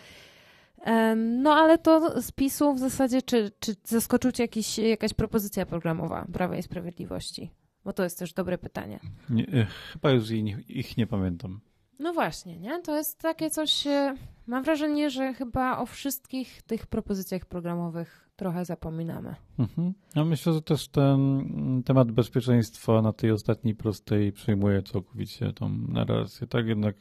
E, 0.80 1.14
no 1.16 1.54
ale 1.54 1.78
to 1.78 2.22
z 2.22 2.32
PiSu 2.32 2.74
w 2.74 2.78
zasadzie, 2.78 3.22
czy, 3.22 3.50
czy 3.60 3.74
zaskoczył 3.84 4.32
Cię 4.32 4.44
jakiś, 4.44 4.78
jakaś 4.78 5.14
propozycja 5.14 5.66
programowa 5.66 6.26
Prawa 6.32 6.56
i 6.56 6.62
Sprawiedliwości? 6.62 7.50
Bo 7.84 7.92
to 7.92 8.04
jest 8.04 8.18
też 8.18 8.32
dobre 8.32 8.58
pytanie. 8.58 9.00
Nie, 9.30 9.66
chyba 9.92 10.10
już 10.10 10.30
ich 10.68 10.96
nie 10.96 11.06
pamiętam. 11.06 11.60
No 12.00 12.12
właśnie, 12.12 12.58
nie? 12.58 12.82
To 12.82 12.96
jest 12.96 13.18
takie 13.18 13.50
coś. 13.50 13.86
E, 13.86 14.16
mam 14.46 14.64
wrażenie, 14.64 15.10
że 15.10 15.34
chyba 15.34 15.78
o 15.78 15.86
wszystkich 15.86 16.62
tych 16.62 16.86
propozycjach 16.86 17.46
programowych 17.46 18.30
trochę 18.36 18.64
zapominamy. 18.64 19.34
Mhm. 19.58 19.94
Ja 20.14 20.24
myślę, 20.24 20.52
że 20.52 20.62
też 20.62 20.88
ten 20.88 21.82
temat 21.84 22.12
bezpieczeństwa 22.12 23.02
na 23.02 23.12
tej 23.12 23.30
ostatniej 23.30 23.74
prostej 23.74 24.32
przejmuje 24.32 24.82
całkowicie 24.82 25.52
tą 25.52 25.68
narrację. 25.68 26.46
Tak 26.46 26.66
jednak 26.66 26.96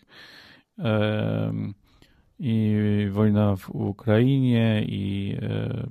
e, 0.80 1.54
i 2.40 2.76
wojna 3.12 3.56
w 3.56 3.70
Ukrainie 3.70 4.86
i 4.88 5.36
e, 5.42 5.88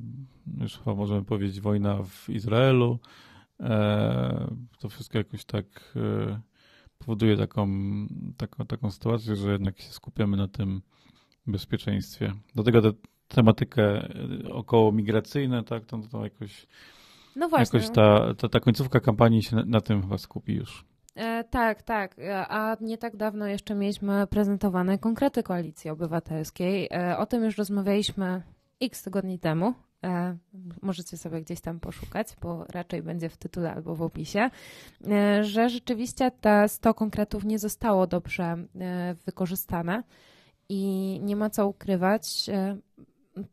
już 0.61 0.79
chyba 0.79 0.95
możemy 0.95 1.25
powiedzieć 1.25 1.61
wojna 1.61 2.03
w 2.03 2.29
Izraelu. 2.29 2.99
E, 3.61 4.55
to 4.79 4.89
wszystko 4.89 5.19
jakoś 5.19 5.45
tak 5.45 5.67
e, 5.97 6.41
powoduje 6.99 7.37
taką, 7.37 7.69
taką, 8.37 8.67
taką 8.67 8.91
sytuację, 8.91 9.37
że 9.37 9.53
jednak 9.53 9.81
się 9.81 9.91
skupiamy 9.93 10.37
na 10.37 10.49
tym 10.49 10.83
bezpieczeństwie. 11.47 12.33
Dlatego 12.55 12.83
tę 12.83 12.93
tematykę 13.29 13.83
e, 13.83 14.53
około 14.53 14.93
migracyjną, 14.93 15.65
tak, 15.65 15.85
to, 15.85 15.99
to 16.13 16.25
jakoś, 16.25 16.67
no 17.37 17.49
właśnie. 17.49 17.79
jakoś 17.79 17.95
ta, 17.95 18.35
ta, 18.35 18.49
ta 18.49 18.61
końcówka 18.61 19.01
kampanii 19.01 19.43
się 19.43 19.57
na, 19.57 19.65
na 19.67 19.81
tym 19.81 20.03
chyba 20.03 20.19
skupi 20.19 20.55
już. 20.55 20.85
E, 21.15 21.45
tak, 21.45 21.83
tak. 21.83 22.19
E, 22.19 22.47
a 22.49 22.77
nie 22.81 22.99
tak 22.99 23.17
dawno 23.17 23.47
jeszcze 23.47 23.75
mieliśmy 23.75 24.27
prezentowane 24.27 24.99
konkrety 24.99 25.43
Koalicji 25.43 25.91
Obywatelskiej. 25.91 26.89
E, 26.93 27.19
o 27.19 27.27
tym 27.27 27.45
już 27.45 27.59
rozmawialiśmy 27.59 28.43
x 28.81 29.03
tygodni 29.03 29.39
temu 29.39 29.75
możecie 30.83 31.17
sobie 31.17 31.41
gdzieś 31.41 31.61
tam 31.61 31.81
poszukać, 31.81 32.29
bo 32.43 32.65
raczej 32.65 33.03
będzie 33.03 33.29
w 33.29 33.37
tytule 33.37 33.75
albo 33.75 33.95
w 33.95 34.03
opisie, 34.03 34.51
e, 35.11 35.45
że 35.45 35.71
rzeczywiście 35.71 36.31
te 36.31 36.69
100 36.69 36.95
konkretów 36.95 37.45
nie 37.45 37.59
zostało 37.59 38.07
dobrze 38.07 38.45
e, 38.81 39.15
wykorzystane 39.27 40.03
i 40.69 41.21
nie 41.23 41.37
ma 41.37 41.51
co 41.51 41.69
ukrywać. 41.69 42.51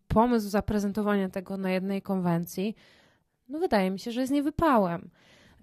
Pomysł 0.08 0.50
zaprezentowania 0.50 1.30
tego 1.30 1.58
na 1.58 1.72
jednej 1.72 2.02
konwencji, 2.02 2.76
no 3.50 3.60
wydaje 3.60 3.92
mi 3.92 4.00
się, 4.00 4.12
że 4.12 4.22
jest 4.22 4.34
niewypałem. 4.34 5.10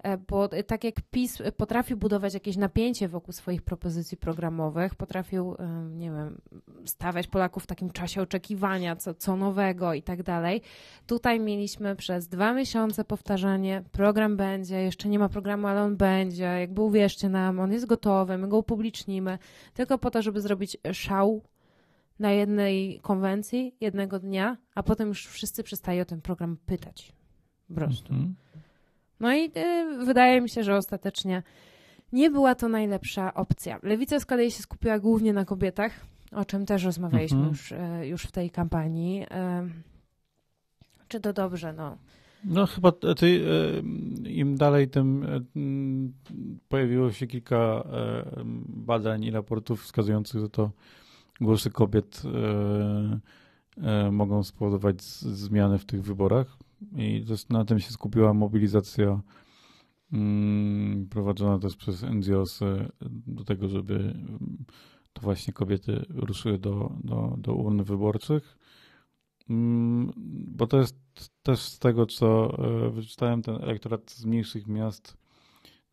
E, 0.03 0.17
bo 0.17 0.51
e, 0.51 0.63
tak 0.63 0.83
jak 0.83 0.95
PiS 1.11 1.41
potrafił 1.57 1.97
budować 1.97 2.33
jakieś 2.33 2.57
napięcie 2.57 3.07
wokół 3.07 3.33
swoich 3.33 3.61
propozycji 3.61 4.17
programowych, 4.17 4.95
potrafił, 4.95 5.55
e, 5.59 5.89
nie 5.89 6.11
wiem, 6.11 6.41
stawiać 6.85 7.27
Polaków 7.27 7.63
w 7.63 7.67
takim 7.67 7.89
czasie 7.89 8.21
oczekiwania, 8.21 8.95
co, 8.95 9.13
co 9.13 9.35
nowego 9.35 9.93
i 9.93 10.01
tak 10.01 10.23
dalej. 10.23 10.61
Tutaj 11.07 11.39
mieliśmy 11.39 11.95
przez 11.95 12.27
dwa 12.27 12.53
miesiące 12.53 13.05
powtarzanie, 13.05 13.83
program 13.91 14.37
będzie, 14.37 14.75
jeszcze 14.75 15.09
nie 15.09 15.19
ma 15.19 15.29
programu, 15.29 15.67
ale 15.67 15.81
on 15.81 15.97
będzie, 15.97 16.43
jakby 16.43 16.81
uwierzcie 16.81 17.29
nam, 17.29 17.59
on 17.59 17.71
jest 17.71 17.85
gotowy, 17.85 18.37
my 18.37 18.47
go 18.47 18.57
upublicznimy, 18.57 19.37
tylko 19.73 19.97
po 19.97 20.11
to, 20.11 20.21
żeby 20.21 20.41
zrobić 20.41 20.77
szał 20.91 21.41
na 22.19 22.31
jednej 22.31 22.99
konwencji, 23.01 23.75
jednego 23.81 24.19
dnia, 24.19 24.57
a 24.75 24.83
potem 24.83 25.07
już 25.07 25.27
wszyscy 25.27 25.63
przestają 25.63 26.01
o 26.01 26.05
ten 26.05 26.21
program 26.21 26.57
pytać. 26.65 27.13
Po 27.67 27.73
prostu. 27.73 28.13
Mm 28.13 28.25
-hmm. 28.25 28.62
No 29.23 29.33
i 29.33 29.51
y, 29.57 30.05
wydaje 30.05 30.41
mi 30.41 30.49
się, 30.49 30.63
że 30.63 30.75
ostatecznie 30.77 31.43
nie 32.13 32.29
była 32.29 32.55
to 32.55 32.69
najlepsza 32.69 33.33
opcja. 33.33 33.79
Lewica 33.83 34.19
z 34.19 34.25
kolei 34.25 34.51
się 34.51 34.63
skupiła 34.63 34.99
głównie 34.99 35.33
na 35.33 35.45
kobietach, 35.45 35.91
o 36.31 36.45
czym 36.45 36.65
też 36.65 36.83
rozmawialiśmy 36.83 37.37
mhm. 37.37 37.51
już, 37.51 37.71
y, 37.71 38.07
już 38.07 38.23
w 38.23 38.31
tej 38.31 38.49
kampanii. 38.49 39.23
Y, 39.23 39.27
czy 41.07 41.19
to 41.19 41.33
dobrze? 41.33 41.73
No. 41.73 41.97
No 42.45 42.65
chyba 42.65 42.91
ty, 42.91 43.41
im 44.25 44.57
dalej, 44.57 44.89
tym 44.89 45.25
pojawiło 46.69 47.11
się 47.11 47.27
kilka 47.27 47.83
badań 48.67 49.23
i 49.23 49.31
raportów 49.31 49.83
wskazujących, 49.83 50.41
że 50.41 50.49
to 50.49 50.71
głosy 51.41 51.69
kobiet 51.69 52.21
mogą 54.11 54.43
spowodować 54.43 55.01
zmiany 55.01 55.77
w 55.77 55.85
tych 55.85 56.03
wyborach. 56.03 56.57
I 56.97 57.25
na 57.49 57.65
tym 57.65 57.79
się 57.79 57.91
skupiła 57.91 58.33
mobilizacja 58.33 59.21
mm, 60.13 61.07
prowadzona 61.09 61.59
też 61.59 61.75
przez 61.75 62.03
NGOs 62.03 62.59
do 63.27 63.43
tego, 63.43 63.69
żeby 63.69 64.13
to 65.13 65.21
właśnie 65.21 65.53
kobiety 65.53 66.05
ruszyły 66.09 66.57
do, 66.57 66.93
do, 67.03 67.35
do 67.37 67.53
urn 67.53 67.83
wyborczych. 67.83 68.57
Mm, 69.49 70.11
bo 70.47 70.67
to 70.67 70.77
jest 70.77 70.97
też 71.43 71.59
z 71.59 71.79
tego, 71.79 72.05
co 72.05 72.57
e, 72.57 72.89
wyczytałem, 72.89 73.41
ten 73.41 73.55
elektorat 73.55 74.11
z 74.11 74.25
mniejszych 74.25 74.67
miast, 74.67 75.17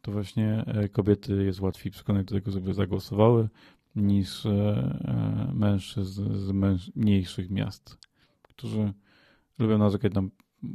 to 0.03 0.13
właśnie 0.13 0.65
e, 0.67 0.89
kobiety 0.89 1.45
jest 1.45 1.61
łatwiej 1.61 1.93
przekonać 1.93 2.27
do 2.27 2.35
tego, 2.35 2.51
żeby 2.51 2.75
zagłosowały, 2.75 3.49
niż 3.97 4.47
mężczyzn 5.53 6.35
z 6.35 6.53
mniejszych 6.97 7.51
miast, 7.51 7.99
którzy 8.43 8.93
lubią 9.59 9.79
narzekać 9.79 10.15
na 10.15 10.23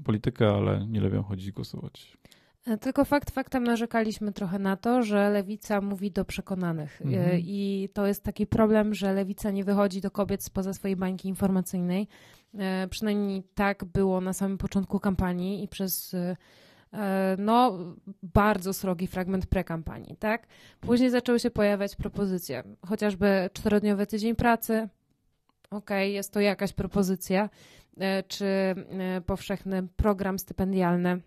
politykę, 0.03 0.49
ale 0.49 0.87
nie 0.87 0.99
lubią 0.99 1.23
chodzić 1.23 1.51
głosować. 1.51 2.17
E, 2.67 2.77
tylko 2.77 3.05
fakt 3.05 3.31
faktem 3.31 3.63
narzekaliśmy 3.63 4.31
trochę 4.31 4.59
na 4.59 4.77
to, 4.77 5.03
że 5.03 5.29
lewica 5.29 5.81
mówi 5.81 6.11
do 6.11 6.25
przekonanych. 6.25 7.01
E, 7.01 7.03
mhm. 7.03 7.39
I 7.39 7.89
to 7.93 8.07
jest 8.07 8.23
taki 8.23 8.47
problem, 8.47 8.93
że 8.93 9.13
lewica 9.13 9.51
nie 9.51 9.63
wychodzi 9.63 10.01
do 10.01 10.11
kobiet 10.11 10.43
spoza 10.43 10.73
swojej 10.73 10.95
bańki 10.95 11.27
informacyjnej. 11.27 12.07
E, 12.57 12.87
przynajmniej 12.87 13.43
tak 13.55 13.85
było 13.85 14.21
na 14.21 14.33
samym 14.33 14.57
początku 14.57 14.99
kampanii 14.99 15.63
i 15.63 15.67
przez 15.67 16.15
no, 17.37 17.77
bardzo 18.23 18.73
srogi 18.73 19.07
fragment 19.07 19.45
prekampanii, 19.45 20.15
tak? 20.15 20.47
Później 20.81 21.09
zaczęły 21.09 21.39
się 21.39 21.51
pojawiać 21.51 21.95
propozycje, 21.95 22.63
chociażby 22.87 23.49
czterodniowy 23.53 24.07
tydzień 24.07 24.35
pracy. 24.35 24.89
Okej, 25.71 26.07
okay, 26.07 26.09
jest 26.09 26.33
to 26.33 26.39
jakaś 26.39 26.73
propozycja. 26.73 27.49
E, 27.99 28.23
czy 28.23 28.45
e, 28.45 28.75
powszechny 29.21 29.87
program 29.95 30.39
stypendialny 30.39 31.21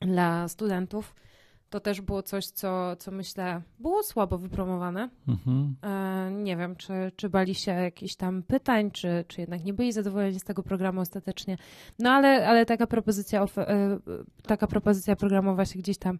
dla 0.00 0.48
studentów. 0.48 1.14
To 1.70 1.80
też 1.80 2.00
było 2.00 2.22
coś, 2.22 2.46
co, 2.46 2.96
co 2.96 3.10
myślę 3.10 3.62
było 3.78 4.02
słabo 4.02 4.38
wypromowane. 4.38 5.08
Mhm. 5.28 5.76
E, 5.82 6.30
nie 6.30 6.56
wiem, 6.56 6.76
czy, 6.76 6.92
czy 7.16 7.28
bali 7.28 7.54
się 7.54 7.72
jakichś 7.72 8.14
tam 8.14 8.42
pytań, 8.42 8.90
czy, 8.90 9.24
czy 9.28 9.40
jednak 9.40 9.64
nie 9.64 9.74
byli 9.74 9.92
zadowoleni 9.92 10.40
z 10.40 10.44
tego 10.44 10.62
programu 10.62 11.00
ostatecznie. 11.00 11.56
No 11.98 12.10
ale, 12.10 12.48
ale 12.48 12.66
taka, 12.66 12.86
propozycja, 12.86 13.46
taka 14.46 14.66
propozycja 14.66 15.16
programowa 15.16 15.64
się 15.64 15.78
gdzieś 15.78 15.98
tam 15.98 16.18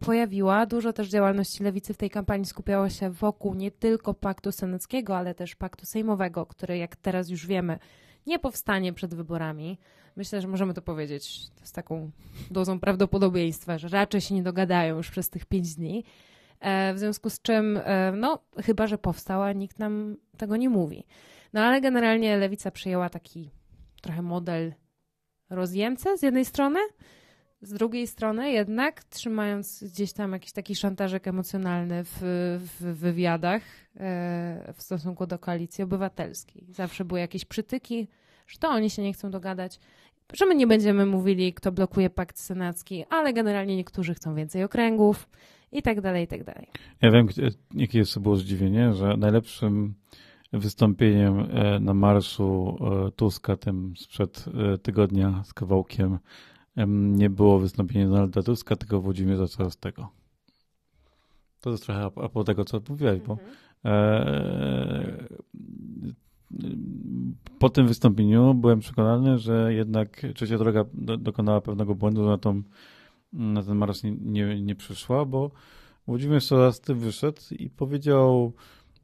pojawiła. 0.00 0.66
Dużo 0.66 0.92
też 0.92 1.08
działalności 1.08 1.64
lewicy 1.64 1.94
w 1.94 1.96
tej 1.96 2.10
kampanii 2.10 2.46
skupiało 2.46 2.88
się 2.88 3.10
wokół 3.10 3.54
nie 3.54 3.70
tylko 3.70 4.14
paktu 4.14 4.52
senackiego, 4.52 5.16
ale 5.16 5.34
też 5.34 5.56
paktu 5.56 5.86
sejmowego, 5.86 6.46
który 6.46 6.78
jak 6.78 6.96
teraz 6.96 7.28
już 7.28 7.46
wiemy 7.46 7.78
nie 8.28 8.38
powstanie 8.38 8.92
przed 8.92 9.14
wyborami. 9.14 9.78
Myślę, 10.16 10.40
że 10.40 10.48
możemy 10.48 10.74
to 10.74 10.82
powiedzieć 10.82 11.40
z 11.62 11.72
taką 11.72 12.10
dozą 12.50 12.80
prawdopodobieństwa, 12.80 13.78
że 13.78 13.88
raczej 13.88 14.20
się 14.20 14.34
nie 14.34 14.42
dogadają 14.42 14.96
już 14.96 15.10
przez 15.10 15.30
tych 15.30 15.46
pięć 15.46 15.74
dni. 15.74 16.04
E, 16.60 16.94
w 16.94 16.98
związku 16.98 17.30
z 17.30 17.42
czym, 17.42 17.80
e, 17.84 18.12
no, 18.12 18.38
chyba, 18.56 18.86
że 18.86 18.98
powstała, 18.98 19.52
nikt 19.52 19.78
nam 19.78 20.16
tego 20.36 20.56
nie 20.56 20.68
mówi. 20.68 21.06
No 21.52 21.60
ale 21.60 21.80
generalnie 21.80 22.36
lewica 22.36 22.70
przyjęła 22.70 23.10
taki 23.10 23.50
trochę 24.02 24.22
model 24.22 24.74
rozjemcę 25.50 26.18
z 26.18 26.22
jednej 26.22 26.44
strony, 26.44 26.78
z 27.62 27.72
drugiej 27.72 28.06
strony 28.06 28.52
jednak 28.52 29.04
trzymając 29.04 29.84
gdzieś 29.84 30.12
tam 30.12 30.32
jakiś 30.32 30.52
taki 30.52 30.74
szantażek 30.74 31.28
emocjonalny 31.28 32.04
w, 32.04 32.18
w 32.60 32.98
wywiadach 32.98 33.62
e, 33.96 34.72
w 34.76 34.82
stosunku 34.82 35.26
do 35.26 35.38
koalicji 35.38 35.84
obywatelskiej. 35.84 36.66
Zawsze 36.70 37.04
były 37.04 37.20
jakieś 37.20 37.44
przytyki, 37.44 38.08
że 38.46 38.58
to 38.58 38.68
oni 38.68 38.90
się 38.90 39.02
nie 39.02 39.12
chcą 39.12 39.30
dogadać, 39.30 39.80
że 40.32 40.46
my 40.46 40.54
nie 40.54 40.66
będziemy 40.66 41.06
mówili, 41.06 41.54
kto 41.54 41.72
blokuje 41.72 42.10
pakt 42.10 42.38
senacki, 42.38 43.04
ale 43.10 43.32
generalnie 43.32 43.76
niektórzy 43.76 44.14
chcą 44.14 44.34
więcej 44.34 44.64
okręgów 44.64 45.28
i 45.72 45.82
tak 45.82 46.00
dalej, 46.00 46.24
i 46.24 46.26
tak 46.26 46.44
dalej. 46.44 46.66
Ja 47.02 47.10
wiem, 47.10 47.26
jakie 47.74 47.98
jest 47.98 48.18
było 48.18 48.36
zdziwienie, 48.36 48.92
że 48.92 49.16
najlepszym 49.16 49.94
wystąpieniem 50.52 51.40
e, 51.40 51.80
na 51.80 51.94
marszu 51.94 52.78
e, 53.06 53.10
Tuska 53.10 53.56
tym 53.56 53.94
sprzed 53.96 54.44
tygodnia 54.82 55.42
z 55.44 55.54
kawałkiem 55.54 56.18
nie 56.86 57.30
było 57.30 57.58
wystąpienie 57.58 58.06
Donalda 58.06 58.42
Tuska, 58.42 58.76
tylko 58.76 59.00
Włodzimierza 59.00 59.48
Czarostego. 59.48 60.08
To 61.60 61.70
jest 61.70 61.84
trochę 61.84 62.04
a 62.04 62.10
propos 62.10 62.46
tego, 62.46 62.64
co 62.64 62.80
mówiłeś, 62.88 63.20
bo 63.20 63.32
mhm. 63.32 63.50
e, 63.84 65.28
po 67.58 67.68
tym 67.68 67.86
wystąpieniu 67.86 68.54
byłem 68.54 68.80
przekonany, 68.80 69.38
że 69.38 69.74
jednak 69.74 70.26
trzecia 70.34 70.58
droga 70.58 70.84
do, 70.94 71.16
dokonała 71.16 71.60
pewnego 71.60 71.94
błędu, 71.94 72.26
na, 72.26 72.38
tą, 72.38 72.62
na 73.32 73.62
ten 73.62 73.76
marsz 73.76 74.02
nie, 74.02 74.12
nie, 74.12 74.62
nie 74.62 74.74
przyszła, 74.74 75.24
bo 75.24 75.50
Włodzimierz 76.06 76.48
Czarosty 76.48 76.94
wyszedł 76.94 77.40
i 77.58 77.70
powiedział 77.70 78.52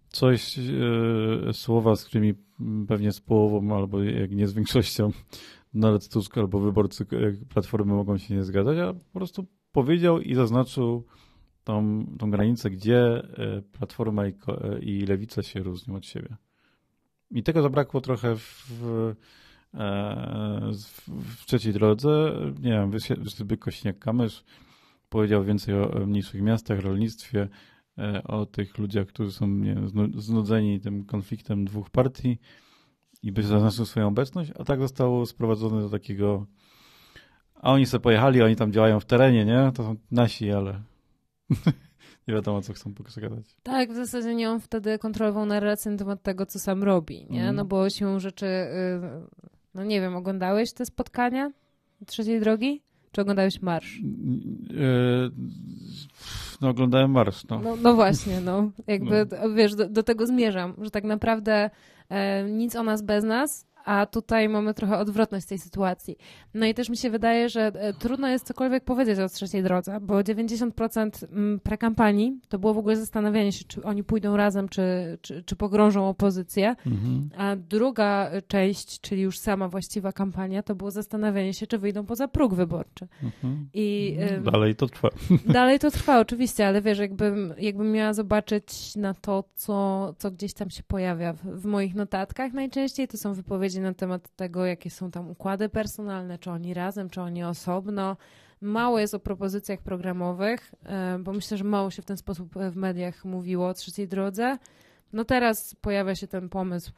coś, 0.08 0.58
e, 0.58 1.52
słowa, 1.52 1.96
z 1.96 2.04
którymi 2.04 2.34
pewnie 2.88 3.12
z 3.12 3.20
połową, 3.20 3.76
albo 3.76 4.02
jak 4.02 4.30
nie 4.30 4.48
z 4.48 4.52
większością 4.52 5.10
nawet 5.74 6.08
Tusk 6.08 6.38
albo 6.38 6.60
wyborcy 6.60 7.06
Platformy 7.48 7.94
mogą 7.94 8.18
się 8.18 8.34
nie 8.34 8.44
zgadzać, 8.44 8.78
a 8.78 8.92
po 8.92 9.18
prostu 9.18 9.46
powiedział 9.72 10.20
i 10.20 10.34
zaznaczył 10.34 11.06
tą, 11.64 12.06
tą 12.18 12.30
granicę, 12.30 12.70
gdzie 12.70 12.98
e, 12.98 13.62
Platforma 13.62 14.26
i, 14.26 14.34
e, 14.48 14.78
i 14.78 15.06
Lewica 15.06 15.42
się 15.42 15.62
różnią 15.62 15.96
od 15.96 16.06
siebie. 16.06 16.36
I 17.30 17.42
tego 17.42 17.62
zabrakło 17.62 18.00
trochę 18.00 18.36
w, 18.36 18.70
w, 18.72 19.14
w 21.08 21.46
trzeciej 21.46 21.72
drodze. 21.72 22.32
Nie 22.60 22.70
wiem, 22.70 22.90
Wyszedłby 22.90 23.56
Kośniak-Kamysz 23.56 24.44
powiedział 25.08 25.44
więcej 25.44 25.74
o 25.74 26.06
mniejszych 26.06 26.42
miastach, 26.42 26.80
rolnictwie, 26.80 27.48
E, 27.98 28.22
o 28.24 28.46
tych 28.46 28.78
ludziach, 28.78 29.06
którzy 29.06 29.32
są 29.32 29.48
nie, 29.48 29.76
znudzeni 30.16 30.80
tym 30.80 31.04
konfliktem 31.04 31.64
dwóch 31.64 31.90
partii 31.90 32.38
i 33.24 33.32
by 33.32 33.42
zaznaczył 33.42 33.84
swoją 33.84 34.08
obecność, 34.08 34.52
a 34.58 34.64
tak 34.64 34.80
zostało 34.80 35.26
sprowadzone 35.26 35.80
do 35.80 35.90
takiego 35.90 36.46
a 37.64 37.72
oni 37.72 37.86
sobie 37.86 38.02
pojechali, 38.02 38.42
oni 38.42 38.56
tam 38.56 38.72
działają 38.72 39.00
w 39.00 39.04
terenie, 39.04 39.44
nie? 39.44 39.72
To 39.74 39.82
są 39.82 39.96
nasi, 40.10 40.52
ale 40.52 40.80
nie 42.28 42.34
wiadomo, 42.34 42.62
co 42.62 42.72
chcą 42.72 42.94
pokazać. 42.94 43.56
Tak, 43.62 43.92
w 43.92 43.94
zasadzie 43.94 44.34
nie 44.34 44.50
on 44.50 44.60
wtedy 44.60 44.98
kontrolował 44.98 45.46
narrację 45.46 45.90
na 45.90 45.98
temat 45.98 46.22
tego, 46.22 46.46
co 46.46 46.58
sam 46.58 46.82
robi, 46.82 47.26
nie? 47.30 47.42
Mm. 47.42 47.56
No 47.56 47.64
bo 47.64 47.90
siłą 47.90 48.18
rzeczy, 48.18 48.46
y, 48.46 48.68
no 49.74 49.84
nie 49.84 50.00
wiem, 50.00 50.16
oglądałeś 50.16 50.72
te 50.72 50.86
spotkania 50.86 51.52
trzeciej 52.06 52.40
drogi? 52.40 52.82
Czy 53.12 53.20
oglądałeś 53.20 53.62
marsz? 53.62 54.00
E, 54.00 55.30
no 56.60 56.68
oglądałem 56.68 57.10
marsz, 57.10 57.44
no. 57.44 57.60
No, 57.60 57.76
no 57.76 57.94
właśnie, 57.94 58.40
no. 58.40 58.70
Jakby, 58.86 59.26
no. 59.42 59.54
wiesz, 59.54 59.74
do, 59.74 59.88
do, 59.88 60.02
tego 60.02 60.26
zmierzam, 60.26 60.74
że 60.82 60.90
tak 60.90 61.04
naprawdę 61.04 61.70
nic 62.48 62.74
o 62.76 62.82
nas 62.82 63.02
bez 63.02 63.24
nas, 63.24 63.66
a 63.84 64.06
tutaj 64.06 64.48
mamy 64.48 64.74
trochę 64.74 64.98
odwrotność 64.98 65.46
tej 65.46 65.58
sytuacji. 65.58 66.16
No 66.54 66.66
i 66.66 66.74
też 66.74 66.88
mi 66.88 66.96
się 66.96 67.10
wydaje, 67.10 67.48
że 67.48 67.66
e, 67.66 67.92
trudno 67.92 68.28
jest 68.28 68.46
cokolwiek 68.46 68.84
powiedzieć 68.84 69.18
o 69.18 69.28
trzeciej 69.28 69.62
drodze, 69.62 70.00
bo 70.00 70.14
90% 70.14 71.24
mm, 71.32 71.60
prekampanii 71.60 72.40
to 72.48 72.58
było 72.58 72.74
w 72.74 72.78
ogóle 72.78 72.96
zastanawianie 72.96 73.52
się, 73.52 73.64
czy 73.64 73.82
oni 73.82 74.04
pójdą 74.04 74.36
razem, 74.36 74.68
czy, 74.68 74.82
czy, 75.20 75.42
czy 75.42 75.56
pogrążą 75.56 76.08
opozycję, 76.08 76.76
mhm. 76.86 77.30
a 77.36 77.56
druga 77.56 78.30
część, 78.48 79.00
czyli 79.00 79.22
już 79.22 79.38
sama 79.38 79.68
właściwa 79.68 80.12
kampania, 80.12 80.62
to 80.62 80.74
było 80.74 80.90
zastanawianie 80.90 81.54
się, 81.54 81.66
czy 81.66 81.78
wyjdą 81.78 82.06
poza 82.06 82.28
próg 82.28 82.54
wyborczy. 82.54 83.08
Mhm. 83.22 83.68
I, 83.74 84.16
dalej 84.52 84.76
to 84.76 84.86
trwa. 84.86 85.08
Dalej 85.46 85.78
to 85.78 85.90
trwa, 85.90 86.20
oczywiście, 86.20 86.66
ale 86.66 86.82
wiesz, 86.82 86.98
jakbym, 86.98 87.54
jakbym 87.58 87.92
miała 87.92 88.12
zobaczyć 88.12 88.96
na 88.96 89.14
to, 89.14 89.44
co, 89.54 90.14
co 90.18 90.30
gdzieś 90.30 90.54
tam 90.54 90.70
się 90.70 90.82
pojawia 90.82 91.32
w, 91.32 91.42
w 91.42 91.66
moich 91.66 91.94
notatkach, 91.94 92.52
najczęściej 92.52 93.08
to 93.08 93.18
są 93.18 93.34
wypowiedzi 93.34 93.73
wypowiedzi 93.74 93.80
na 93.80 93.94
temat 93.94 94.36
tego, 94.36 94.66
jakie 94.66 94.90
są 94.90 95.10
tam 95.10 95.30
układy 95.30 95.68
personalne, 95.68 96.38
czy 96.38 96.50
oni 96.50 96.74
razem, 96.74 97.10
czy 97.10 97.20
oni 97.20 97.44
osobno. 97.44 98.16
Mało 98.60 98.98
jest 98.98 99.14
o 99.14 99.20
propozycjach 99.20 99.82
programowych, 99.82 100.74
e, 100.84 101.18
bo 101.18 101.32
myślę, 101.32 101.56
że 101.56 101.64
mało 101.64 101.90
się 101.90 102.02
w 102.02 102.04
ten 102.04 102.16
sposób 102.16 102.54
w 102.54 102.76
mediach 102.76 103.24
mówiło 103.24 103.68
o 103.68 103.74
trzeciej 103.74 104.08
drodze. 104.08 104.58
No 105.12 105.24
teraz 105.24 105.76
pojawia 105.80 106.14
się 106.14 106.26
ten 106.26 106.48
pomysł, 106.48 106.92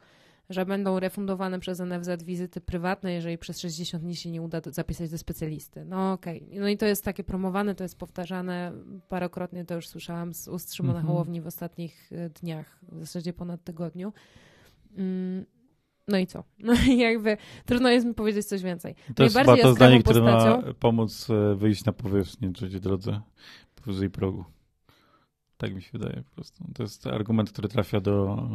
że 0.49 0.65
będą 0.65 0.99
refundowane 0.99 1.59
przez 1.59 1.79
NFZ 1.79 2.23
wizyty 2.23 2.61
prywatne, 2.61 3.13
jeżeli 3.13 3.37
przez 3.37 3.59
60 3.59 4.03
dni 4.03 4.15
się 4.15 4.31
nie 4.31 4.41
uda 4.41 4.61
zapisać 4.65 5.09
do 5.09 5.17
specjalisty. 5.17 5.85
No 5.85 6.11
okej. 6.11 6.43
Okay. 6.47 6.59
No 6.59 6.67
i 6.67 6.77
to 6.77 6.85
jest 6.85 7.03
takie 7.03 7.23
promowane, 7.23 7.75
to 7.75 7.83
jest 7.83 7.97
powtarzane. 7.97 8.71
Parokrotnie 9.09 9.65
to 9.65 9.75
już 9.75 9.87
słyszałam 9.87 10.33
z 10.33 10.47
ust 10.47 10.73
Szymona 10.73 10.99
mm 10.99 11.05
-hmm. 11.05 11.07
Hołowni 11.07 11.41
w 11.41 11.47
ostatnich 11.47 12.09
e, 12.11 12.29
dniach, 12.29 12.79
w 12.91 12.99
zasadzie 12.99 13.33
ponad 13.33 13.63
tygodniu. 13.63 14.13
Mm, 14.97 15.45
no 16.07 16.17
i 16.17 16.27
co? 16.27 16.43
No 16.63 16.73
i 16.87 16.97
jakby 16.97 17.37
trudno 17.65 17.89
jest 17.89 18.05
mi 18.05 18.13
powiedzieć 18.13 18.45
coś 18.45 18.63
więcej. 18.63 18.95
To 19.15 19.23
jest 19.23 19.37
chyba 19.37 19.57
to 19.57 19.73
zdanie, 19.73 20.03
które 20.03 20.21
ma 20.21 20.61
pomóc 20.79 21.29
e, 21.29 21.55
wyjść 21.55 21.85
na 21.85 21.93
powierzchnię 21.93 22.53
trzeciej 22.53 22.81
drodze 22.81 23.21
powyżej 23.75 24.09
progu. 24.09 24.45
Tak 25.57 25.75
mi 25.75 25.81
się 25.81 25.89
wydaje 25.93 26.23
po 26.23 26.35
prostu. 26.35 26.63
To 26.75 26.83
jest 26.83 27.07
argument, 27.07 27.51
który 27.51 27.67
trafia 27.67 27.99
do 27.99 28.47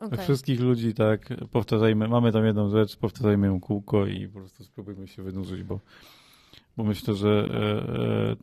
okay. 0.00 0.18
wszystkich 0.18 0.60
ludzi, 0.60 0.94
tak, 0.94 1.28
powtarzajmy, 1.50 2.08
mamy 2.08 2.32
tam 2.32 2.46
jedną 2.46 2.68
rzecz, 2.70 2.96
powtarzajmy 2.96 3.46
ją 3.46 3.60
kółko 3.60 4.06
i 4.06 4.28
po 4.28 4.38
prostu 4.38 4.64
spróbujmy 4.64 5.08
się 5.08 5.22
wynurzyć, 5.22 5.62
bo, 5.62 5.80
bo 6.76 6.84
myślę, 6.84 7.14
że 7.14 7.28
e, 7.28 7.54
e, 8.30 8.36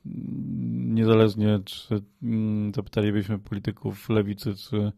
niezależnie 0.93 1.59
czy 1.65 2.01
mm, 2.23 2.73
zapytalibyśmy 2.73 3.39
polityków 3.39 4.09
lewicy, 4.09 4.55
czy 4.55 4.91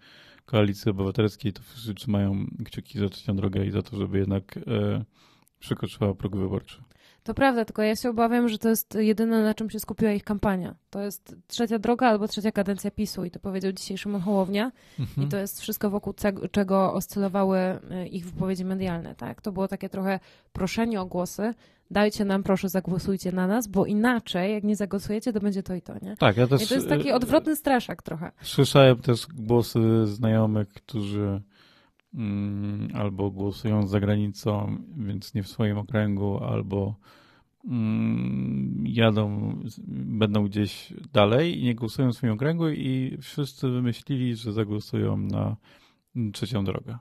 Koalicji 0.46 0.92
Obywatelskiej, 0.92 1.54
to 1.54 1.62
wszyscy 1.64 1.94
trzymają 1.94 2.46
kciuki 2.66 3.00
za 3.00 3.10
trzecią 3.10 3.36
drogę 3.36 3.66
i 3.66 3.72
za 3.72 3.82
to, 3.82 3.98
żeby 3.98 4.18
jednak 4.18 4.58
e, 4.58 5.06
przekroczyła 5.60 6.16
próg 6.16 6.36
wyborczy. 6.36 6.84
To 7.24 7.34
prawda, 7.34 7.66
tylko 7.66 7.82
ja 7.82 7.96
się 7.96 8.10
obawiam, 8.10 8.50
że 8.50 8.58
to 8.58 8.70
jest 8.70 8.96
jedyne, 8.96 9.44
na 9.44 9.54
czym 9.54 9.70
się 9.70 9.80
skupiła 9.80 10.12
ich 10.12 10.24
kampania. 10.24 10.76
To 10.90 11.02
jest 11.02 11.36
trzecia 11.48 11.80
droga 11.80 12.08
albo 12.08 12.28
trzecia 12.28 12.52
kadencja 12.52 12.92
PiSu 12.92 13.26
i 13.26 13.32
to 13.32 13.40
powiedział 13.40 13.72
dzisiaj 13.72 13.98
Szymon 13.98 14.22
Hołownia 14.22 14.72
mhm. 15.00 15.28
i 15.28 15.32
to 15.32 15.38
jest 15.38 15.62
wszystko 15.62 15.90
wokół 15.90 16.14
czego 16.52 16.94
oscylowały 16.94 17.60
ich 18.12 18.26
wypowiedzi 18.26 18.66
medialne, 18.66 19.16
tak? 19.16 19.42
To 19.42 19.52
było 19.52 19.68
takie 19.68 19.90
trochę 19.90 20.20
proszenie 20.54 21.02
o 21.02 21.06
głosy, 21.06 21.54
dajcie 21.94 22.26
nam, 22.26 22.44
proszę, 22.44 22.70
zagłosujcie 22.70 23.32
na 23.32 23.48
nas, 23.48 23.68
bo 23.68 23.86
inaczej, 23.86 24.54
jak 24.54 24.64
nie 24.64 24.76
zagłosujecie, 24.76 25.34
to 25.34 25.40
będzie 25.40 25.64
to 25.64 25.76
i 25.76 25.82
to, 25.82 25.94
nie? 26.02 26.18
Tak, 26.18 26.38
ja 26.38 26.48
też... 26.48 26.64
I 26.64 26.68
to 26.68 26.76
jest 26.76 26.90
taki 26.90 27.10
e, 27.10 27.16
odwrotny 27.16 27.56
straszak 27.56 28.04
trochę. 28.04 28.32
Słyszałem 28.42 28.98
też 28.98 29.28
głosy 29.28 30.08
znajomych, 30.08 30.70
którzy 30.70 31.42
mm, 32.14 32.88
albo 32.94 33.32
głosują 33.32 33.88
za 33.88 34.00
granicą, 34.00 34.78
więc 34.98 35.34
nie 35.34 35.44
w 35.44 35.48
swoim 35.48 35.78
okręgu, 35.78 36.44
albo 36.44 36.96
mm, 37.66 38.84
jadą, 38.88 39.56
będą 39.88 40.48
gdzieś 40.48 40.94
dalej 41.14 41.60
i 41.60 41.64
nie 41.64 41.76
głosują 41.76 42.12
w 42.12 42.16
swoim 42.16 42.34
okręgu 42.34 42.70
i 42.70 43.18
wszyscy 43.22 43.70
wymyślili, 43.70 44.36
że 44.36 44.54
zagłosują 44.54 45.18
na 45.18 45.56
trzecią 46.34 46.64
drogę 46.64 46.98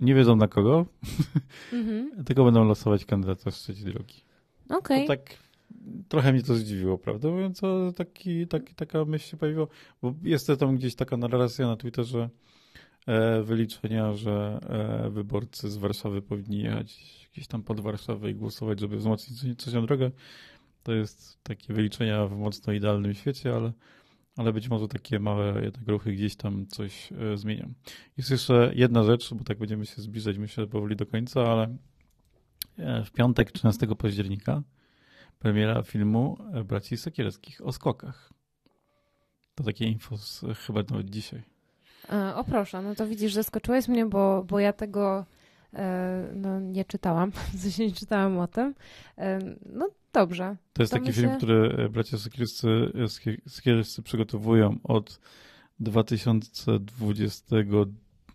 nie 0.00 0.14
wiedzą 0.14 0.36
na 0.36 0.48
kogo, 0.48 0.86
mhm. 1.72 2.24
tylko 2.24 2.44
będą 2.44 2.64
losować 2.64 3.04
kandydata 3.04 3.50
z 3.50 3.54
trzeciej 3.54 3.84
drogi. 3.84 4.22
Okej. 4.68 5.04
Okay. 5.04 5.16
tak 5.16 5.46
trochę 6.08 6.32
mnie 6.32 6.42
to 6.42 6.54
zdziwiło, 6.54 6.98
prawda? 6.98 7.28
Mówiąc, 7.28 7.60
taki, 7.96 8.46
taki, 8.46 8.74
taka 8.74 9.04
myśl 9.04 9.30
się 9.30 9.36
pojawiła, 9.36 9.66
bo 10.02 10.14
jest 10.22 10.50
tam 10.58 10.76
gdzieś 10.76 10.94
taka 10.94 11.16
narracja 11.16 11.66
na 11.66 11.76
Twitterze 11.76 12.30
e, 13.06 13.42
wyliczenia, 13.42 14.14
że 14.14 14.58
e, 15.06 15.10
wyborcy 15.10 15.70
z 15.70 15.76
Warszawy 15.76 16.22
powinni 16.22 16.62
jechać 16.62 16.96
gdzieś 17.32 17.46
tam 17.46 17.62
pod 17.62 17.80
Warszawę 17.80 18.30
i 18.30 18.34
głosować, 18.34 18.80
żeby 18.80 18.96
wzmocnić 18.96 19.58
trzecią 19.58 19.86
drogę. 19.86 20.10
To 20.82 20.92
jest 20.92 21.42
takie 21.42 21.74
wyliczenia 21.74 22.26
w 22.26 22.36
mocno 22.36 22.72
idealnym 22.72 23.14
świecie, 23.14 23.54
ale 23.54 23.72
ale 24.36 24.52
być 24.52 24.68
może 24.68 24.88
takie 24.88 25.18
małe 25.18 25.62
jednak 25.62 25.88
ruchy 25.88 26.12
gdzieś 26.12 26.36
tam 26.36 26.66
coś 26.66 27.12
e, 27.12 27.36
zmienią. 27.36 27.72
Jest 28.16 28.30
jeszcze 28.30 28.72
jedna 28.74 29.04
rzecz, 29.04 29.34
bo 29.34 29.44
tak 29.44 29.58
będziemy 29.58 29.86
się 29.86 30.02
zbliżać, 30.02 30.38
myślę, 30.38 30.66
powoli 30.66 30.96
do 30.96 31.06
końca, 31.06 31.42
ale 31.42 31.76
e, 32.78 33.04
w 33.04 33.12
piątek 33.12 33.52
13 33.52 33.86
października 33.86 34.62
premiera 35.38 35.82
filmu 35.82 36.38
e, 36.52 36.64
Braci 36.64 36.96
Sekielskich 36.96 37.66
o 37.66 37.72
skokach. 37.72 38.32
To 39.54 39.64
takie 39.64 39.84
info 39.84 40.16
z, 40.16 40.44
chyba 40.66 40.82
nawet 40.90 41.10
dzisiaj. 41.10 41.42
O 42.34 42.44
proszę, 42.44 42.82
no 42.82 42.94
to 42.94 43.06
widzisz, 43.06 43.32
zaskoczyłeś 43.32 43.88
mnie, 43.88 44.06
bo, 44.06 44.44
bo 44.44 44.58
ja 44.58 44.72
tego 44.72 45.26
no, 46.34 46.60
nie 46.60 46.84
czytałam, 46.84 47.30
w 47.54 47.60
sensie 47.60 47.86
nie 47.86 47.92
czytałam 47.92 48.38
o 48.38 48.46
tym. 48.46 48.74
E, 49.18 49.38
no 49.72 49.88
dobrze. 50.12 50.56
To 50.72 50.82
jest 50.82 50.92
To 50.92 50.98
taki 50.98 51.08
myślę- 51.08 51.22
film, 51.22 51.36
który 51.36 51.76
e, 51.84 51.88
bracia 51.88 52.16
Sekielscy 53.46 54.02
przygotowują 54.02 54.78
od 54.84 55.20
2020, 55.80 57.56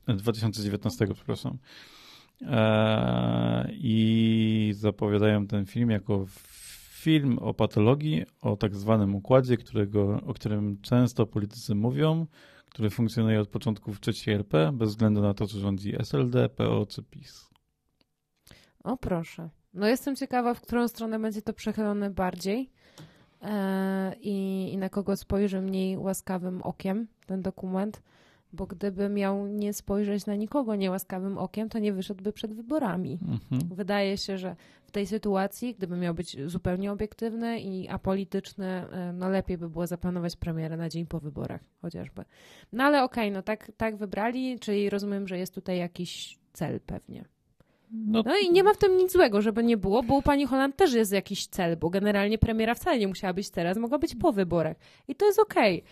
e, 0.08 0.14
2019, 0.16 1.08
przepraszam. 1.14 1.58
E, 2.42 3.70
I 3.72 4.72
zapowiadają 4.76 5.48
ten 5.48 5.66
film 5.66 5.90
jako 5.90 6.26
film 7.02 7.40
o 7.40 7.54
patologii, 7.54 8.26
o 8.42 8.56
tak 8.56 8.76
zwanym 8.76 9.16
układzie, 9.16 9.58
którego, 9.58 10.22
o 10.26 10.34
którym 10.34 10.78
często 10.82 11.26
politycy 11.26 11.76
mówią, 11.76 12.26
który 12.74 12.90
funkcjonuje 12.90 13.42
od 13.42 13.50
początków 13.50 14.00
III 14.08 14.36
RP, 14.36 14.72
bez 14.74 14.90
względu 14.90 15.22
na 15.22 15.34
to, 15.34 15.48
czy 15.48 15.60
rządzi 15.60 15.96
SLD, 16.02 16.50
PO 16.50 16.86
czy 16.86 17.04
PiS. 17.04 17.50
O 18.84 18.98
proszę. 18.98 19.50
No 19.74 19.88
jestem 19.88 20.16
ciekawa, 20.16 20.54
w 20.54 20.62
którą 20.62 20.88
stronę 20.88 21.20
będzie 21.20 21.42
to 21.42 21.54
przechylone 21.54 22.10
bardziej 22.10 22.70
e, 23.42 24.16
i, 24.22 24.70
i 24.74 24.78
na 24.78 24.90
kogo 24.90 25.16
spojrzy 25.18 25.62
mniej 25.62 25.98
łaskawym 25.98 26.62
okiem 26.62 27.08
ten 27.26 27.42
dokument, 27.42 28.02
bo 28.54 28.68
gdyby 28.68 29.10
miał 29.10 29.48
nie 29.48 29.74
spojrzeć 29.74 30.26
na 30.26 30.36
nikogo 30.36 30.76
niełaskawym 30.76 31.38
okiem, 31.38 31.70
to 31.70 31.80
nie 31.80 31.94
wyszedłby 31.94 32.34
przed 32.34 32.54
wyborami. 32.54 33.20
Mhm. 33.22 33.76
Wydaje 33.76 34.18
się, 34.18 34.38
że 34.38 34.56
w 34.86 34.92
tej 34.92 35.08
sytuacji, 35.08 35.76
gdyby 35.76 35.98
miał 35.98 36.14
być 36.14 36.38
zupełnie 36.46 36.92
obiektywny 36.92 37.60
i 37.60 37.90
apolityczny, 37.90 38.66
e, 38.68 39.14
no 39.14 39.30
lepiej 39.30 39.58
by 39.58 39.70
było 39.70 39.88
zaplanować 39.88 40.36
premierę 40.36 40.78
na 40.78 40.90
dzień 40.90 41.06
po 41.06 41.20
wyborach 41.20 41.62
chociażby. 41.82 42.26
No 42.74 42.84
ale 42.84 43.04
okej, 43.04 43.32
no 43.32 43.42
tak, 43.42 43.72
tak 43.78 43.96
wybrali, 43.96 44.60
czyli 44.60 44.90
rozumiem, 44.90 45.28
że 45.28 45.38
jest 45.38 45.56
tutaj 45.56 45.78
jakiś 45.78 46.40
cel 46.54 46.80
pewnie. 46.80 47.26
No, 47.92 48.24
No 48.26 48.38
i 48.38 48.52
nie 48.52 48.64
ma 48.64 48.74
w 48.74 48.78
tym 48.78 48.98
nic 48.98 49.12
złego, 49.12 49.42
żeby 49.42 49.64
nie 49.64 49.78
było, 49.78 50.04
bo 50.04 50.16
u 50.16 50.22
pani 50.22 50.46
Holland 50.46 50.76
też 50.76 50.94
jest 50.94 51.12
jakiś 51.12 51.48
cel, 51.48 51.78
bo 51.78 51.90
generalnie 51.90 52.38
premiera 52.38 52.76
wcale 52.76 53.00
nie 53.00 53.08
musiała 53.08 53.34
być 53.34 53.50
teraz, 53.50 53.78
mogła 53.78 53.98
być 53.98 54.16
po 54.16 54.34
wyborach. 54.34 54.78
I 55.08 55.16
to 55.16 55.26
jest 55.26 55.40
okej. 55.40 55.84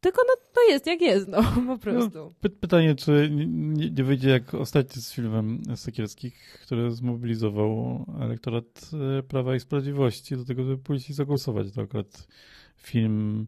Tylko 0.00 0.22
no 0.28 0.34
to 0.52 0.60
jest 0.68 0.86
jak 0.86 1.00
jest, 1.00 1.28
no 1.28 1.42
po 1.76 1.78
prostu. 1.78 2.34
Py- 2.40 2.50
Pytanie, 2.50 2.94
czy 2.94 3.28
nie, 3.30 3.90
nie 3.90 4.04
wyjdzie 4.04 4.30
jak 4.30 4.54
ostatni 4.54 5.02
z 5.02 5.12
filmem 5.12 5.60
Sekielskich, 5.76 6.58
który 6.62 6.90
zmobilizował 6.90 8.04
elektorat 8.20 8.90
e, 9.18 9.22
Prawa 9.22 9.54
i 9.56 9.60
Sprawiedliwości 9.60 10.36
do 10.36 10.44
tego, 10.44 10.64
żeby 10.64 10.78
pójść 10.78 11.10
i 11.10 11.14
zagłosować. 11.14 11.72
To 11.72 11.82
akurat 11.82 12.28
film 12.76 13.46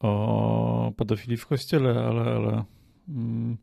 o 0.00 0.92
pedofilii 0.96 1.36
w 1.36 1.46
kościele, 1.46 1.90
ale, 1.90 2.22
ale 2.22 2.64
mm, 3.08 3.56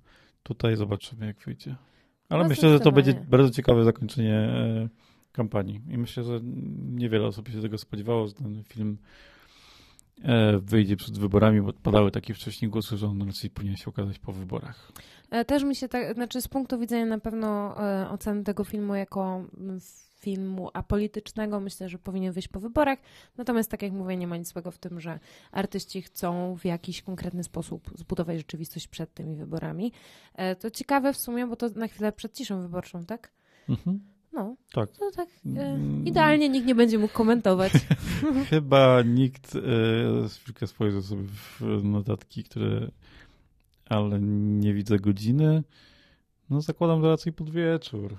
tutaj 0.44 0.76
zobaczymy, 0.76 1.26
jak 1.26 1.40
wyjdzie. 1.40 1.76
Ale 2.30 2.44
No, 2.44 2.50
myślę, 2.50 2.70
że 2.70 2.80
to 2.80 2.92
będzie 2.92 3.14
bardzo 3.14 3.50
ciekawe 3.50 3.84
zakończenie 3.84 4.36
e, 4.36 4.90
kampanii. 5.32 5.82
I 5.90 5.98
myślę, 5.98 6.24
że 6.24 6.40
niewiele 6.90 7.28
osób 7.28 7.50
się 7.50 7.62
tego 7.62 7.78
spodziewało, 7.78 8.28
że 8.28 8.34
ten 8.34 8.64
film 8.64 8.98
wyjdzie 10.62 10.96
przed 10.96 11.18
wyborami, 11.18 11.62
bo 11.62 11.74
padały 11.74 12.12
takie 12.12 12.34
wcześniej 12.34 12.72
głosy, 12.72 12.98
że 12.98 13.08
on 13.08 13.22
raczej 13.28 13.50
powinien 13.50 13.76
się 13.78 13.86
okazać 13.86 14.20
po 14.20 14.34
wyborach. 14.34 14.92
E, 15.30 15.46
Też 15.46 15.64
mi 15.64 15.76
się 15.76 15.88
tak, 15.90 16.14
znaczy 16.14 16.42
z 16.42 16.48
punktu 16.48 16.80
widzenia 16.80 17.06
na 17.06 17.20
pewno 17.20 17.76
e, 17.84 18.10
oceny 18.10 18.44
tego 18.44 18.64
filmu 18.64 18.96
jako 18.96 19.44
mm, 19.58 19.80
filmu 20.20 20.70
apolitycznego, 20.74 21.60
myślę, 21.60 21.90
że 21.90 21.98
powinien 22.00 22.34
wyjść 22.34 22.48
po 22.48 22.60
wyborach. 22.60 23.00
Natomiast 23.38 23.72
tak 23.72 23.82
jak 23.82 23.92
mówię, 23.92 24.18
nie 24.18 24.28
ma 24.28 24.38
nic 24.38 24.48
złego 24.48 24.72
w 24.72 24.78
tym, 24.78 25.00
że 25.00 25.20
artyści 25.52 26.02
chcą 26.02 26.56
w 26.58 26.66
jakiś 26.66 27.02
konkretny 27.02 27.44
sposób 27.44 27.92
zbudować 27.96 28.38
rzeczywistość 28.38 28.88
przed 28.88 29.14
tymi 29.14 29.36
wyborami. 29.36 29.92
E, 30.36 30.56
To 30.56 30.72
ciekawe 30.72 31.14
w 31.14 31.18
sumie, 31.18 31.48
bo 31.48 31.56
to 31.56 31.70
na 31.76 31.88
chwilę 31.88 32.12
przed 32.12 32.34
ciszą 32.34 32.62
wyborczą, 32.62 33.06
tak? 33.06 33.32
Mhm. 33.70 34.00
No, 34.34 34.56
Tak. 34.74 34.90
tak 35.16 35.28
e, 35.58 35.60
Mm. 35.74 36.06
idealnie 36.08 36.50
nikt 36.50 36.68
nie 36.68 36.76
będzie 36.76 36.98
mógł 37.00 37.14
komentować. 37.14 37.72
Chyba 38.50 39.02
nikt 39.02 39.56
e, 39.56 39.60
chwilkę 40.30 40.68
spojrzał 40.68 41.02
sobie 41.02 41.24
w 41.60 41.84
notatki, 41.84 42.44
które 42.44 42.88
ale 43.86 44.20
nie 44.22 44.74
widzę 44.74 45.00
godziny. 45.00 45.64
No 46.50 46.62
zakładam, 46.62 47.02
że 47.02 47.08
raczej 47.10 47.34
pod 47.34 47.50
wieczór. 47.50 48.16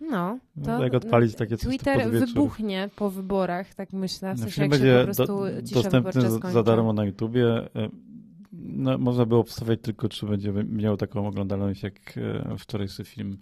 No, 0.00 0.38
No, 0.56 0.64
to 0.78 0.84
jak 0.84 0.94
odpalić 0.94 1.34
takie 1.34 1.56
coś, 1.56 1.68
Twitter 1.68 2.10
wybuchnie 2.10 2.90
po 2.96 3.10
wyborach, 3.10 3.74
tak 3.74 3.92
myślę. 3.92 4.34
W 4.34 4.38
No, 4.38 4.42
sensie, 4.42 4.62
się 4.62 4.68
będzie 4.68 4.98
po 4.98 5.04
prostu 5.04 5.26
do, 5.26 5.62
dostępny 5.74 6.30
za, 6.30 6.50
za 6.52 6.62
darmo 6.62 6.92
na 6.92 7.04
YouTubie. 7.04 7.46
E, 7.76 7.88
No, 8.52 8.98
można 8.98 9.26
było 9.26 9.42
wstawiać 9.42 9.80
tylko, 9.82 10.08
czy 10.08 10.26
będzie 10.26 10.52
miał 10.52 10.96
taką 10.96 11.26
oglądalność 11.26 11.82
jak 11.82 11.94
e, 12.16 12.56
wczorajszy 12.58 13.04
film 13.04 13.38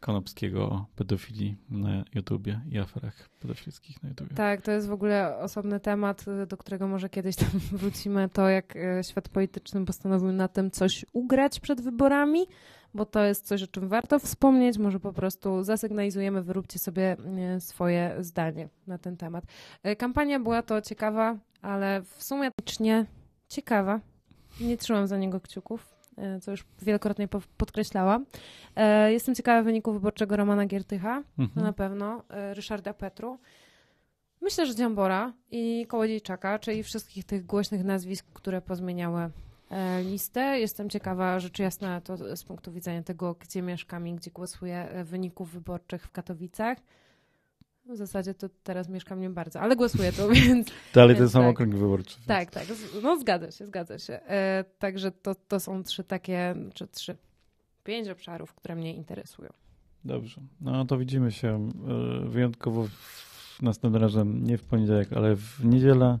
Konopskiego 0.00 0.86
pedofilii 0.96 1.56
na 1.70 2.04
YouTubie 2.14 2.60
i 2.70 2.78
aferach 2.78 3.28
pedofilskich 3.40 4.02
na 4.02 4.08
YouTubie. 4.08 4.34
Tak, 4.34 4.62
to 4.62 4.70
jest 4.70 4.88
w 4.88 4.92
ogóle 4.92 5.38
osobny 5.38 5.80
temat, 5.80 6.24
do 6.46 6.56
którego 6.56 6.88
może 6.88 7.08
kiedyś 7.08 7.36
tam 7.36 7.48
wrócimy. 7.78 8.28
To, 8.28 8.48
jak 8.48 8.76
y, 8.76 9.04
świat 9.04 9.28
polityczny 9.28 9.84
postanowił 9.84 10.32
na 10.32 10.48
tym 10.48 10.70
coś 10.70 11.04
ugrać 11.12 11.60
przed 11.60 11.80
wyborami, 11.80 12.46
bo 12.94 13.06
to 13.06 13.24
jest 13.24 13.46
coś, 13.46 13.62
o 13.62 13.66
czym 13.66 13.88
warto 13.88 14.18
wspomnieć. 14.18 14.78
Może 14.78 15.00
po 15.00 15.12
prostu 15.12 15.62
zasygnalizujemy, 15.62 16.42
wyróbcie 16.42 16.78
sobie 16.78 17.16
y, 17.56 17.60
swoje 17.60 18.16
zdanie 18.20 18.68
na 18.86 18.98
ten 18.98 19.16
temat. 19.16 19.44
Y, 19.86 19.96
Kampania 19.96 20.40
była 20.40 20.62
to 20.62 20.82
ciekawa, 20.82 21.38
ale 21.62 22.02
w 22.02 22.22
sumie 22.24 22.50
ciekawa. 23.48 24.00
Nie 24.60 24.76
trzymam 24.76 25.06
za 25.06 25.18
niego 25.18 25.40
kciuków, 25.40 25.99
co 26.40 26.50
już 26.50 26.64
wielokrotnie 26.82 27.28
po- 27.28 27.40
podkreślałam. 27.56 28.26
E, 28.76 29.12
Jestem 29.12 29.34
ciekawa 29.34 29.62
wyniku 29.62 29.92
wyborczego 29.92 30.36
Romana 30.36 30.66
Giertycha. 30.66 31.22
Mhm. 31.38 31.66
na 31.66 31.72
pewno. 31.72 32.22
e, 32.30 32.54
Ryszarda 32.54 32.94
Petru. 32.94 33.38
Myślę, 34.42 34.66
że 34.66 34.74
Dziambora 34.74 35.32
i 35.50 35.86
Kołodziejczaka, 35.88 36.58
czyli 36.58 36.82
wszystkich 36.82 37.24
tych 37.24 37.46
głośnych 37.46 37.84
nazwisk, 37.84 38.26
które 38.34 38.60
pozmieniały 38.62 39.30
e, 39.70 40.02
listę. 40.02 40.40
Jestem 40.40 40.90
ciekawa, 40.90 41.40
rzecz 41.40 41.58
jasna, 41.58 42.00
to 42.00 42.36
z 42.36 42.44
punktu 42.44 42.72
widzenia 42.72 43.02
tego, 43.02 43.34
gdzie 43.34 43.62
mieszkam 43.62 44.08
i 44.08 44.14
gdzie 44.14 44.30
głosuję 44.30 44.76
e, 44.90 45.04
wyników 45.04 45.50
wyborczych 45.52 46.02
w 46.06 46.10
Katowicach. 46.10 46.78
W 47.92 47.96
zasadzie 47.96 48.34
to 48.34 48.48
teraz 48.62 48.88
mieszkam 48.88 49.20
nie 49.20 49.30
bardzo, 49.30 49.60
ale 49.60 49.76
głosuję 49.76 50.12
tu, 50.12 50.28
więc 50.34 50.68
Dalej 50.94 51.16
ten 51.16 51.28
sam 51.28 51.42
tak. 51.42 51.50
okręg 51.50 51.74
wyborczy. 51.74 52.16
tak, 52.26 52.50
tak. 52.50 52.64
No 53.02 53.18
zgadza 53.20 53.50
się, 53.50 53.66
zgadza 53.66 53.98
się. 53.98 54.12
E, 54.12 54.64
także 54.78 55.10
to, 55.10 55.34
to 55.34 55.60
są 55.60 55.82
trzy 55.82 56.04
takie, 56.04 56.54
czy 56.74 56.86
trzy, 56.86 57.16
pięć 57.84 58.08
obszarów, 58.08 58.54
które 58.54 58.76
mnie 58.76 58.94
interesują. 58.94 59.50
Dobrze. 60.04 60.40
No 60.60 60.84
to 60.84 60.98
widzimy 60.98 61.32
się 61.32 61.68
e, 62.24 62.28
wyjątkowo 62.28 62.86
w, 62.86 63.62
następnym 63.62 64.02
razem, 64.02 64.44
nie 64.44 64.58
w 64.58 64.64
poniedziałek, 64.64 65.12
ale 65.12 65.36
w 65.36 65.64
niedzielę. 65.64 66.18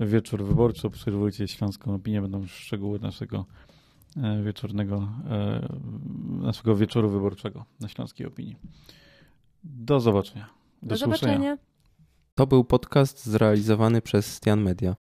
Wieczór 0.00 0.44
wyborczy. 0.44 0.86
Obserwujcie 0.86 1.48
Śląską 1.48 1.94
Opinię. 1.94 2.22
Będą 2.22 2.46
szczegóły 2.46 2.98
naszego 2.98 3.44
e, 4.16 4.42
wieczornego, 4.42 5.08
e, 5.30 5.68
naszego 6.40 6.76
wieczoru 6.76 7.10
wyborczego 7.10 7.64
na 7.80 7.88
Śląskiej 7.88 8.26
Opinii. 8.26 8.56
Do 9.64 10.00
zobaczenia. 10.00 10.61
Do 10.82 10.96
słyszenia. 10.96 11.16
zobaczenia. 11.16 11.58
To 12.34 12.46
był 12.46 12.64
podcast 12.64 13.26
zrealizowany 13.26 14.02
przez 14.02 14.34
Stian 14.34 14.60
Media. 14.62 14.94